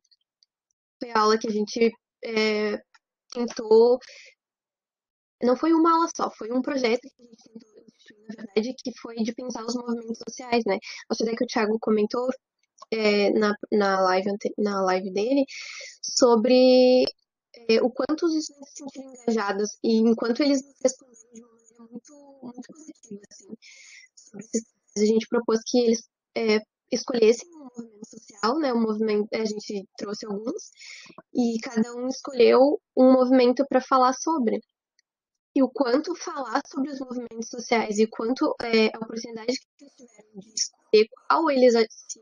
foi 1.00 1.10
a 1.10 1.20
aula 1.20 1.38
que 1.38 1.48
a 1.48 1.52
gente 1.52 1.92
é, 2.24 2.78
tentou. 3.30 3.98
Não 5.42 5.56
foi 5.56 5.72
uma 5.72 5.94
aula 5.94 6.08
só, 6.16 6.30
foi 6.30 6.50
um 6.52 6.62
projeto 6.62 7.02
que 7.02 7.22
a 7.22 7.26
gente 7.26 7.42
tentou 7.44 7.84
instituir, 7.86 8.26
na 8.28 8.34
verdade, 8.36 8.74
que 8.82 8.92
foi 9.00 9.16
de 9.16 9.34
pensar 9.34 9.64
os 9.64 9.74
movimentos 9.74 10.18
sociais, 10.26 10.64
né? 10.66 10.78
Acho 11.10 11.22
até 11.24 11.36
que 11.36 11.44
o 11.44 11.46
Thiago 11.46 11.78
comentou 11.80 12.28
é, 12.90 13.30
na, 13.30 13.54
na, 13.72 14.00
live, 14.00 14.30
na 14.58 14.82
live 14.82 15.10
dele 15.12 15.44
sobre 16.02 17.04
é, 17.68 17.82
o 17.82 17.90
quanto 17.90 18.26
os 18.26 18.34
estudantes 18.34 18.72
se 18.72 18.84
sentiram 18.84 19.12
engajados 19.12 19.70
e 19.82 19.98
enquanto 19.98 20.42
eles 20.42 20.62
responderam 20.82 21.32
de 21.32 21.40
uma 21.40 21.52
maneira 21.52 21.82
muito, 21.90 22.40
muito 22.42 22.72
positiva, 22.72 23.22
assim, 23.30 23.54
a 24.96 25.04
gente 25.04 25.28
propôs 25.28 25.60
que 25.66 25.78
eles 25.78 26.08
é, 26.36 26.60
escolhessem 26.90 27.48
um 27.54 27.64
movimento 27.64 28.08
social, 28.08 28.58
né? 28.58 28.72
Um 28.72 28.80
movimento, 28.82 29.28
a 29.34 29.44
gente 29.44 29.86
trouxe 29.96 30.26
alguns, 30.26 30.70
e 31.34 31.58
cada 31.62 31.94
um 31.94 32.08
escolheu 32.08 32.80
um 32.96 33.12
movimento 33.12 33.64
para 33.68 33.80
falar 33.80 34.12
sobre. 34.14 34.60
E 35.56 35.62
o 35.62 35.68
quanto 35.68 36.14
falar 36.16 36.60
sobre 36.66 36.90
os 36.90 36.98
movimentos 36.98 37.48
sociais 37.48 37.98
e 37.98 38.08
quanto 38.08 38.54
é, 38.60 38.86
a 38.86 38.98
oportunidade 38.98 39.56
que 39.56 39.84
eles 39.84 39.94
tiveram 39.94 40.40
de 40.40 40.52
escolher 40.52 41.08
qual 41.28 41.50
eles 41.50 41.74
se, 41.74 42.20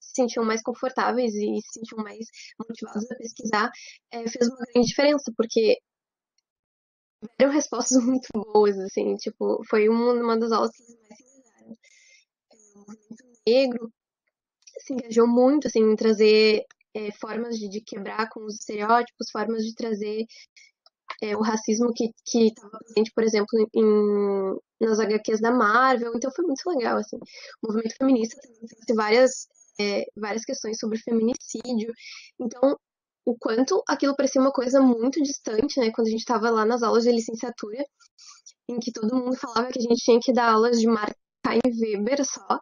se 0.00 0.14
sentiam 0.14 0.44
mais 0.44 0.62
confortáveis 0.62 1.34
e 1.34 1.60
se 1.60 1.74
sentiam 1.74 2.02
mais 2.02 2.26
motivados 2.58 3.10
a 3.10 3.16
pesquisar, 3.16 3.70
é, 4.10 4.26
fez 4.28 4.48
uma 4.48 4.64
grande 4.72 4.88
diferença, 4.88 5.30
porque 5.36 5.78
tiveram 7.32 7.52
respostas 7.52 7.98
muito 8.04 8.28
boas, 8.34 8.78
assim, 8.78 9.14
tipo, 9.16 9.62
foi 9.68 9.88
uma, 9.88 10.14
uma 10.14 10.38
das 10.38 10.52
aulas 10.52 10.70
que 10.74 10.82
mais 10.82 11.18
se 11.18 11.38
enganaram. 11.38 11.78
É, 12.52 12.56
o 12.76 12.78
movimento 12.78 13.29
negro 13.46 13.92
se 14.78 14.94
engajou 14.94 15.26
muito 15.26 15.66
assim, 15.68 15.80
em 15.80 15.96
trazer 15.96 16.64
é, 16.94 17.10
formas 17.12 17.58
de, 17.58 17.68
de, 17.68 17.80
quebrar 17.80 18.28
com 18.30 18.44
os 18.44 18.54
estereótipos, 18.54 19.30
formas 19.30 19.64
de 19.64 19.74
trazer 19.74 20.26
é, 21.22 21.36
o 21.36 21.40
racismo 21.42 21.92
que 21.92 22.10
estava 22.34 22.78
presente, 22.78 23.12
por 23.14 23.24
exemplo, 23.24 23.48
em, 23.74 24.58
nas 24.80 24.98
HQs 24.98 25.40
da 25.40 25.52
Marvel. 25.52 26.12
Então 26.14 26.30
foi 26.34 26.44
muito 26.44 26.62
legal. 26.68 26.98
Assim. 26.98 27.16
O 27.62 27.68
movimento 27.68 27.96
feminista 27.96 28.40
trouxe 28.40 28.94
várias, 28.94 29.48
é, 29.78 30.06
várias 30.16 30.44
questões 30.44 30.78
sobre 30.78 30.98
feminicídio. 30.98 31.92
Então, 32.40 32.76
o 33.24 33.36
quanto 33.38 33.82
aquilo 33.86 34.16
parecia 34.16 34.40
uma 34.40 34.52
coisa 34.52 34.80
muito 34.80 35.22
distante, 35.22 35.78
né? 35.78 35.90
Quando 35.92 36.08
a 36.08 36.10
gente 36.10 36.20
estava 36.20 36.50
lá 36.50 36.64
nas 36.64 36.82
aulas 36.82 37.04
de 37.04 37.12
licenciatura, 37.12 37.84
em 38.68 38.78
que 38.78 38.92
todo 38.92 39.14
mundo 39.14 39.36
falava 39.36 39.70
que 39.70 39.78
a 39.78 39.82
gente 39.82 40.02
tinha 40.02 40.18
que 40.20 40.32
dar 40.32 40.50
aulas 40.50 40.80
de 40.80 40.88
marca 41.44 41.68
em 41.68 41.80
Weber 41.80 42.24
só. 42.24 42.58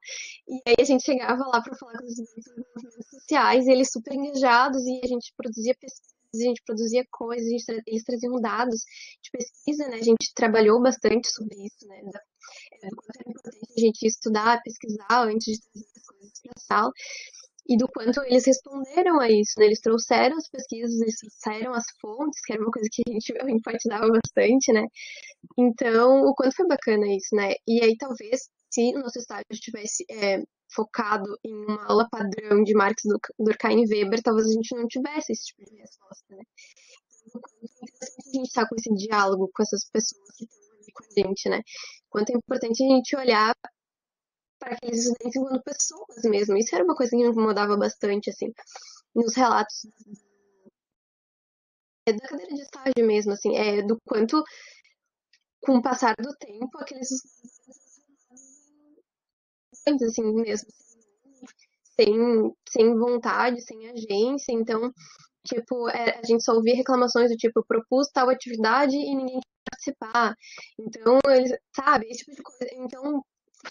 E 0.49 0.61
aí 0.67 0.77
a 0.81 0.85
gente 0.85 1.05
chegava 1.05 1.47
lá 1.47 1.63
para 1.63 1.77
falar 1.77 1.99
com 1.99 2.07
os 2.07 2.17
movimentos 2.17 3.09
sociais, 3.11 3.67
e 3.67 3.73
eles 3.73 3.91
super 3.91 4.15
engajados, 4.15 4.83
e 4.87 5.01
a 5.05 5.07
gente 5.07 5.33
produzia 5.37 5.75
pesquisas 5.81 6.19
a 6.35 6.39
gente 6.39 6.63
produzia 6.65 7.07
coisas, 7.11 7.49
gente, 7.49 7.83
eles 7.87 8.05
traziam 8.05 8.39
dados 8.41 8.83
de 9.23 9.31
pesquisa, 9.31 9.89
né? 9.89 9.97
A 9.97 10.03
gente 10.03 10.33
trabalhou 10.35 10.81
bastante 10.81 11.27
sobre 11.29 11.57
isso, 11.65 11.87
né? 11.87 12.03
Da, 12.13 12.21
é, 12.83 12.91
quanto 12.91 13.21
era 13.21 13.31
importante 13.31 13.73
a 13.77 13.81
gente 13.81 14.07
estudar, 14.07 14.63
pesquisar 14.63 15.25
antes 15.25 15.59
de 15.59 15.61
trazer 15.61 15.87
as 15.97 16.07
coisas 16.07 16.41
para 16.43 16.53
a 16.55 16.61
sala 16.61 16.93
e 17.69 17.77
do 17.77 17.87
quanto 17.87 18.23
eles 18.25 18.47
responderam 18.47 19.21
a 19.21 19.31
isso, 19.31 19.53
né? 19.59 19.67
Eles 19.67 19.81
trouxeram 19.81 20.37
as 20.37 20.49
pesquisas, 20.49 21.01
eles 21.01 21.17
trouxeram 21.17 21.75
as 21.75 21.85
fontes, 22.01 22.41
que 22.45 22.53
era 22.53 22.63
uma 22.63 22.71
coisa 22.71 22.89
que 22.91 23.03
a 23.07 23.13
gente 23.13 23.33
enfatizava 23.49 24.09
bastante, 24.09 24.73
né? 24.73 24.87
Então, 25.57 26.23
o 26.23 26.35
quanto 26.35 26.57
foi 26.57 26.67
bacana 26.67 27.07
isso, 27.15 27.35
né? 27.35 27.55
E 27.67 27.83
aí, 27.83 27.97
talvez, 27.97 28.49
se 28.71 28.95
o 28.95 29.01
nosso 29.01 29.19
estágio 29.19 29.45
tivesse 29.53 30.05
é, 30.11 30.43
focado 30.73 31.39
em 31.45 31.55
uma 31.65 31.85
aula 31.87 32.09
padrão 32.11 32.63
de 32.63 32.75
Marx, 32.75 33.03
Durkheim 33.39 33.85
e 33.85 33.89
Weber, 33.89 34.23
talvez 34.23 34.49
a 34.49 34.53
gente 34.53 34.75
não 34.77 34.87
tivesse 34.87 35.33
esse 35.33 35.47
tipo 35.47 35.65
de 35.65 35.77
resposta, 35.77 36.37
né? 36.37 36.43
Então, 37.27 37.41
é 37.63 37.65
interessante 37.65 38.29
a 38.29 38.33
gente 38.33 38.47
estar 38.47 38.69
com 38.69 38.75
esse 38.77 38.95
diálogo 38.95 39.51
com 39.55 39.63
essas 39.63 39.89
pessoas 39.91 40.29
que 40.37 40.45
estão 40.45 40.73
ali 40.73 40.93
com 40.93 41.05
a 41.05 41.27
gente, 41.27 41.49
né? 41.49 41.63
Quanto 42.09 42.31
é 42.31 42.37
importante 42.37 42.83
a 42.83 42.87
gente 42.87 43.17
olhar 43.17 43.55
para 44.59 44.75
aqueles 44.75 45.07
estudantes 45.07 45.37
enquanto 45.37 45.63
pessoas 45.63 46.23
mesmo. 46.25 46.57
Isso 46.57 46.75
era 46.75 46.85
uma 46.85 46.97
coisa 46.97 47.11
que 47.11 47.17
me 47.17 47.29
incomodava 47.29 47.77
bastante, 47.77 48.31
assim, 48.31 48.53
nos 49.15 49.35
relatos 49.35 49.87
é 52.07 52.13
da 52.13 52.27
cadeira 52.27 52.55
de 52.55 52.63
estágio 52.63 53.07
mesmo, 53.07 53.33
assim, 53.33 53.57
é 53.57 53.83
do 53.83 53.99
quanto, 54.07 54.43
com 55.63 55.77
o 55.77 55.83
passar 55.83 56.15
do 56.17 56.35
tempo, 56.37 56.79
aqueles 56.79 57.11
estudantes, 57.11 57.58
assim, 59.97 60.23
mesmo, 60.35 60.69
sem, 62.01 62.55
sem 62.69 62.97
vontade, 62.97 63.61
sem 63.63 63.89
agência, 63.91 64.53
então, 64.53 64.93
tipo, 65.45 65.89
é, 65.89 66.19
a 66.19 66.23
gente 66.25 66.43
só 66.45 66.53
ouvia 66.53 66.77
reclamações 66.77 67.31
do 67.31 67.37
tipo, 67.37 67.65
propus 67.67 68.09
tal 68.13 68.31
atividade 68.31 68.97
e 68.97 69.15
ninguém 69.15 69.41
quer 69.41 69.71
participar. 69.71 70.35
Então, 70.79 71.19
eles, 71.29 71.53
sabe, 71.75 72.07
esse 72.09 72.25
tipo 72.25 72.37
de 72.37 72.43
coisa. 72.43 72.75
Então, 72.75 73.23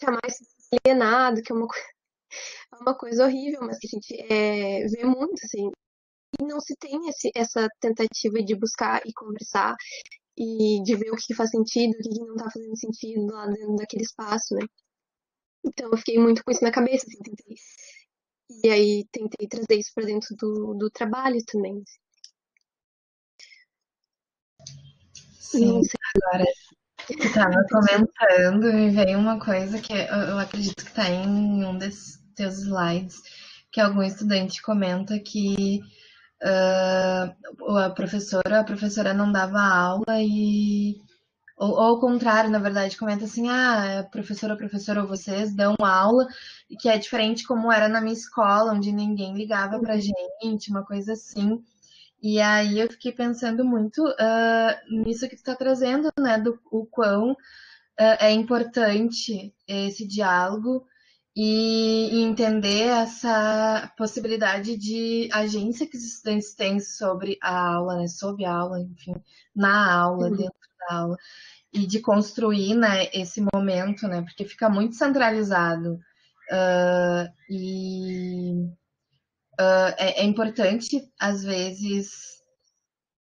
chamar 0.04 0.20
esse 0.26 0.44
alienado, 0.86 1.42
que 1.42 1.52
é 1.52 1.56
uma, 1.56 1.68
é 2.74 2.76
uma 2.82 2.96
coisa 2.96 3.26
horrível, 3.26 3.62
mas 3.62 3.78
que 3.80 3.88
a 3.88 3.90
gente 3.90 4.34
é, 4.34 4.86
vê 4.88 5.04
muito, 5.06 5.40
assim. 5.44 5.70
E 6.40 6.44
não 6.44 6.60
se 6.60 6.76
tem 6.78 7.08
esse, 7.10 7.32
essa 7.36 7.68
tentativa 7.80 8.44
de 8.44 8.56
buscar 8.56 9.02
e 9.06 9.14
conversar 9.14 9.76
e 10.38 10.82
de 10.84 10.96
ver 10.96 11.12
o 11.12 11.16
que 11.16 11.34
faz 11.34 11.50
sentido, 11.50 11.92
o 11.94 11.98
que 11.98 12.20
não 12.20 12.36
tá 12.36 12.50
fazendo 12.52 12.78
sentido 12.78 13.26
lá 13.34 13.48
dentro 13.48 13.76
daquele 13.76 14.04
espaço, 14.04 14.54
né? 14.56 14.66
Então 15.68 15.90
eu 15.92 15.98
fiquei 15.98 16.18
muito 16.18 16.44
com 16.44 16.52
isso 16.52 16.64
na 16.64 16.72
cabeça, 16.72 17.06
assim, 17.08 17.22
tentei. 17.22 17.56
E 18.64 18.70
aí 18.70 19.06
tentei 19.12 19.48
trazer 19.48 19.76
isso 19.80 19.92
para 19.94 20.06
dentro 20.06 20.36
do, 20.36 20.74
do 20.74 20.90
trabalho 20.90 21.44
também. 21.46 21.84
Sim, 25.40 25.82
agora 26.16 26.46
Tu 27.08 27.24
estava 27.24 27.64
comentando 27.70 28.70
e 28.70 28.90
veio 28.90 29.18
uma 29.18 29.40
coisa 29.40 29.80
que 29.80 29.94
eu 29.94 30.38
acredito 30.38 30.84
que 30.84 30.90
está 30.90 31.10
em 31.10 31.64
um 31.64 31.78
desses 31.78 32.22
teus 32.36 32.60
slides, 32.60 33.22
que 33.72 33.80
algum 33.80 34.02
estudante 34.04 34.62
comenta 34.62 35.18
que 35.18 35.80
uh, 36.44 37.78
a 37.78 37.90
professora, 37.92 38.60
a 38.60 38.64
professora 38.64 39.14
não 39.14 39.32
dava 39.32 39.62
aula 39.62 40.22
e 40.22 40.98
ou, 41.58 41.72
ou 41.72 41.80
ao 41.80 42.00
contrário, 42.00 42.50
na 42.52 42.60
verdade, 42.60 42.98
comenta 42.98 43.26
assim, 43.26 43.50
ah, 43.50 44.08
professora, 44.12 44.56
professora, 44.56 45.04
vocês 45.04 45.54
dão 45.56 45.76
aula, 45.80 46.28
que 46.80 46.88
é 46.88 46.98
diferente 46.98 47.44
como 47.46 47.72
era 47.72 47.90
na 47.90 48.00
minha 48.00 48.14
escola, 48.14 48.74
onde 48.74 48.92
ninguém 48.92 49.34
ligava 49.36 49.80
pra 49.80 49.98
gente, 49.98 50.70
uma 50.70 50.86
coisa 50.86 51.14
assim. 51.14 51.64
E 52.22 52.40
aí 52.40 52.80
eu 52.80 52.90
fiquei 52.90 53.12
pensando 53.12 53.66
muito 53.66 54.04
uh, 54.04 55.04
nisso 55.04 55.28
que 55.28 55.36
tu 55.36 55.40
está 55.40 55.56
trazendo, 55.56 56.10
né? 56.20 56.38
Do 56.40 56.60
o 56.72 56.86
quão 56.86 57.32
uh, 57.32 57.36
é 58.20 58.32
importante 58.32 59.54
esse 59.68 60.08
diálogo 60.08 60.86
e, 61.36 62.10
e, 62.12 62.22
entender 62.24 62.88
essa 62.88 63.92
possibilidade 63.98 64.76
de 64.78 65.30
agência 65.32 65.88
que 65.88 65.96
os 65.96 66.04
estudantes 66.04 66.56
têm 66.56 66.80
sobre 66.80 67.38
a 67.42 67.76
aula, 67.76 67.98
né? 67.98 68.08
Sobre 68.08 68.46
a 68.46 68.54
aula, 68.54 68.80
enfim, 68.82 69.16
na 69.56 69.94
aula, 69.94 70.30
uhum. 70.30 70.36
dentro 70.36 70.57
E 71.74 71.86
de 71.86 72.00
construir, 72.00 72.76
né, 72.76 73.08
esse 73.14 73.42
momento, 73.54 74.08
né? 74.08 74.22
Porque 74.22 74.46
fica 74.46 74.70
muito 74.70 74.96
centralizado. 74.96 76.00
Uh, 76.52 77.30
e 77.50 78.54
uh, 79.60 79.94
é, 79.98 80.22
é 80.22 80.24
importante, 80.24 81.12
às 81.20 81.44
vezes, 81.44 82.38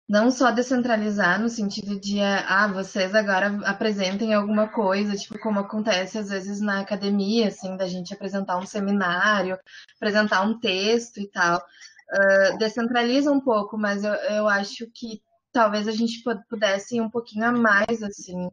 não 0.09 0.31
só 0.31 0.51
descentralizar 0.51 1.41
no 1.41 1.49
sentido 1.49 1.99
de, 1.99 2.21
ah, 2.21 2.67
vocês 2.69 3.15
agora 3.15 3.59
apresentem 3.65 4.35
alguma 4.35 4.69
coisa, 4.69 5.17
tipo 5.17 5.39
como 5.39 5.61
acontece 5.61 6.19
às 6.19 6.29
vezes 6.29 6.61
na 6.61 6.81
academia, 6.81 7.49
assim, 7.49 7.77
da 7.77 7.87
gente 7.87 8.13
apresentar 8.13 8.59
um 8.59 8.67
seminário, 8.67 9.59
apresentar 9.97 10.43
um 10.43 10.59
texto 10.59 11.19
e 11.19 11.29
tal. 11.31 11.59
Uh, 11.59 12.59
descentraliza 12.59 13.33
um 13.33 13.41
pouco, 13.41 13.79
mas 13.79 14.05
eu, 14.05 14.13
eu 14.13 14.49
acho 14.49 14.87
que 14.93 15.23
talvez 15.53 15.87
a 15.87 15.93
gente 15.93 16.23
pudesse 16.49 16.97
ir 16.97 17.01
um 17.01 17.11
pouquinho 17.11 17.45
a 17.45 17.53
mais, 17.53 18.03
assim, 18.03 18.51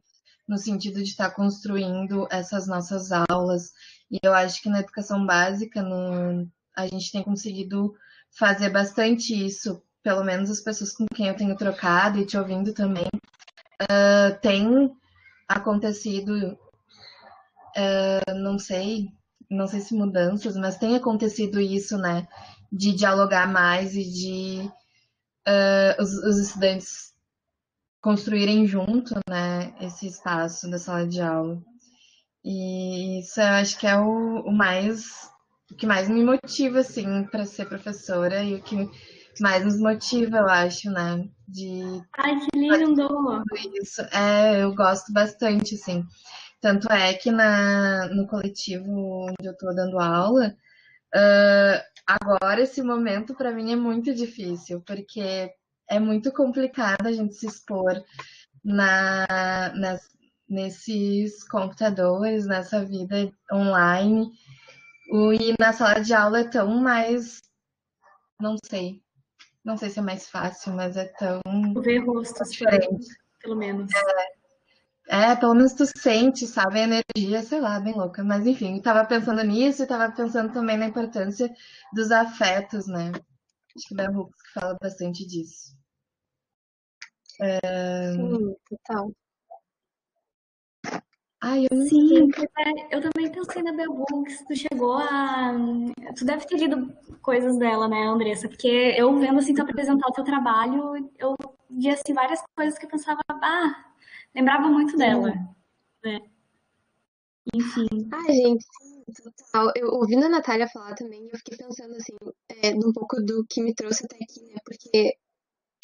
no 0.48 0.58
sentido 0.58 0.98
de 0.98 1.10
estar 1.10 1.32
construindo 1.32 2.28
essas 2.30 2.68
nossas 2.68 3.10
aulas. 3.30 3.72
E 4.12 4.20
eu 4.22 4.34
acho 4.34 4.62
que 4.62 4.70
na 4.70 4.80
educação 4.80 5.26
básica, 5.26 5.82
no, 5.82 6.48
a 6.76 6.88
gente 6.88 7.12
tem 7.12 7.24
conseguido 7.24 7.94
fazer 8.38 8.70
bastante 8.70 9.34
isso, 9.34 9.82
pelo 10.04 10.24
menos 10.24 10.50
as 10.50 10.60
pessoas 10.60 10.92
com 10.92 11.06
quem 11.14 11.28
eu 11.28 11.36
tenho 11.36 11.56
trocado 11.56 12.20
e 12.20 12.26
te 12.26 12.38
ouvindo 12.38 12.74
também, 12.74 13.08
uh, 13.84 14.40
tem 14.42 14.92
acontecido, 15.48 16.58
uh, 17.78 18.34
não 18.36 18.60
sei, 18.60 19.08
não 19.50 19.68
sei 19.68 19.82
se 19.82 19.94
mudanças, 19.94 20.56
mas 20.56 20.78
tem 20.78 20.96
acontecido 20.96 21.60
isso, 21.60 21.98
né? 21.98 22.28
De 22.72 22.94
dialogar 22.94 23.48
mais 23.48 23.96
e 23.96 24.04
de 24.04 24.72
uh, 25.50 26.02
os, 26.02 26.14
os, 26.14 26.38
estudantes 26.38 27.14
construírem 28.02 28.66
junto, 28.68 29.16
né? 29.30 29.74
Esse 29.82 30.08
espaço 30.08 30.70
da 30.70 30.78
sala 30.78 31.08
de 31.08 31.22
aula. 31.22 31.62
E 32.44 33.20
isso 33.20 33.42
eu 33.42 33.48
acho 33.48 33.78
que 33.78 33.88
é 33.88 33.98
o, 33.98 34.42
o 34.42 34.52
mais 34.52 35.30
o 35.72 35.76
que 35.76 35.86
mais 35.86 36.10
me 36.10 36.24
motiva, 36.24 36.80
assim, 36.80 37.24
para 37.26 37.46
ser 37.46 37.68
professora 37.68 38.44
e 38.44 38.56
o 38.56 38.62
que 38.62 38.90
mais 39.40 39.64
nos 39.64 39.80
motiva, 39.80 40.38
eu 40.38 40.50
acho, 40.50 40.90
né? 40.90 41.28
De. 41.48 42.02
Ai, 42.18 42.40
que 42.40 42.60
lindo! 42.60 43.44
Isso. 43.82 44.02
É, 44.12 44.64
eu 44.64 44.74
gosto 44.74 45.14
bastante, 45.14 45.76
assim. 45.76 46.04
Tanto 46.62 46.92
é 46.92 47.14
que 47.14 47.32
na, 47.32 48.08
no 48.08 48.28
coletivo 48.28 48.92
onde 49.28 49.48
eu 49.48 49.54
estou 49.54 49.74
dando 49.74 50.00
aula, 50.00 50.56
uh, 51.16 51.84
agora 52.06 52.62
esse 52.62 52.82
momento 52.82 53.36
para 53.36 53.52
mim 53.52 53.72
é 53.72 53.76
muito 53.76 54.14
difícil, 54.14 54.82
porque 54.82 55.54
é 55.90 56.00
muito 56.00 56.32
complicado 56.32 57.08
a 57.08 57.12
gente 57.12 57.36
se 57.36 57.48
expor 57.48 58.04
na, 58.64 59.72
nas, 59.76 60.02
nesses 60.48 61.44
computadores, 61.48 62.46
nessa 62.46 62.84
vida 62.84 63.32
online. 63.52 64.32
O 65.12 65.34
ir 65.34 65.56
na 65.60 65.74
sala 65.74 66.00
de 66.00 66.14
aula 66.14 66.42
é 66.42 66.48
tão 66.48 66.80
mais. 66.80 67.42
Não 68.40 68.56
sei. 68.64 69.02
Não 69.64 69.76
sei 69.78 69.90
se 69.90 70.00
é 70.00 70.02
mais 70.02 70.30
fácil, 70.30 70.74
mas 70.74 70.96
é 70.96 71.06
tão. 71.06 71.42
Ver 71.82 72.00
rostos 72.00 72.52
diferente. 72.52 73.08
Pelo 73.42 73.56
menos. 73.56 73.92
É, 73.94 74.39
é, 75.10 75.36
pelo 75.36 75.56
menos 75.56 75.74
tu 75.74 75.86
sente, 75.88 76.46
sabe? 76.46 76.80
A 76.80 76.84
energia, 76.84 77.42
sei 77.42 77.60
lá, 77.60 77.80
bem 77.80 77.96
louca. 77.96 78.24
Mas 78.24 78.46
enfim, 78.46 78.76
eu 78.76 78.82
tava 78.82 79.04
pensando 79.06 79.44
nisso 79.44 79.82
e 79.82 79.88
tava 79.88 80.14
pensando 80.14 80.54
também 80.54 80.78
na 80.78 80.86
importância 80.86 81.52
dos 81.92 82.12
afetos, 82.12 82.88
né? 82.88 83.12
Acho 83.76 83.88
que 83.88 83.94
o 83.96 83.98
Bell 83.98 84.12
Hooks 84.12 84.40
fala 84.54 84.78
bastante 84.80 85.26
disso. 85.26 85.76
É... 87.42 88.12
Sim, 88.14 88.56
total. 88.70 89.12
Ai, 91.42 91.66
eu 91.72 91.82
Sim, 91.88 92.28
é, 92.60 92.96
eu 92.96 93.02
também 93.02 93.32
pensei 93.32 93.64
na 93.64 93.72
Bell 93.72 93.92
Hooks. 93.92 94.46
Tu 94.46 94.56
chegou 94.56 94.98
a. 94.98 95.54
Tu 96.16 96.24
deve 96.24 96.46
ter 96.46 96.58
lido 96.58 96.94
coisas 97.22 97.58
dela, 97.58 97.88
né, 97.88 98.04
Andressa? 98.06 98.48
Porque 98.48 98.68
eu 98.96 99.18
vendo 99.18 99.40
assim 99.40 99.56
tu 99.56 99.62
apresentar 99.64 100.08
o 100.08 100.14
teu 100.14 100.24
trabalho, 100.24 101.10
eu 101.18 101.36
vi 101.70 101.90
assim, 101.90 102.14
várias 102.14 102.42
coisas 102.56 102.78
que 102.78 102.86
eu 102.86 102.90
pensava, 102.90 103.22
ah, 103.32 103.89
lembrava 104.36 104.68
muito 104.68 104.98
dela. 104.98 105.32
Né? 106.04 106.20
Enfim. 107.54 107.88
Ai, 108.12 108.34
gente, 108.34 108.66
total. 109.24 109.72
Eu 109.76 109.90
ouvindo 109.90 110.26
a 110.26 110.30
Natália 110.30 110.68
falar 110.68 110.96
também, 110.96 111.28
eu 111.28 111.38
fiquei 111.38 111.58
pensando 111.58 111.96
assim, 111.96 112.14
é, 112.62 112.74
um 112.76 112.94
pouco 112.94 113.22
do 113.22 113.46
que 113.50 113.62
me 113.62 113.74
trouxe 113.74 114.06
até 114.06 114.18
aqui, 114.18 114.42
né? 114.46 114.56
Porque 114.64 115.18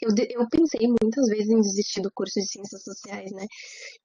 eu, 0.02 0.10
eu 0.30 0.50
pensei 0.50 0.88
muitas 0.88 1.28
vezes 1.28 1.50
em 1.50 1.62
desistir 1.62 2.02
do 2.02 2.12
curso 2.14 2.40
de 2.40 2.48
ciências 2.48 2.84
sociais, 2.84 3.32
né? 3.32 3.46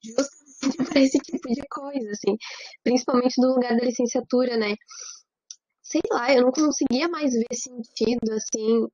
Justamente 0.03 0.51
para 0.93 1.01
esse 1.01 1.19
tipo 1.19 1.49
de 1.49 1.63
coisa, 1.69 2.11
assim. 2.11 2.37
Principalmente 2.83 3.41
do 3.41 3.49
lugar 3.55 3.77
da 3.77 3.85
licenciatura, 3.85 4.57
né? 4.57 4.75
Sei 5.83 6.01
lá, 6.11 6.33
eu 6.33 6.43
não 6.43 6.53
conseguia 6.53 7.09
mais 7.09 7.33
ver 7.33 7.47
sentido, 7.55 8.33
assim, 8.33 8.87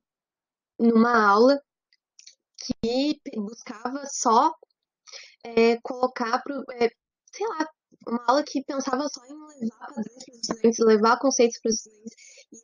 numa 0.79 1.29
aula 1.29 1.61
que 2.57 3.19
buscava 3.35 4.03
só 4.07 4.51
é, 5.55 5.79
colocar 5.81 6.41
pro, 6.43 6.63
é, 6.73 6.89
sei 7.33 7.47
lá, 7.47 7.67
uma 8.07 8.23
aula 8.27 8.43
que 8.43 8.63
pensava 8.63 9.07
só 9.09 9.21
em 9.25 9.61
levar 9.61 9.87
para 9.87 10.01
os 10.01 10.07
estudantes, 10.07 10.79
levar 10.79 11.19
conceitos 11.19 11.59
para 11.61 11.69
os 11.69 11.75
estudantes. 11.75 12.13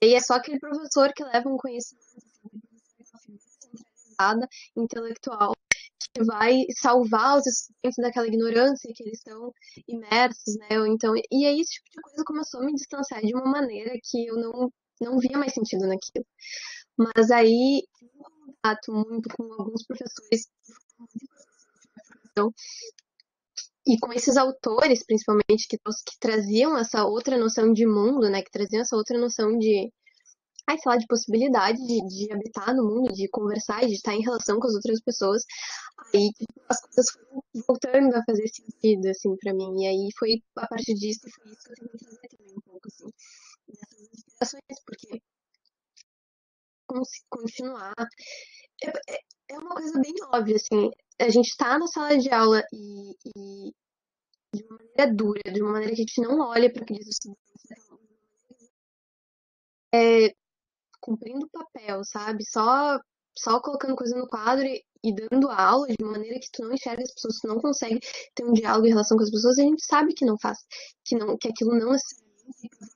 E 0.02 0.06
aí 0.06 0.14
é 0.16 0.20
só 0.20 0.36
aquele 0.36 0.60
professor 0.60 1.12
que 1.14 1.24
leva 1.24 1.50
um 1.50 1.58
conhecimento 1.58 2.04
assim, 3.14 3.38
centralizada, 3.38 4.48
intelectual, 4.76 5.54
que 6.14 6.24
vai 6.24 6.64
salvar 6.80 7.38
os 7.38 7.48
estudantes 7.48 7.98
daquela 7.98 8.28
ignorância 8.28 8.92
que 8.96 9.04
eles 9.04 9.18
estão 9.18 9.54
imersos, 9.88 10.56
né? 10.58 10.68
Então, 10.88 11.14
e 11.16 11.46
aí 11.46 11.60
esse 11.60 11.74
tipo 11.74 11.90
de 11.90 12.02
coisa 12.02 12.24
começou 12.26 12.62
a 12.62 12.66
me 12.66 12.74
distanciar 12.74 13.22
de 13.22 13.34
uma 13.34 13.46
maneira 13.46 13.92
que 14.04 14.28
eu 14.28 14.36
não, 14.36 14.72
não 15.02 15.20
via 15.20 15.38
mais 15.38 15.54
sentido 15.54 15.88
naquilo. 15.88 16.26
Mas 16.98 17.32
aí, 17.32 17.84
um 18.02 18.54
contato 18.54 18.92
muito 18.92 19.30
com 19.36 19.44
alguns 19.54 19.84
professores 19.86 20.48
e 23.86 23.98
com 24.00 24.14
esses 24.14 24.38
autores, 24.38 25.06
principalmente, 25.06 25.68
que, 25.68 25.78
que 25.78 26.20
traziam 26.20 26.78
essa 26.78 27.06
outra 27.06 27.38
noção 27.38 27.74
de 27.74 27.86
mundo, 27.86 28.30
né? 28.30 28.42
Que 28.42 28.52
traziam 28.52 28.82
essa 28.82 28.96
outra 28.96 29.20
noção 29.20 29.58
de, 29.58 29.92
ai, 30.68 30.78
sei 30.80 30.92
lá, 30.92 30.98
de 30.98 31.08
possibilidade 31.08 31.78
de, 31.86 32.02
de 32.08 32.34
habitar 32.34 32.76
no 32.76 32.84
mundo, 32.86 33.14
de 33.14 33.28
conversar, 33.30 33.86
de 33.86 33.94
estar 33.94 34.14
em 34.14 34.22
relação 34.22 34.60
com 34.60 34.68
as 34.68 34.76
outras 34.76 35.02
pessoas. 35.02 35.44
Aí 36.14 36.32
as 36.70 36.82
coisas 36.82 37.12
foram 37.12 37.44
voltando 37.68 38.16
a 38.16 38.24
fazer 38.26 38.48
sentido, 38.48 39.08
assim, 39.10 39.36
pra 39.38 39.54
mim. 39.54 39.84
E 39.84 39.88
aí 39.88 40.10
foi, 40.18 40.42
a 40.58 40.68
partir 40.68 40.94
disso, 40.96 41.22
foi 41.36 41.52
isso 41.52 41.64
que 41.64 41.72
eu 41.72 41.76
tentei 41.76 42.00
trazer 42.00 42.28
também 42.30 42.54
um 42.58 42.62
pouco, 42.62 42.88
assim, 42.88 43.10
dessas 43.68 44.02
inspirações, 44.14 44.80
porque 44.86 45.22
continuar. 47.30 47.94
É, 48.84 48.90
é, 49.14 49.20
é 49.50 49.58
uma 49.58 49.76
coisa 49.76 50.00
bem 50.00 50.14
óbvia, 50.34 50.56
assim. 50.56 50.92
A 51.24 51.30
gente 51.30 51.48
está 51.48 51.80
na 51.80 51.88
sala 51.88 52.18
de 52.18 52.30
aula 52.30 52.62
e, 52.74 53.12
e, 53.26 53.74
de 54.54 54.64
uma 54.64 54.78
maneira 54.78 55.14
dura, 55.16 55.54
de 55.54 55.62
uma 55.62 55.72
maneira 55.72 55.96
que 55.96 56.02
a 56.02 56.06
gente 56.06 56.22
não 56.22 56.40
olha 56.42 56.72
para 56.72 56.84
aqueles 56.84 57.08
estudantes, 57.08 57.44
é, 59.94 60.36
cumprindo 61.00 61.46
o 61.46 61.50
papel, 61.50 62.04
sabe? 62.04 62.44
Só, 62.46 63.00
só 63.38 63.62
colocando 63.62 63.96
coisa 63.96 64.18
no 64.18 64.28
quadro 64.28 64.66
e, 64.66 64.84
e, 65.02 65.16
dando 65.16 65.50
aula 65.50 65.88
de 65.88 66.04
uma 66.04 66.12
maneira 66.12 66.38
que 66.42 66.52
tu 66.52 66.62
não 66.62 66.74
enxerga 66.74 67.04
as 67.04 67.14
pessoas, 67.14 67.40
tu 67.40 67.48
não 67.48 67.60
consegue 67.62 68.02
ter 68.36 68.44
um 68.44 68.52
diálogo 68.52 68.88
em 68.88 68.90
relação 68.90 69.16
com 69.16 69.24
as 69.24 69.32
pessoas, 69.32 69.58
a 69.58 69.62
gente 69.62 69.86
sabe 69.86 70.14
que 70.14 70.26
não 70.26 70.38
faz, 70.38 70.60
que, 71.06 71.16
não, 71.16 71.38
que 71.38 71.48
aquilo 71.48 71.74
não 71.74 71.92
necessariamente 71.92 72.93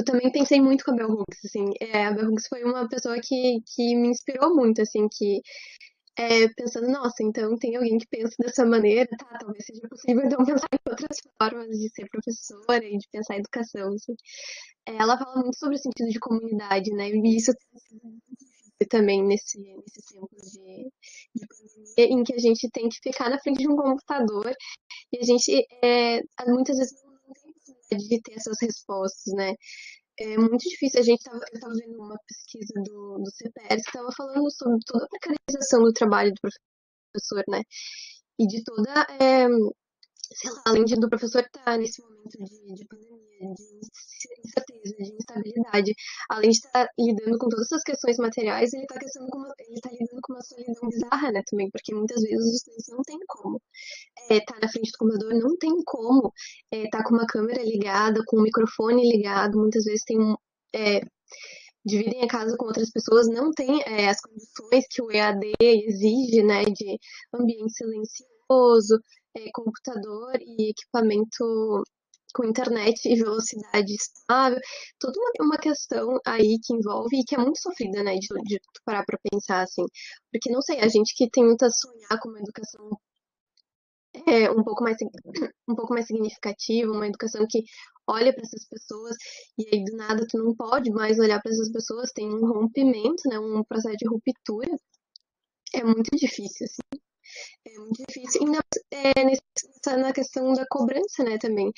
eu 0.00 0.04
também 0.04 0.32
pensei 0.32 0.60
muito 0.60 0.84
com 0.84 0.92
a 0.92 0.94
Bell 0.94 1.10
Hooks, 1.10 1.44
assim, 1.44 1.66
é, 1.80 2.06
a 2.06 2.12
Bell 2.12 2.30
Hooks 2.30 2.48
foi 2.48 2.64
uma 2.64 2.88
pessoa 2.88 3.16
que, 3.22 3.60
que 3.74 3.94
me 3.94 4.08
inspirou 4.08 4.54
muito, 4.54 4.80
assim, 4.80 5.06
que 5.08 5.42
é, 6.18 6.48
pensando, 6.48 6.88
nossa, 6.88 7.22
então 7.22 7.56
tem 7.58 7.76
alguém 7.76 7.98
que 7.98 8.06
pensa 8.08 8.34
dessa 8.38 8.64
maneira, 8.64 9.08
tá, 9.18 9.38
talvez 9.38 9.64
seja 9.64 9.86
possível 9.88 10.24
então 10.24 10.44
pensar 10.44 10.68
em 10.72 10.90
outras 10.90 11.18
formas 11.38 11.68
de 11.78 11.88
ser 11.90 12.08
professora 12.08 12.84
e 12.84 12.96
de 12.96 13.06
pensar 13.12 13.36
educação, 13.36 13.92
assim. 13.92 14.14
É, 14.88 14.96
ela 14.96 15.18
fala 15.18 15.42
muito 15.42 15.58
sobre 15.58 15.76
o 15.76 15.78
sentido 15.78 16.08
de 16.10 16.18
comunidade, 16.18 16.90
né, 16.92 17.10
e 17.10 17.36
isso 17.36 17.52
também 18.88 19.22
nesse, 19.22 19.58
nesses 19.58 20.04
tempos 20.06 20.52
de, 20.52 20.90
de 21.34 21.46
pandemia, 21.46 22.20
em 22.20 22.24
que 22.24 22.34
a 22.34 22.38
gente 22.38 22.70
tem 22.70 22.88
que 22.88 22.98
ficar 23.02 23.28
na 23.28 23.38
frente 23.38 23.58
de 23.58 23.68
um 23.68 23.76
computador 23.76 24.54
e 25.12 25.18
a 25.18 25.22
gente 25.22 25.66
é, 25.84 26.22
muitas 26.46 26.78
vezes 26.78 26.94
de 27.96 28.20
ter 28.22 28.34
essas 28.34 28.56
respostas, 28.60 29.32
né? 29.34 29.54
É 30.18 30.36
muito 30.38 30.62
difícil. 30.68 31.00
A 31.00 31.02
gente 31.02 31.20
estava 31.20 31.74
vendo 31.74 31.98
uma 31.98 32.16
pesquisa 32.28 32.74
do, 32.84 33.18
do 33.18 33.30
que 33.38 33.74
estava 33.74 34.08
falando 34.16 34.50
sobre 34.52 34.78
toda 34.86 35.04
a 35.04 35.08
precarização 35.08 35.82
do 35.82 35.92
trabalho 35.92 36.32
do 36.32 36.40
professor, 36.40 37.44
né? 37.48 37.62
E 38.38 38.46
de 38.46 38.62
toda 38.64 39.06
é, 39.20 39.46
sei 40.32 40.50
lá, 40.50 40.62
além 40.66 40.84
de, 40.84 40.94
do 40.96 41.08
professor 41.08 41.42
estar 41.42 41.64
tá 41.64 41.76
nesse 41.76 42.02
momento 42.02 42.38
de, 42.38 42.74
de 42.74 42.84
pandemia, 42.86 43.54
de 43.54 43.80
incerteza, 44.44 44.96
de 44.96 45.14
instabilidade, 45.14 45.92
além 46.28 46.50
de 46.50 46.56
estar 46.56 46.86
tá 46.86 46.88
lidando 46.98 47.38
com 47.38 47.48
todas 47.48 47.66
essas 47.66 47.82
questões 47.82 48.16
materiais, 48.18 48.72
ele 48.72 48.82
está 48.82 48.94
tá 48.94 49.90
lidando 49.90 50.20
com 50.22 50.32
uma 50.32 50.42
solidão 50.42 50.88
bizarra, 50.88 51.32
né, 51.32 51.42
também, 51.50 51.70
porque 51.70 51.94
muitas 51.94 52.22
vezes 52.22 52.46
os 52.46 52.54
estudantes 52.56 52.88
não 52.88 53.02
tem 53.02 53.18
como 53.26 53.60
estar 54.30 54.34
é, 54.34 54.40
tá 54.40 54.58
na 54.60 54.68
frente 54.68 54.92
do 54.92 54.98
computador, 54.98 55.34
não 55.34 55.56
tem 55.56 55.72
como 55.84 56.32
estar 56.72 56.98
é, 56.98 57.02
tá 57.02 57.04
com 57.04 57.14
uma 57.14 57.26
câmera 57.26 57.62
ligada, 57.62 58.22
com 58.26 58.38
um 58.38 58.42
microfone 58.42 59.10
ligado, 59.10 59.58
muitas 59.58 59.84
vezes 59.84 60.04
tem 60.04 60.18
é, 60.74 61.00
dividem 61.84 62.22
a 62.22 62.28
casa 62.28 62.56
com 62.56 62.66
outras 62.66 62.90
pessoas, 62.90 63.26
não 63.28 63.50
tem 63.52 63.82
é, 63.82 64.08
as 64.08 64.20
condições 64.20 64.84
que 64.90 65.02
o 65.02 65.10
EAD 65.10 65.52
exige, 65.60 66.42
né, 66.42 66.64
de 66.64 66.98
ambiente 67.34 67.72
silencioso, 67.72 69.00
é, 69.36 69.50
computador 69.52 70.32
e 70.40 70.70
equipamento 70.70 71.82
com 72.34 72.44
internet 72.44 73.06
e 73.06 73.16
velocidade 73.16 73.92
estável, 73.92 74.58
toda 74.98 75.18
uma, 75.18 75.46
uma 75.46 75.58
questão 75.58 76.18
aí 76.26 76.58
que 76.64 76.74
envolve 76.74 77.18
e 77.18 77.24
que 77.24 77.34
é 77.34 77.38
muito 77.38 77.60
sofrida, 77.60 78.02
né, 78.02 78.14
de, 78.14 78.28
de 78.44 78.60
parar 78.84 79.04
para 79.04 79.18
pensar 79.30 79.62
assim, 79.62 79.84
porque 80.32 80.50
não 80.50 80.62
sei, 80.62 80.80
a 80.80 80.88
gente 80.88 81.14
que 81.16 81.28
tenta 81.30 81.68
sonhar 81.70 82.20
com 82.20 82.28
uma 82.28 82.40
educação 82.40 82.88
é, 84.26 84.50
um 84.50 84.62
pouco 84.64 84.82
mais 84.82 84.96
um 85.68 85.74
pouco 85.74 85.94
mais 85.94 86.06
significativa, 86.06 86.92
uma 86.92 87.06
educação 87.06 87.46
que 87.48 87.62
olha 88.06 88.32
para 88.32 88.42
essas 88.42 88.66
pessoas 88.68 89.16
e 89.58 89.68
aí 89.72 89.84
do 89.84 89.96
nada 89.96 90.26
tu 90.28 90.38
não 90.38 90.54
pode 90.54 90.90
mais 90.90 91.18
olhar 91.18 91.40
para 91.40 91.52
essas 91.52 91.70
pessoas, 91.72 92.10
tem 92.12 92.28
um 92.28 92.46
rompimento, 92.46 93.28
né, 93.28 93.38
um 93.38 93.62
processo 93.64 93.96
de 93.96 94.08
ruptura. 94.08 94.70
É 95.74 95.84
muito 95.84 96.10
difícil 96.16 96.66
assim. 96.66 97.00
É 97.66 97.78
muito 97.78 98.04
difícil. 98.08 98.42
Ainda 98.42 98.60
é, 98.90 99.24
nessa, 99.24 99.96
na 99.96 100.12
questão 100.12 100.52
da 100.52 100.66
cobrança, 100.68 101.22
né, 101.24 101.38
também. 101.38 101.72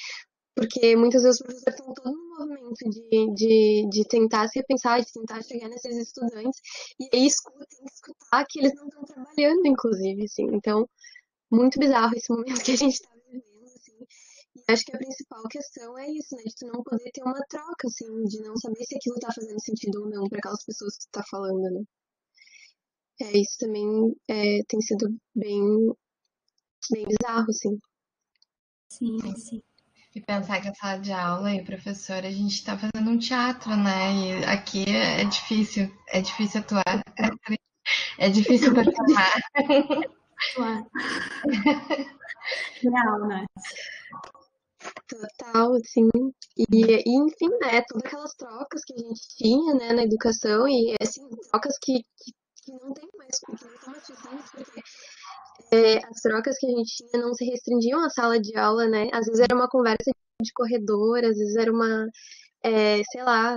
Porque 0.54 0.94
muitas 0.96 1.22
vezes 1.22 1.40
os 1.40 1.46
professores 1.46 1.78
estão 1.78 1.94
todo 1.94 2.14
no 2.14 2.38
movimento 2.38 2.90
de, 2.90 3.34
de, 3.34 3.88
de 3.90 4.04
tentar 4.08 4.48
se 4.48 4.58
repensar, 4.58 5.00
de 5.00 5.10
tentar 5.10 5.42
chegar 5.42 5.68
nesses 5.68 5.96
estudantes, 5.96 6.60
e 7.00 7.08
aí 7.14 7.26
escuta, 7.26 7.64
tem 7.70 7.84
que 7.86 7.92
escutar 7.92 8.44
que 8.46 8.58
eles 8.58 8.74
não 8.74 8.86
estão 8.86 9.02
trabalhando, 9.04 9.66
inclusive, 9.66 10.24
assim. 10.24 10.46
Então, 10.52 10.86
muito 11.50 11.78
bizarro 11.78 12.14
esse 12.14 12.30
momento 12.32 12.62
que 12.62 12.72
a 12.72 12.76
gente 12.76 12.94
está 12.94 13.10
vivendo, 13.26 13.64
assim. 13.64 14.06
E 14.56 14.72
acho 14.72 14.84
que 14.84 14.94
a 14.94 14.98
principal 14.98 15.42
questão 15.48 15.98
é 15.98 16.10
isso, 16.10 16.36
né? 16.36 16.42
De 16.44 16.54
tu 16.54 16.66
não 16.66 16.82
poder 16.82 17.10
ter 17.12 17.22
uma 17.22 17.40
troca, 17.48 17.86
assim, 17.86 18.24
de 18.24 18.42
não 18.42 18.56
saber 18.56 18.84
se 18.84 18.96
aquilo 18.96 19.16
está 19.16 19.32
fazendo 19.32 19.60
sentido 19.60 20.02
ou 20.02 20.10
não 20.10 20.28
para 20.28 20.38
aquelas 20.38 20.64
pessoas 20.64 20.96
que 20.98 21.06
tu 21.06 21.12
tá 21.12 21.24
falando, 21.30 21.62
né? 21.70 21.82
É, 23.20 23.38
isso 23.38 23.58
também 23.58 24.14
é, 24.28 24.62
tem 24.68 24.80
sido 24.80 25.14
bem, 25.34 25.62
bem 26.90 27.06
bizarro, 27.06 27.46
assim. 27.48 27.78
Sim, 28.88 29.18
sim. 29.36 29.62
E 30.14 30.20
pensar 30.20 30.60
que 30.60 30.68
a 30.68 30.74
sala 30.74 30.98
de 30.98 31.12
aula 31.12 31.54
e 31.54 31.64
professora, 31.64 32.28
a 32.28 32.30
gente 32.30 32.52
está 32.52 32.76
fazendo 32.76 33.10
um 33.10 33.18
teatro, 33.18 33.74
né? 33.74 34.12
E 34.12 34.44
aqui 34.44 34.84
é 34.90 35.24
difícil, 35.24 35.90
é 36.08 36.20
difícil 36.20 36.60
atuar. 36.60 37.02
É 38.18 38.28
difícil 38.28 38.72
performar. 38.74 39.32
Atuar. 40.50 40.84
Real, 42.82 43.28
né? 43.28 43.46
Total, 45.08 45.78
sim. 45.84 46.10
E, 46.56 46.66
e, 46.70 47.16
enfim, 47.16 47.48
né, 47.60 47.82
todas 47.88 48.04
aquelas 48.04 48.34
trocas 48.34 48.84
que 48.84 48.94
a 48.94 48.98
gente 48.98 49.20
tinha, 49.36 49.74
né, 49.74 49.92
na 49.92 50.02
educação, 50.02 50.68
e, 50.68 50.94
assim, 51.00 51.22
trocas 51.50 51.78
que, 51.78 52.02
que 52.02 52.32
que 52.62 52.72
não 52.72 52.92
tem 52.92 53.08
mais, 53.16 53.38
não 53.48 53.54
estão 53.54 54.32
mais 54.32 54.50
porque 54.50 54.82
é, 55.70 55.98
as 56.06 56.20
trocas 56.20 56.58
que 56.58 56.66
a 56.66 56.70
gente 56.70 56.96
tinha 56.96 57.22
não 57.22 57.34
se 57.34 57.44
restringiam 57.44 58.04
à 58.04 58.10
sala 58.10 58.40
de 58.40 58.56
aula, 58.56 58.86
né? 58.88 59.08
Às 59.12 59.26
vezes 59.26 59.40
era 59.40 59.54
uma 59.54 59.68
conversa 59.68 60.10
de 60.40 60.52
corredor, 60.52 61.24
às 61.24 61.36
vezes 61.36 61.56
era 61.56 61.72
uma, 61.72 62.06
é, 62.62 63.02
sei 63.04 63.22
lá, 63.22 63.56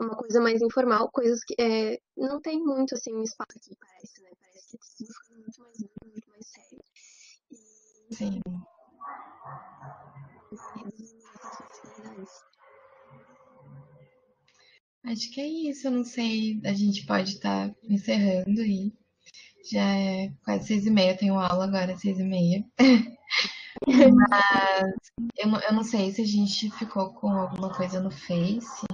uma 0.00 0.16
coisa 0.16 0.40
mais 0.40 0.60
informal, 0.60 1.10
coisas 1.10 1.40
que 1.44 1.54
é, 1.60 1.98
não 2.16 2.40
tem 2.40 2.58
muito, 2.60 2.94
assim, 2.94 3.22
espaço 3.22 3.58
aqui, 3.58 3.76
parece, 3.80 4.22
né? 4.22 4.30
Parece 4.40 4.78
que 4.78 4.96
tudo 4.96 5.12
ficando 5.12 5.40
muito 5.40 5.60
mais 5.60 5.78
muito 6.04 6.30
mais 6.30 6.46
sério. 6.46 6.82
E... 7.50 8.14
Sim. 8.14 8.40
Acho 15.06 15.30
que 15.30 15.40
é 15.40 15.46
isso, 15.46 15.86
eu 15.86 15.92
não 15.92 16.04
sei. 16.04 16.60
A 16.64 16.72
gente 16.72 17.06
pode 17.06 17.34
estar 17.34 17.68
tá 17.68 17.74
encerrando 17.88 18.60
aí. 18.60 18.92
Já 19.70 19.84
é 19.96 20.32
quase 20.44 20.66
seis 20.66 20.86
e 20.86 20.90
meia, 20.90 21.12
eu 21.12 21.16
tenho 21.16 21.38
aula 21.38 21.64
agora, 21.64 21.96
seis 21.96 22.18
e 22.18 22.24
meia. 22.24 22.64
Mas 23.86 25.12
eu 25.38 25.48
não, 25.48 25.60
eu 25.60 25.72
não 25.72 25.84
sei 25.84 26.10
se 26.10 26.22
a 26.22 26.26
gente 26.26 26.70
ficou 26.72 27.12
com 27.12 27.28
alguma 27.28 27.72
coisa 27.72 28.00
no 28.00 28.10
Face. 28.10 28.86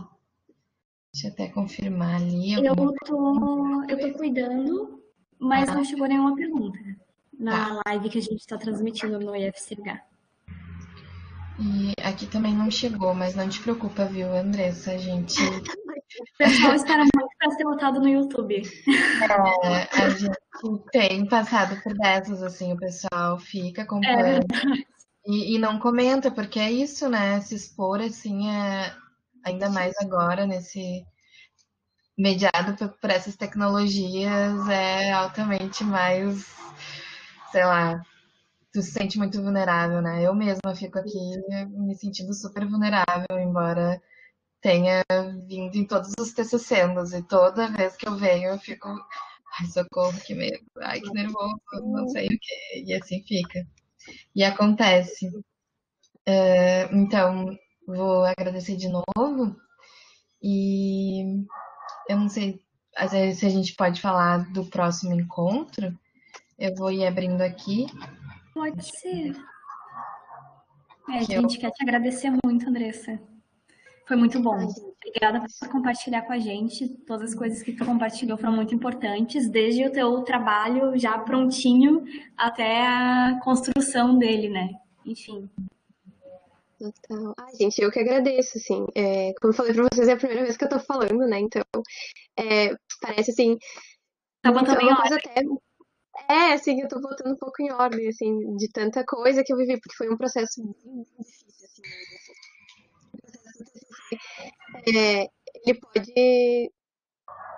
Deixa 1.14 1.28
eu 1.28 1.32
até 1.32 1.48
confirmar 1.48 2.16
ali. 2.16 2.52
Eu 2.52 2.74
tô, 3.06 3.84
eu 3.88 3.98
tô 3.98 4.18
cuidando, 4.18 5.02
mas 5.38 5.68
ah. 5.68 5.74
não 5.74 5.84
chegou 5.84 6.08
nenhuma 6.08 6.34
pergunta 6.34 6.78
na 7.38 7.76
tá. 7.76 7.82
live 7.86 8.08
que 8.08 8.18
a 8.18 8.22
gente 8.22 8.40
está 8.40 8.56
transmitindo 8.58 9.18
no 9.18 9.36
IFCH. 9.36 10.00
E 11.60 11.92
aqui 12.02 12.26
também 12.26 12.54
não 12.54 12.70
chegou, 12.70 13.14
mas 13.14 13.34
não 13.34 13.48
te 13.48 13.60
preocupa, 13.60 14.06
viu, 14.06 14.34
Andressa? 14.34 14.92
A 14.92 14.96
gente. 14.96 15.36
O 16.20 16.36
pessoal 16.38 16.74
espera 16.74 17.02
muito 17.14 17.36
para 17.38 17.50
ser 17.52 17.64
votado 17.64 18.00
no 18.00 18.08
YouTube. 18.08 18.62
É, 19.64 20.02
a 20.02 20.10
gente 20.10 20.36
tem 20.92 21.26
passado 21.28 21.80
por 21.82 21.94
dessas, 21.94 22.42
assim, 22.42 22.72
o 22.72 22.76
pessoal 22.76 23.38
fica 23.38 23.82
É 23.82 23.84
acompanhando 23.84 24.46
verdade. 24.48 24.86
e, 25.26 25.54
e 25.56 25.58
não 25.58 25.78
comenta, 25.78 26.30
porque 26.30 26.58
é 26.58 26.70
isso, 26.70 27.08
né? 27.08 27.40
Se 27.40 27.54
expor, 27.54 28.00
assim, 28.00 28.50
é 28.50 28.94
ainda 29.44 29.68
mais 29.70 29.94
agora, 29.98 30.46
nesse 30.46 31.04
mediado 32.16 32.76
por, 32.76 32.88
por 33.00 33.10
essas 33.10 33.36
tecnologias, 33.36 34.68
é 34.68 35.12
altamente 35.12 35.82
mais, 35.84 36.46
sei 37.50 37.64
lá, 37.64 38.02
tu 38.72 38.82
se 38.82 38.92
sente 38.92 39.18
muito 39.18 39.42
vulnerável, 39.42 40.02
né? 40.02 40.22
Eu 40.26 40.34
mesma 40.34 40.74
fico 40.74 40.98
aqui 40.98 41.18
me 41.70 41.94
sentindo 41.96 42.34
super 42.34 42.66
vulnerável, 42.68 43.38
embora 43.38 44.00
tenha 44.62 45.02
vindo 45.46 45.76
em 45.76 45.86
todos 45.86 46.12
os 46.18 46.32
TCCs, 46.32 47.12
e 47.12 47.22
toda 47.22 47.68
vez 47.68 47.96
que 47.96 48.08
eu 48.08 48.16
venho 48.16 48.50
eu 48.50 48.58
fico, 48.58 48.88
ai, 49.58 49.66
socorro, 49.66 50.18
que 50.20 50.34
medo, 50.34 50.64
ai, 50.80 51.00
que 51.00 51.10
nervoso, 51.12 51.60
não 51.82 52.08
sei 52.08 52.26
o 52.26 52.38
quê, 52.40 52.84
e 52.86 52.94
assim 52.94 53.22
fica. 53.24 53.66
E 54.34 54.44
acontece. 54.44 55.28
É, 56.26 56.88
Então, 56.94 57.56
vou 57.86 58.24
agradecer 58.24 58.76
de 58.76 58.88
novo, 58.88 59.56
e 60.42 61.44
eu 62.08 62.16
não 62.16 62.28
sei 62.28 62.62
às 62.96 63.12
vezes, 63.12 63.40
se 63.40 63.46
a 63.46 63.48
gente 63.48 63.74
pode 63.74 64.00
falar 64.00 64.52
do 64.52 64.66
próximo 64.66 65.14
encontro. 65.14 65.98
Eu 66.58 66.74
vou 66.74 66.92
ir 66.92 67.06
abrindo 67.06 67.40
aqui, 67.40 67.86
Pode 68.54 68.84
ser. 68.84 69.34
É, 71.08 71.18
a 71.18 71.26
que 71.26 71.32
eu 71.32 71.40
gente 71.40 71.58
quer 71.58 71.70
te 71.70 71.82
agradecer 71.82 72.30
muito, 72.44 72.68
Andressa. 72.68 73.18
Foi 74.06 74.16
muito 74.16 74.40
bom. 74.40 74.56
Obrigada 75.04 75.40
por 75.60 75.68
compartilhar 75.68 76.22
com 76.22 76.32
a 76.32 76.38
gente. 76.38 76.88
Todas 77.06 77.30
as 77.30 77.38
coisas 77.38 77.62
que 77.62 77.72
tu 77.72 77.84
compartilhou 77.84 78.36
foram 78.38 78.54
muito 78.54 78.74
importantes, 78.74 79.48
desde 79.48 79.84
o 79.86 79.92
teu 79.92 80.22
trabalho 80.22 80.98
já 80.98 81.18
prontinho 81.18 82.04
até 82.36 82.86
a 82.86 83.40
construção 83.42 84.18
dele, 84.18 84.48
né? 84.48 84.70
Enfim. 85.04 85.48
total. 86.78 87.34
Ai, 87.38 87.54
gente, 87.56 87.80
eu 87.80 87.90
que 87.90 88.00
agradeço, 88.00 88.58
assim. 88.58 88.86
É, 88.94 89.32
como 89.40 89.52
eu 89.52 89.56
falei 89.56 89.72
pra 89.74 89.84
vocês, 89.92 90.08
é 90.08 90.12
a 90.12 90.16
primeira 90.16 90.42
vez 90.44 90.56
que 90.56 90.64
eu 90.64 90.68
tô 90.68 90.78
falando, 90.80 91.18
né? 91.26 91.40
Então, 91.40 91.62
é, 92.38 92.74
parece, 93.00 93.30
assim, 93.32 93.58
Tá 94.42 94.52
botando 94.52 94.80
é 94.80 94.84
em 94.84 94.92
ordem. 94.92 95.18
até. 95.18 95.42
É, 96.28 96.52
assim, 96.54 96.80
eu 96.80 96.88
tô 96.88 97.00
botando 97.00 97.32
um 97.34 97.36
pouco 97.36 97.62
em 97.62 97.72
ordem, 97.72 98.08
assim, 98.08 98.56
de 98.56 98.68
tanta 98.70 99.04
coisa 99.04 99.42
que 99.44 99.52
eu 99.52 99.56
vivi, 99.56 99.80
porque 99.80 99.96
foi 99.96 100.10
um 100.12 100.16
processo 100.16 100.62
bem 100.62 101.02
difícil, 101.02 101.64
assim, 101.64 101.82
mesmo, 101.82 102.14
assim. 102.16 102.32
O 103.12 103.18
processo 103.20 103.64
do 103.64 103.70
TCC, 103.72 104.18
é, 104.86 105.26
ele 105.64 105.80
pode, 105.80 106.72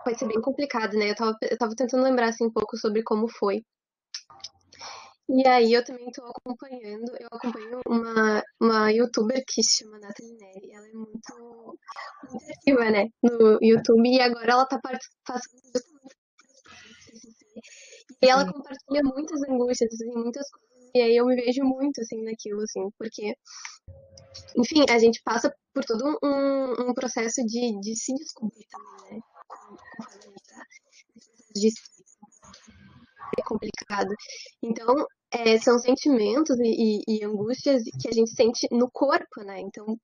pode 0.05 0.18
ser 0.18 0.27
bem 0.27 0.41
complicado, 0.41 0.97
né? 0.97 1.11
Eu 1.11 1.14
tava, 1.14 1.37
eu 1.43 1.59
tava 1.59 1.75
tentando 1.77 2.05
lembrar, 2.05 2.29
assim, 2.29 2.45
um 2.47 2.53
pouco 2.53 2.77
sobre 2.77 3.03
como 3.03 3.29
foi. 3.29 3.62
E 5.29 5.47
aí 5.49 5.72
eu 5.72 5.83
também 5.85 6.11
tô 6.12 6.22
acompanhando, 6.22 7.11
eu 7.18 7.29
acompanho 7.33 7.81
uma, 7.89 8.43
uma 8.61 8.91
youtuber 8.93 9.43
que 9.47 9.62
se 9.62 9.79
chama 9.85 9.99
Nathalie 9.99 10.37
Neri. 10.37 10.70
Ela 10.72 10.87
é 10.87 10.93
muito, 10.93 11.79
muito 12.31 12.51
ativa, 12.53 12.91
né, 12.91 13.09
no 13.22 13.59
YouTube, 13.62 14.07
e 14.07 14.20
agora 14.20 14.53
ela 14.53 14.66
tá 14.66 14.79
part- 14.79 15.01
passando 15.25 15.62
justamente 15.75 16.14
TCC. 17.07 17.47
E 18.22 18.29
ela 18.29 18.45
compartilha 18.53 19.03
muitas 19.03 19.43
angústias, 19.49 19.93
assim, 19.95 20.12
muitas 20.14 20.49
coisas, 20.51 20.91
e 20.95 21.01
aí 21.01 21.16
eu 21.16 21.27
me 21.27 21.37
vejo 21.37 21.64
muito, 21.64 22.01
assim, 22.03 22.22
naquilo, 22.22 22.61
assim, 22.62 22.91
porque, 22.99 23.35
enfim, 24.57 24.85
a 24.89 24.99
gente 24.99 25.20
passa 25.24 25.55
por 25.72 25.85
todo 25.85 26.05
um, 26.22 26.91
um 26.91 26.95
processo 26.95 27.45
de, 27.47 27.78
de 27.80 27.97
se 27.97 28.14
descobrir 28.14 28.66
também, 28.70 29.16
né, 29.16 29.20
tá 30.49 30.64
de 31.55 31.70
é 33.39 33.43
complicado. 33.43 34.14
Então, 34.62 34.95
é, 35.32 35.59
são 35.59 35.78
sentimentos 35.78 36.59
e, 36.61 37.01
e- 37.09 37.18
e 37.18 37.24
angústias 37.24 37.82
que 38.01 38.09
a 38.09 38.12
gente 38.12 38.30
sente 38.35 38.66
no 38.70 38.91
corpo, 38.91 39.43
né? 39.45 39.61
Então, 39.61 39.97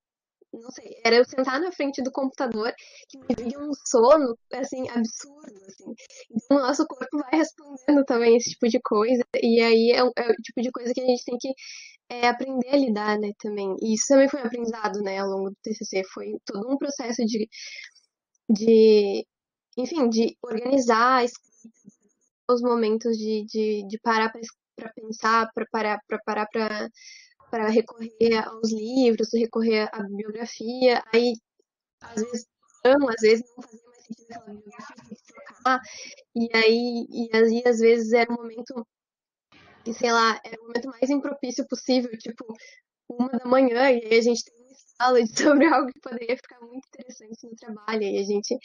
não 0.52 0.70
sei, 0.70 1.00
era 1.04 1.16
eu 1.16 1.24
sentar 1.24 1.60
na 1.60 1.72
frente 1.72 2.02
do 2.02 2.10
computador 2.10 2.72
que 3.08 3.18
me 3.18 3.26
vinha 3.36 3.58
um 3.58 3.72
sono, 3.86 4.36
assim, 4.52 4.88
absurdo, 4.88 5.64
assim. 5.66 5.94
Então, 6.30 6.56
o 6.58 6.60
nosso 6.60 6.86
corpo 6.86 7.18
vai 7.18 7.38
respondendo 7.40 8.04
também 8.04 8.36
esse 8.36 8.50
tipo 8.50 8.68
de 8.68 8.80
coisa, 8.80 9.24
e 9.40 9.60
aí 9.60 9.92
é, 9.92 9.98
é 9.98 10.02
o 10.02 10.34
tipo 10.42 10.60
de 10.60 10.70
coisa 10.72 10.92
que 10.92 11.00
a 11.00 11.06
gente 11.06 11.24
tem 11.24 11.38
que 11.38 11.52
é, 12.08 12.28
aprender 12.28 12.68
a 12.68 12.76
lidar, 12.76 13.18
né, 13.18 13.30
também. 13.38 13.76
E 13.80 13.94
isso 13.94 14.06
também 14.08 14.28
foi 14.28 14.40
um 14.42 14.46
aprendizado, 14.46 15.00
né, 15.02 15.18
ao 15.18 15.28
longo 15.28 15.50
do 15.50 15.56
TCC, 15.62 16.02
foi 16.12 16.36
todo 16.44 16.68
um 16.68 16.76
processo 16.78 17.24
de, 17.24 17.48
de 18.48 19.26
enfim, 19.76 20.08
de 20.08 20.36
organizar 20.42 21.24
os 22.50 22.60
momentos 22.62 23.16
de, 23.16 23.44
de, 23.46 23.86
de 23.88 23.98
parar 24.00 24.32
para 24.76 24.92
pensar, 24.92 25.50
para 25.54 25.66
parar 25.70 26.00
para 26.06 26.18
parar 26.24 26.46
para 26.46 26.88
para 27.50 27.68
recorrer 27.68 28.38
aos 28.46 28.72
livros, 28.72 29.28
recorrer 29.32 29.88
à 29.92 30.02
bibliografia, 30.02 31.02
aí 31.12 31.34
às 32.00 32.22
vezes 32.22 32.46
não, 32.84 33.08
às 33.08 33.20
vezes 33.20 33.44
não 33.56 33.62
fazia 33.62 33.80
mais 33.86 34.04
sentido 34.04 34.26
aquela 34.30 34.54
bibliografia, 34.54 34.96
tinha 34.96 35.16
que 35.16 35.32
trocar, 35.32 35.80
e 36.34 36.48
aí, 36.56 37.06
e 37.10 37.36
aí 37.36 37.62
às 37.66 37.78
vezes 37.80 38.12
era 38.12 38.32
um 38.32 38.36
momento, 38.36 38.86
que, 39.84 39.92
sei 39.92 40.12
lá, 40.12 40.40
era 40.44 40.60
o 40.60 40.66
momento 40.66 40.88
mais 40.88 41.10
impropício 41.10 41.66
possível, 41.68 42.10
tipo, 42.18 42.44
uma 43.08 43.28
da 43.28 43.44
manhã, 43.44 43.90
e 43.90 44.06
aí 44.06 44.18
a 44.18 44.22
gente 44.22 44.44
tem 44.44 44.59
sala 45.00 45.18
sobre 45.64 45.66
algo 45.66 45.90
que 45.92 46.00
poderia 46.00 46.36
ficar 46.36 46.60
muito 46.60 46.86
interessante 46.88 47.46
no 47.46 47.56
trabalho, 47.56 48.02
e 48.02 48.18
a 48.18 48.22
gente, 48.22 48.56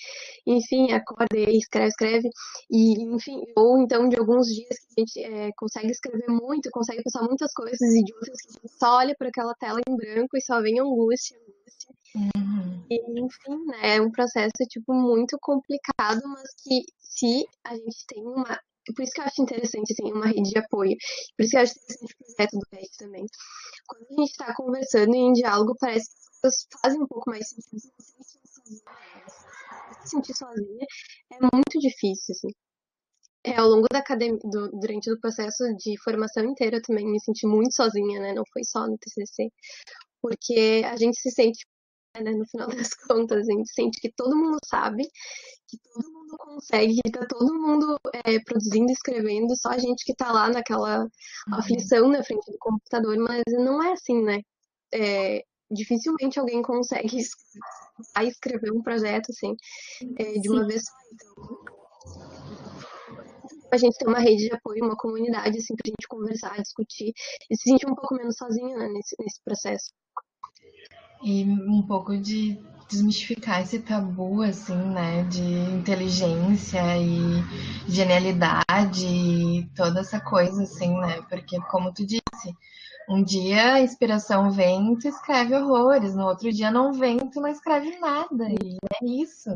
enfim, 0.46 0.92
acorda 0.92 1.38
e 1.38 1.58
escreve, 1.58 1.88
escreve, 1.88 2.30
e 2.70 3.02
enfim, 3.04 3.42
ou 3.56 3.80
então 3.80 4.10
de 4.10 4.18
alguns 4.18 4.48
dias 4.48 4.78
que 4.80 4.86
a 4.98 5.00
gente 5.00 5.20
é, 5.24 5.52
consegue 5.56 5.92
escrever 5.92 6.28
muito, 6.28 6.70
consegue 6.72 7.02
pensar 7.04 7.24
muitas 7.24 7.54
coisas, 7.54 7.82
e 7.82 8.04
de 8.04 8.14
outros 8.14 8.42
que 8.42 8.50
a 8.50 8.54
gente 8.54 8.78
só 8.78 8.98
olha 8.98 9.16
para 9.18 9.30
aquela 9.30 9.54
tela 9.56 9.80
em 9.88 9.96
branco 9.96 10.36
e 10.36 10.42
só 10.42 10.62
vem 10.62 10.80
angústia, 10.80 11.38
angústia, 11.38 11.96
uhum, 12.16 12.86
e 12.90 13.22
enfim, 13.22 13.66
né, 13.68 13.96
é 13.96 14.02
um 14.02 14.12
processo, 14.12 14.52
tipo, 14.70 14.94
muito 14.94 15.38
complicado, 15.42 16.22
mas 16.26 16.54
que 16.64 16.82
se 17.00 17.46
a 17.64 17.76
gente 17.76 18.06
tem 18.08 18.24
uma 18.24 18.60
por 18.94 19.04
isso 19.04 19.14
que 19.14 19.22
eu 19.22 19.26
acho 19.26 19.42
interessante, 19.42 19.94
assim, 19.94 20.12
uma 20.12 20.28
rede 20.28 20.50
de 20.52 20.60
apoio. 20.60 20.96
Por 21.36 21.44
isso 21.44 21.52
que 21.52 21.58
eu 21.58 21.62
acho 21.62 21.74
interessante 21.74 22.14
o 22.14 22.26
projeto 22.26 22.60
do 22.60 22.68
PET 22.70 22.98
também. 22.98 23.26
Quando 23.88 24.04
a 24.04 24.14
gente 24.14 24.32
está 24.32 24.54
conversando 24.54 25.16
em 25.16 25.34
diálogo, 25.34 25.76
parece 25.80 26.10
que 26.10 26.25
fazem 26.82 27.02
um 27.02 27.08
pouco 27.08 27.30
mais 27.30 27.48
sentido. 27.50 27.80
Se 27.80 28.14
você 28.18 28.24
se 28.24 28.48
sentir 28.48 28.48
sozinha, 28.54 29.98
se 30.02 30.10
sentir 30.10 30.36
sozinha 30.36 30.88
é 31.34 31.38
muito 31.42 31.80
difícil, 31.80 32.34
assim. 32.34 32.50
É, 33.44 33.58
ao 33.58 33.68
longo 33.68 33.88
da 33.92 34.00
academia, 34.00 34.40
do, 34.44 34.72
durante 34.72 35.12
o 35.12 35.20
processo 35.20 35.64
de 35.78 35.96
formação 36.04 36.44
inteira, 36.46 36.78
eu 36.78 36.82
também 36.82 37.06
me 37.06 37.20
senti 37.20 37.46
muito 37.46 37.76
sozinha, 37.76 38.20
né? 38.20 38.34
Não 38.34 38.44
foi 38.52 38.64
só 38.64 38.88
no 38.88 38.98
TCC. 38.98 39.50
Porque 40.22 40.82
a 40.86 40.98
gente 40.98 41.20
se 41.20 41.30
sente, 41.30 41.64
né, 42.20 42.32
no 42.32 42.46
final 42.48 42.68
das 42.90 42.94
contas, 42.96 43.48
a 43.48 43.52
gente 43.52 43.72
sente 43.72 44.02
que 44.02 44.12
todo 44.12 44.36
mundo 44.36 44.58
sabe, 44.66 45.08
que 45.68 45.78
todo 45.78 46.12
mundo 46.12 46.38
consegue, 46.40 47.00
que 47.04 47.12
tá 47.12 47.26
todo 47.28 47.54
mundo 47.54 48.00
é, 48.26 48.40
produzindo, 48.40 48.92
escrevendo, 48.92 49.56
só 49.56 49.70
a 49.70 49.78
gente 49.78 50.04
que 50.04 50.16
tá 50.16 50.32
lá 50.32 50.50
naquela 50.50 51.02
uhum, 51.04 51.10
aflição 51.54 52.10
na 52.10 52.24
frente 52.24 52.52
do 52.52 52.58
computador, 52.60 53.18
mas 53.18 53.44
não 53.50 53.84
é 53.84 53.94
assim, 53.94 54.24
né? 54.24 54.42
É, 54.94 55.44
dificilmente 55.72 56.40
alguém 56.40 56.62
consegue 56.62 57.18
escrever, 57.18 58.28
escrever 58.28 58.72
um 58.72 58.82
projeto 58.82 59.30
assim, 59.30 59.56
é, 60.18 60.34
de 60.34 60.50
uma 60.50 60.62
Sim. 60.62 60.68
vez 60.68 60.84
só. 60.84 60.94
Então, 61.14 61.58
a 63.72 63.78
gente 63.78 63.98
ter 63.98 64.08
uma 64.08 64.20
rede 64.20 64.48
de 64.48 64.54
apoio, 64.54 64.86
uma 64.86 64.96
comunidade, 64.96 65.58
assim, 65.58 65.76
pra 65.76 65.90
gente 65.90 66.08
conversar, 66.08 66.62
discutir 66.62 67.14
e 67.50 67.56
se 67.58 67.64
sentir 67.64 67.88
um 67.88 67.96
pouco 67.96 68.16
menos 68.16 68.36
sozinha 68.38 68.78
né, 68.78 68.88
nesse, 68.90 69.16
nesse 69.20 69.42
processo. 69.44 69.92
E 71.24 71.44
um 71.44 71.82
pouco 71.82 72.18
de 72.18 72.58
desmistificar 72.88 73.62
esse 73.62 73.80
tabu, 73.80 74.42
assim, 74.44 74.76
né, 74.76 75.24
de 75.24 75.42
inteligência 75.42 76.82
e 76.98 77.92
genialidade 77.92 79.06
e 79.06 79.68
toda 79.76 80.02
essa 80.02 80.20
coisa, 80.20 80.64
assim, 80.64 80.96
né, 81.00 81.22
porque, 81.30 81.60
como 81.72 81.94
tu 81.94 82.06
disse, 82.06 82.56
um 83.10 83.24
dia 83.24 83.74
a 83.76 83.82
inspiração 83.82 84.52
vem, 84.52 84.98
tu 84.98 85.08
escreve 85.08 85.56
horrores, 85.56 86.16
no 86.16 86.26
outro 86.26 86.52
dia 86.52 86.72
não 86.72 86.94
vem, 86.94 87.18
tu 87.30 87.42
não 87.42 87.50
escreve 87.50 87.98
nada, 88.00 88.48
e 88.50 88.78
é 89.02 89.06
isso, 89.06 89.50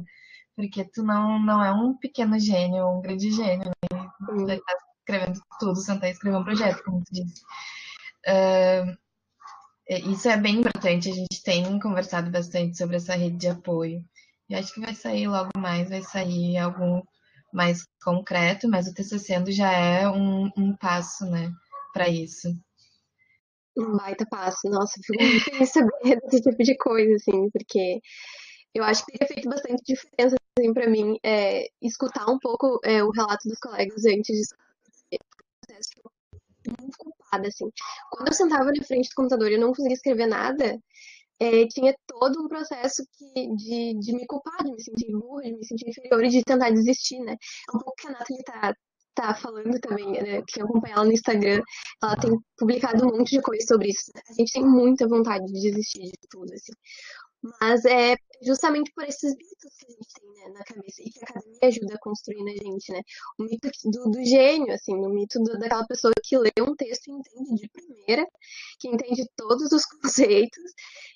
porque 0.55 0.83
tu 0.85 1.03
não, 1.03 1.39
não 1.39 1.63
é 1.63 1.71
um 1.73 1.95
pequeno 1.97 2.39
gênio, 2.39 2.87
um 2.87 3.01
grande 3.01 3.31
gênio, 3.31 3.71
né, 3.93 4.09
tu 4.25 4.45
vai 4.45 4.57
estar 4.57 4.75
escrevendo 4.99 5.41
tudo, 5.59 5.75
sentar 5.77 6.09
e 6.09 6.13
escrever 6.13 6.37
um 6.37 6.43
projeto, 6.43 6.83
como 6.83 7.03
tu 7.03 7.11
disse. 7.13 7.41
É, 9.87 9.99
Isso 9.99 10.29
é 10.29 10.37
bem 10.37 10.59
importante, 10.59 11.09
a 11.09 11.13
gente 11.13 11.43
tem 11.43 11.79
conversado 11.79 12.29
bastante 12.31 12.77
sobre 12.77 12.95
essa 12.97 13.15
rede 13.15 13.37
de 13.37 13.47
apoio. 13.49 14.03
E 14.49 14.55
acho 14.55 14.73
que 14.73 14.79
vai 14.81 14.95
sair 14.95 15.27
logo 15.27 15.49
mais, 15.57 15.89
vai 15.89 16.01
sair 16.01 16.57
algo 16.57 17.03
mais 17.53 17.85
concreto, 18.03 18.69
mas 18.69 18.87
o 18.87 18.93
TCC 18.93 19.51
já 19.51 19.71
é 19.71 20.07
um, 20.07 20.49
um 20.57 20.75
passo, 20.77 21.25
né, 21.25 21.51
para 21.93 22.07
isso. 22.07 22.47
Um 23.81 23.97
baita 23.97 24.25
passo. 24.29 24.69
Nossa, 24.69 24.99
eu 24.99 25.03
fico 25.03 25.23
muito 25.23 25.45
feliz 25.45 25.71
saber 25.71 25.91
desse 26.23 26.41
tipo 26.41 26.63
de 26.63 26.77
coisa, 26.77 27.15
assim, 27.15 27.49
porque 27.51 28.01
eu 28.73 28.83
acho 28.83 29.05
que 29.05 29.13
teria 29.13 29.27
feito 29.27 29.49
bastante 29.49 29.83
diferença, 29.83 30.35
assim, 30.57 30.73
pra 30.73 30.89
mim, 30.89 31.17
é, 31.23 31.67
escutar 31.81 32.29
um 32.29 32.39
pouco 32.39 32.79
é, 32.83 33.03
o 33.03 33.11
relato 33.11 33.47
dos 33.47 33.59
colegas 33.59 34.05
antes 34.05 34.49
de 35.11 35.17
processo 35.65 35.89
muito 36.81 36.97
culpada, 36.97 37.47
assim. 37.47 37.69
Quando 38.11 38.27
eu 38.27 38.33
sentava 38.33 38.71
na 38.71 38.83
frente 38.83 39.09
do 39.09 39.15
computador 39.15 39.51
e 39.51 39.55
eu 39.55 39.59
não 39.59 39.69
conseguia 39.69 39.93
escrever 39.93 40.27
nada, 40.27 40.79
é, 41.39 41.65
tinha 41.67 41.95
todo 42.07 42.41
um 42.43 42.47
processo 42.47 43.03
que, 43.13 43.47
de, 43.55 43.99
de 43.99 44.13
me 44.13 44.27
culpar, 44.27 44.63
de 44.63 44.71
me 44.71 44.81
sentir 44.81 45.11
burra, 45.11 45.43
de 45.43 45.53
me 45.53 45.65
sentir 45.65 45.89
inferior 45.89 46.23
e 46.25 46.29
de 46.29 46.43
tentar 46.43 46.69
desistir, 46.71 47.19
né? 47.21 47.33
É 47.33 47.77
um 47.77 47.79
pouco 47.79 47.95
que 47.97 48.07
a 48.07 48.11
Nathalie 48.11 48.43
tá, 48.43 48.75
tá 49.21 49.33
falando 49.35 49.79
também, 49.79 50.11
né? 50.11 50.41
Que 50.47 50.61
eu 50.61 50.65
acompanho 50.65 50.93
ela 50.95 51.05
no 51.05 51.11
Instagram, 51.11 51.61
ela 52.01 52.15
tem 52.15 52.31
publicado 52.57 53.05
um 53.05 53.17
monte 53.17 53.31
de 53.31 53.41
coisa 53.41 53.65
sobre 53.67 53.89
isso. 53.89 54.11
A 54.29 54.33
gente 54.33 54.51
tem 54.51 54.63
muita 54.63 55.07
vontade 55.07 55.45
de 55.45 55.61
desistir 55.71 56.03
de 56.03 56.27
tudo, 56.29 56.53
assim. 56.53 56.71
Mas 57.61 57.85
é 57.85 58.15
justamente 58.41 58.91
por 58.93 59.03
esses 59.03 59.33
mitos 59.35 59.75
que 59.77 59.85
a 59.85 59.89
gente 59.91 60.07
tem 60.19 60.29
né, 60.29 60.53
na 60.53 60.63
cabeça 60.63 61.01
e 61.01 61.09
que 61.09 61.19
a 61.19 61.29
academia 61.29 61.59
ajuda 61.63 61.95
a 61.95 61.99
construir 61.99 62.43
na 62.43 62.51
gente, 62.51 62.91
né? 62.91 63.01
O 63.37 63.43
mito 63.43 63.69
do, 63.85 64.11
do 64.11 64.23
gênio, 64.25 64.73
assim, 64.73 64.93
o 64.93 65.09
mito 65.09 65.39
do, 65.39 65.57
daquela 65.57 65.85
pessoa 65.85 66.13
que 66.23 66.37
lê 66.37 66.51
um 66.61 66.75
texto 66.75 67.07
e 67.07 67.11
entende 67.11 67.61
de 67.61 67.69
primeira, 67.69 68.27
que 68.79 68.87
entende 68.89 69.29
todos 69.35 69.71
os 69.71 69.85
conceitos 70.01 70.71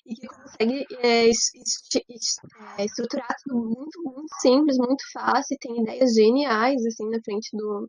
e 0.06 0.14
que 0.14 0.26
consegue 0.26 0.86
é, 0.98 1.26
é, 1.26 2.84
estruturar 2.84 3.34
tudo 3.44 3.56
muito, 3.56 4.02
muito 4.02 4.34
simples, 4.40 4.76
muito 4.78 5.04
fácil, 5.12 5.54
e 5.54 5.58
tem 5.58 5.82
ideias 5.82 6.14
geniais, 6.14 6.84
assim, 6.86 7.08
na 7.08 7.20
frente 7.22 7.56
do, 7.56 7.88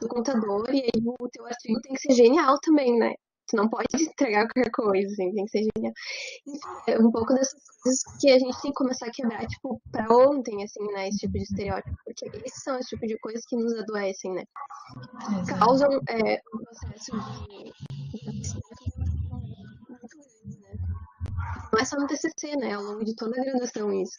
do 0.00 0.08
computador, 0.08 0.68
e 0.72 0.80
aí 0.82 1.02
o 1.20 1.28
teu 1.28 1.46
artigo 1.46 1.80
tem 1.80 1.94
que 1.94 2.00
ser 2.00 2.14
genial 2.14 2.58
também, 2.60 2.96
né? 2.98 3.14
Tu 3.48 3.56
não 3.56 3.68
pode 3.68 3.86
entregar 4.00 4.48
qualquer 4.48 4.70
coisa, 4.70 5.12
assim, 5.12 5.34
tem 5.34 5.44
que 5.44 5.50
ser 5.50 5.68
genial. 5.74 5.92
Enfim, 6.46 6.92
é 6.92 6.98
um 6.98 7.10
pouco 7.10 7.34
dessas 7.34 7.60
coisas 7.82 8.02
que 8.20 8.30
a 8.30 8.38
gente 8.38 8.62
tem 8.62 8.70
que 8.70 8.76
começar 8.76 9.06
a 9.06 9.10
quebrar, 9.10 9.46
tipo, 9.46 9.80
pra 9.90 10.06
ontem, 10.10 10.62
assim, 10.64 10.84
né? 10.92 11.08
Esse 11.08 11.18
tipo 11.18 11.34
de 11.34 11.42
estereótipo. 11.42 11.96
Porque 12.04 12.26
esses 12.44 12.62
são 12.62 12.78
os 12.78 12.86
tipos 12.86 13.08
de 13.08 13.18
coisas 13.18 13.44
que 13.46 13.56
nos 13.56 13.74
adoecem, 13.78 14.32
né? 14.32 14.44
Exato. 15.40 15.58
Causam 15.58 16.00
é, 16.08 16.40
um 16.54 16.64
processo 16.64 17.12
de, 17.12 17.72
de 18.10 18.24
muito 18.24 18.24
grande? 18.24 18.74
Não 21.72 21.80
é 21.80 21.84
só 21.84 21.96
no 21.98 22.06
TCC, 22.06 22.56
né? 22.56 22.74
Ao 22.74 22.82
longo 22.82 23.04
de 23.04 23.14
toda 23.16 23.40
a 23.40 23.44
graduação 23.44 23.92
isso. 23.92 24.16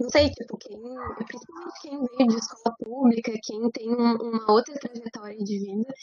Não 0.00 0.10
sei, 0.10 0.30
tipo, 0.30 0.58
quem, 0.58 0.78
principalmente 1.26 1.80
quem 1.82 1.98
veio 2.16 2.28
de 2.28 2.36
escola 2.36 2.76
pública, 2.78 3.32
quem 3.42 3.70
tem 3.70 3.88
uma 3.88 4.52
outra 4.52 4.74
trajetória 4.78 5.38
de 5.38 5.58
vida, 5.58 5.94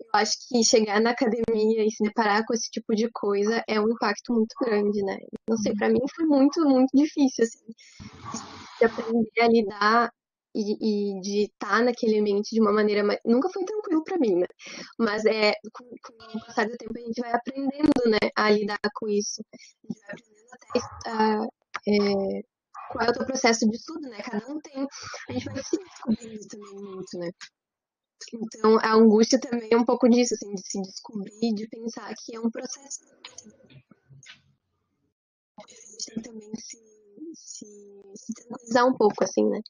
eu 0.00 0.08
acho 0.14 0.32
que 0.48 0.64
chegar 0.64 1.00
na 1.00 1.10
academia 1.10 1.84
e 1.84 1.90
se 1.90 2.02
deparar 2.02 2.44
com 2.46 2.54
esse 2.54 2.70
tipo 2.70 2.94
de 2.94 3.10
coisa 3.10 3.62
é 3.68 3.78
um 3.78 3.90
impacto 3.90 4.32
muito 4.32 4.54
grande, 4.60 5.02
né? 5.02 5.18
Não 5.48 5.56
sei, 5.58 5.74
para 5.74 5.90
mim 5.90 6.00
foi 6.14 6.24
muito, 6.26 6.64
muito 6.64 6.90
difícil, 6.94 7.44
assim, 7.44 7.66
de 8.78 8.84
aprender 8.86 9.40
a 9.40 9.48
lidar 9.48 10.10
e, 10.54 11.16
e 11.16 11.20
de 11.20 11.42
estar 11.44 11.82
naquele 11.82 12.18
ambiente 12.20 12.54
de 12.54 12.60
uma 12.60 12.72
maneira 12.72 13.02
mais... 13.04 13.18
Nunca 13.24 13.48
foi 13.50 13.64
tranquilo 13.64 14.02
para 14.04 14.18
mim, 14.18 14.36
né? 14.36 14.46
Mas 14.98 15.24
é, 15.26 15.52
com, 15.72 15.84
com, 15.84 16.38
o 16.38 16.46
passar 16.46 16.66
do 16.66 16.76
tempo 16.76 16.92
a 16.96 17.00
gente 17.00 17.20
vai 17.20 17.32
aprendendo, 17.32 17.92
né, 18.06 18.30
a 18.36 18.50
lidar 18.50 18.78
com 18.94 19.08
isso. 19.08 19.42
A 19.52 19.86
gente 19.86 20.00
vai 20.00 20.12
aprendendo 20.12 20.52
até... 20.52 21.44
Uh, 21.44 21.62
é, 21.88 22.51
qual 22.92 23.06
é 23.06 23.10
o 23.10 23.12
teu 23.12 23.24
processo 23.24 23.66
de 23.68 23.76
estudo, 23.76 24.08
né? 24.08 24.22
Cada 24.22 24.46
um 24.48 24.60
tem. 24.60 24.86
A 25.28 25.32
gente 25.32 25.46
vai 25.46 25.62
se 25.62 25.78
descobrindo 25.78 26.46
também 26.48 26.74
muito, 26.74 27.18
né? 27.18 27.30
Então, 28.34 28.78
a 28.78 28.94
angústia 28.94 29.40
também 29.40 29.68
é 29.72 29.76
um 29.76 29.84
pouco 29.84 30.08
disso, 30.08 30.34
assim, 30.34 30.54
de 30.54 30.62
se 30.64 30.80
descobrir, 30.82 31.54
de 31.54 31.66
pensar 31.68 32.14
que 32.14 32.36
é 32.36 32.40
um 32.40 32.50
processo. 32.50 33.00
A 35.58 36.22
também 36.22 36.50
se, 36.56 36.78
se, 37.34 37.66
se 38.14 38.34
tranquilizar 38.34 38.86
um 38.86 38.96
pouco, 38.96 39.24
assim, 39.24 39.44
né? 39.48 39.60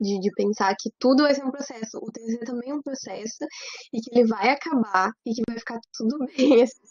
De, 0.00 0.18
de 0.20 0.30
pensar 0.32 0.74
que 0.78 0.90
tudo 0.98 1.22
vai 1.22 1.34
ser 1.34 1.44
um 1.44 1.50
processo. 1.50 1.98
O 1.98 2.10
TZ 2.12 2.40
também 2.44 2.70
é 2.70 2.74
um 2.74 2.82
processo 2.82 3.46
e 3.92 4.00
que 4.00 4.10
ele 4.12 4.26
vai 4.26 4.50
acabar 4.50 5.10
e 5.24 5.32
que 5.32 5.42
vai 5.48 5.58
ficar 5.58 5.80
tudo 5.96 6.18
bem, 6.36 6.62
assim. 6.62 6.82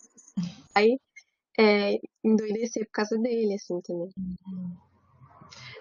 Vai 0.74 0.98
é, 1.60 2.00
endoidecer 2.24 2.86
por 2.86 2.92
causa 2.92 3.18
dele, 3.18 3.54
assim, 3.54 3.80
também. 3.82 4.10
Uhum. 4.18 4.93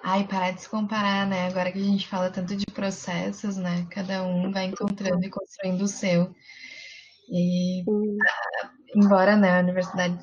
Ai, 0.05 0.27
parar 0.27 0.51
de 0.51 0.63
se 0.63 0.69
comparar, 0.69 1.27
né? 1.27 1.47
Agora 1.47 1.71
que 1.71 1.79
a 1.79 1.83
gente 1.83 2.09
fala 2.09 2.31
tanto 2.31 2.57
de 2.57 2.67
processos, 2.67 3.57
né? 3.57 3.87
Cada 3.91 4.25
um 4.25 4.51
vai 4.51 4.65
encontrando 4.65 5.25
e 5.25 5.31
construindo 5.31 5.83
o 5.83 5.89
seu. 5.89 6.35
E 7.29 7.85
embora 8.97 9.37
né, 9.37 9.57
a 9.57 9.61
universidade 9.61 10.19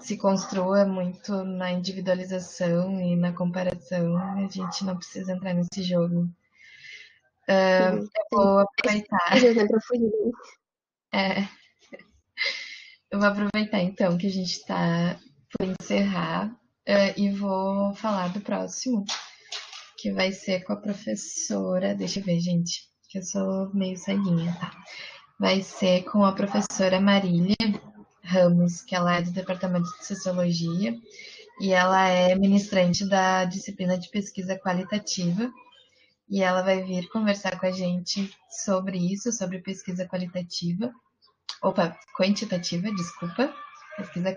se 0.00 0.18
construa 0.18 0.84
muito 0.84 1.44
na 1.44 1.72
individualização 1.72 3.00
e 3.00 3.16
na 3.16 3.32
comparação, 3.32 4.16
a 4.18 4.46
gente 4.48 4.84
não 4.84 4.96
precisa 4.96 5.32
entrar 5.32 5.54
nesse 5.54 5.82
jogo. 5.82 6.28
Uh, 7.48 7.98
eu 7.98 8.08
vou 8.30 8.58
aproveitar. 8.58 9.32
É. 11.12 11.48
Eu 13.10 13.18
vou 13.18 13.28
aproveitar 13.28 13.80
então 13.80 14.18
que 14.18 14.26
a 14.26 14.30
gente 14.30 14.52
está 14.52 15.18
por 15.50 15.66
encerrar 15.66 16.54
Uh, 16.86 17.18
e 17.18 17.30
vou 17.30 17.94
falar 17.94 18.28
do 18.28 18.40
próximo, 18.40 19.04
que 19.96 20.12
vai 20.12 20.32
ser 20.32 20.64
com 20.64 20.74
a 20.74 20.76
professora. 20.76 21.94
Deixa 21.94 22.20
eu 22.20 22.24
ver, 22.24 22.38
gente, 22.40 22.82
que 23.08 23.18
eu 23.18 23.22
sou 23.22 23.72
meio 23.74 23.96
ceguinha, 23.96 24.54
tá? 24.60 24.70
Vai 25.38 25.62
ser 25.62 26.04
com 26.04 26.24
a 26.24 26.32
professora 26.32 27.00
Marília 27.00 27.56
Ramos, 28.22 28.82
que 28.82 28.94
ela 28.94 29.16
é 29.16 29.22
do 29.22 29.30
Departamento 29.30 29.88
de 29.98 30.06
Sociologia 30.06 30.94
e 31.60 31.72
ela 31.72 32.06
é 32.08 32.34
ministrante 32.34 33.08
da 33.08 33.44
disciplina 33.44 33.96
de 33.96 34.10
pesquisa 34.10 34.58
qualitativa. 34.58 35.50
E 36.28 36.42
ela 36.42 36.62
vai 36.62 36.82
vir 36.82 37.08
conversar 37.08 37.58
com 37.58 37.66
a 37.66 37.70
gente 37.70 38.30
sobre 38.64 38.98
isso, 38.98 39.30
sobre 39.32 39.60
pesquisa 39.60 40.06
qualitativa. 40.06 40.92
Opa, 41.62 41.98
quantitativa, 42.18 42.90
desculpa. 42.94 43.54
Pesquisa 43.96 44.34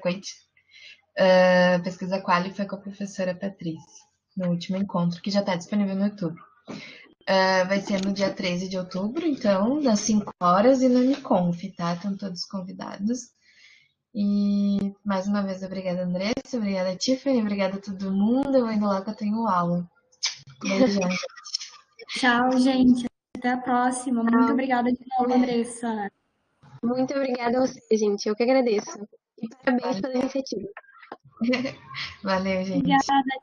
uh, 1.17 1.83
pesquisa 1.83 2.21
Quali 2.21 2.53
foi 2.53 2.65
com 2.65 2.75
a 2.75 2.79
professora 2.79 3.35
Patrícia, 3.35 4.05
no 4.35 4.49
último 4.49 4.77
encontro, 4.77 5.21
que 5.21 5.31
já 5.31 5.39
está 5.39 5.55
disponível 5.55 5.95
no 5.95 6.05
YouTube. 6.05 6.39
Uh, 6.69 7.67
vai 7.67 7.81
ser 7.81 8.03
no 8.05 8.13
dia 8.13 8.31
13 8.31 8.69
de 8.69 8.77
outubro, 8.77 9.25
então, 9.25 9.81
das 9.81 9.99
5 10.01 10.31
horas 10.41 10.81
e 10.81 10.87
no 10.87 10.99
Uniconf, 10.99 11.61
tá? 11.75 11.93
Estão 11.93 12.15
todos 12.15 12.45
convidados. 12.45 13.35
E 14.15 14.95
mais 15.03 15.27
uma 15.27 15.43
vez, 15.43 15.61
obrigada, 15.61 16.03
Andressa, 16.03 16.55
obrigada, 16.57 16.95
Tiffany, 16.95 17.41
obrigada 17.41 17.77
a 17.77 17.81
todo 17.81 18.11
mundo. 18.11 18.55
Eu 18.55 18.65
vou 18.65 18.71
indo 18.71 18.87
lá 18.87 19.01
que 19.01 19.09
eu 19.09 19.15
tenho 19.15 19.47
aula. 19.47 19.87
Beijão. 20.61 21.09
Tchau, 22.17 22.57
gente. 22.57 23.05
Até 23.37 23.51
a 23.51 23.57
próxima. 23.57 24.23
Muito 24.23 24.51
obrigada 24.51 24.91
de 24.91 25.05
novo, 25.19 25.33
Andressa. 25.33 26.11
Muito 26.83 27.13
obrigada 27.13 27.57
a 27.57 27.67
você, 27.67 27.79
gente. 27.91 28.27
Eu 28.27 28.35
que 28.35 28.43
agradeço. 28.43 29.07
E 29.39 29.47
parabéns 29.63 30.01
pela 30.01 30.15
iniciativa. 30.15 30.67
Valeu, 32.23 32.63
gente. 32.63 32.79
Obrigada, 32.79 33.41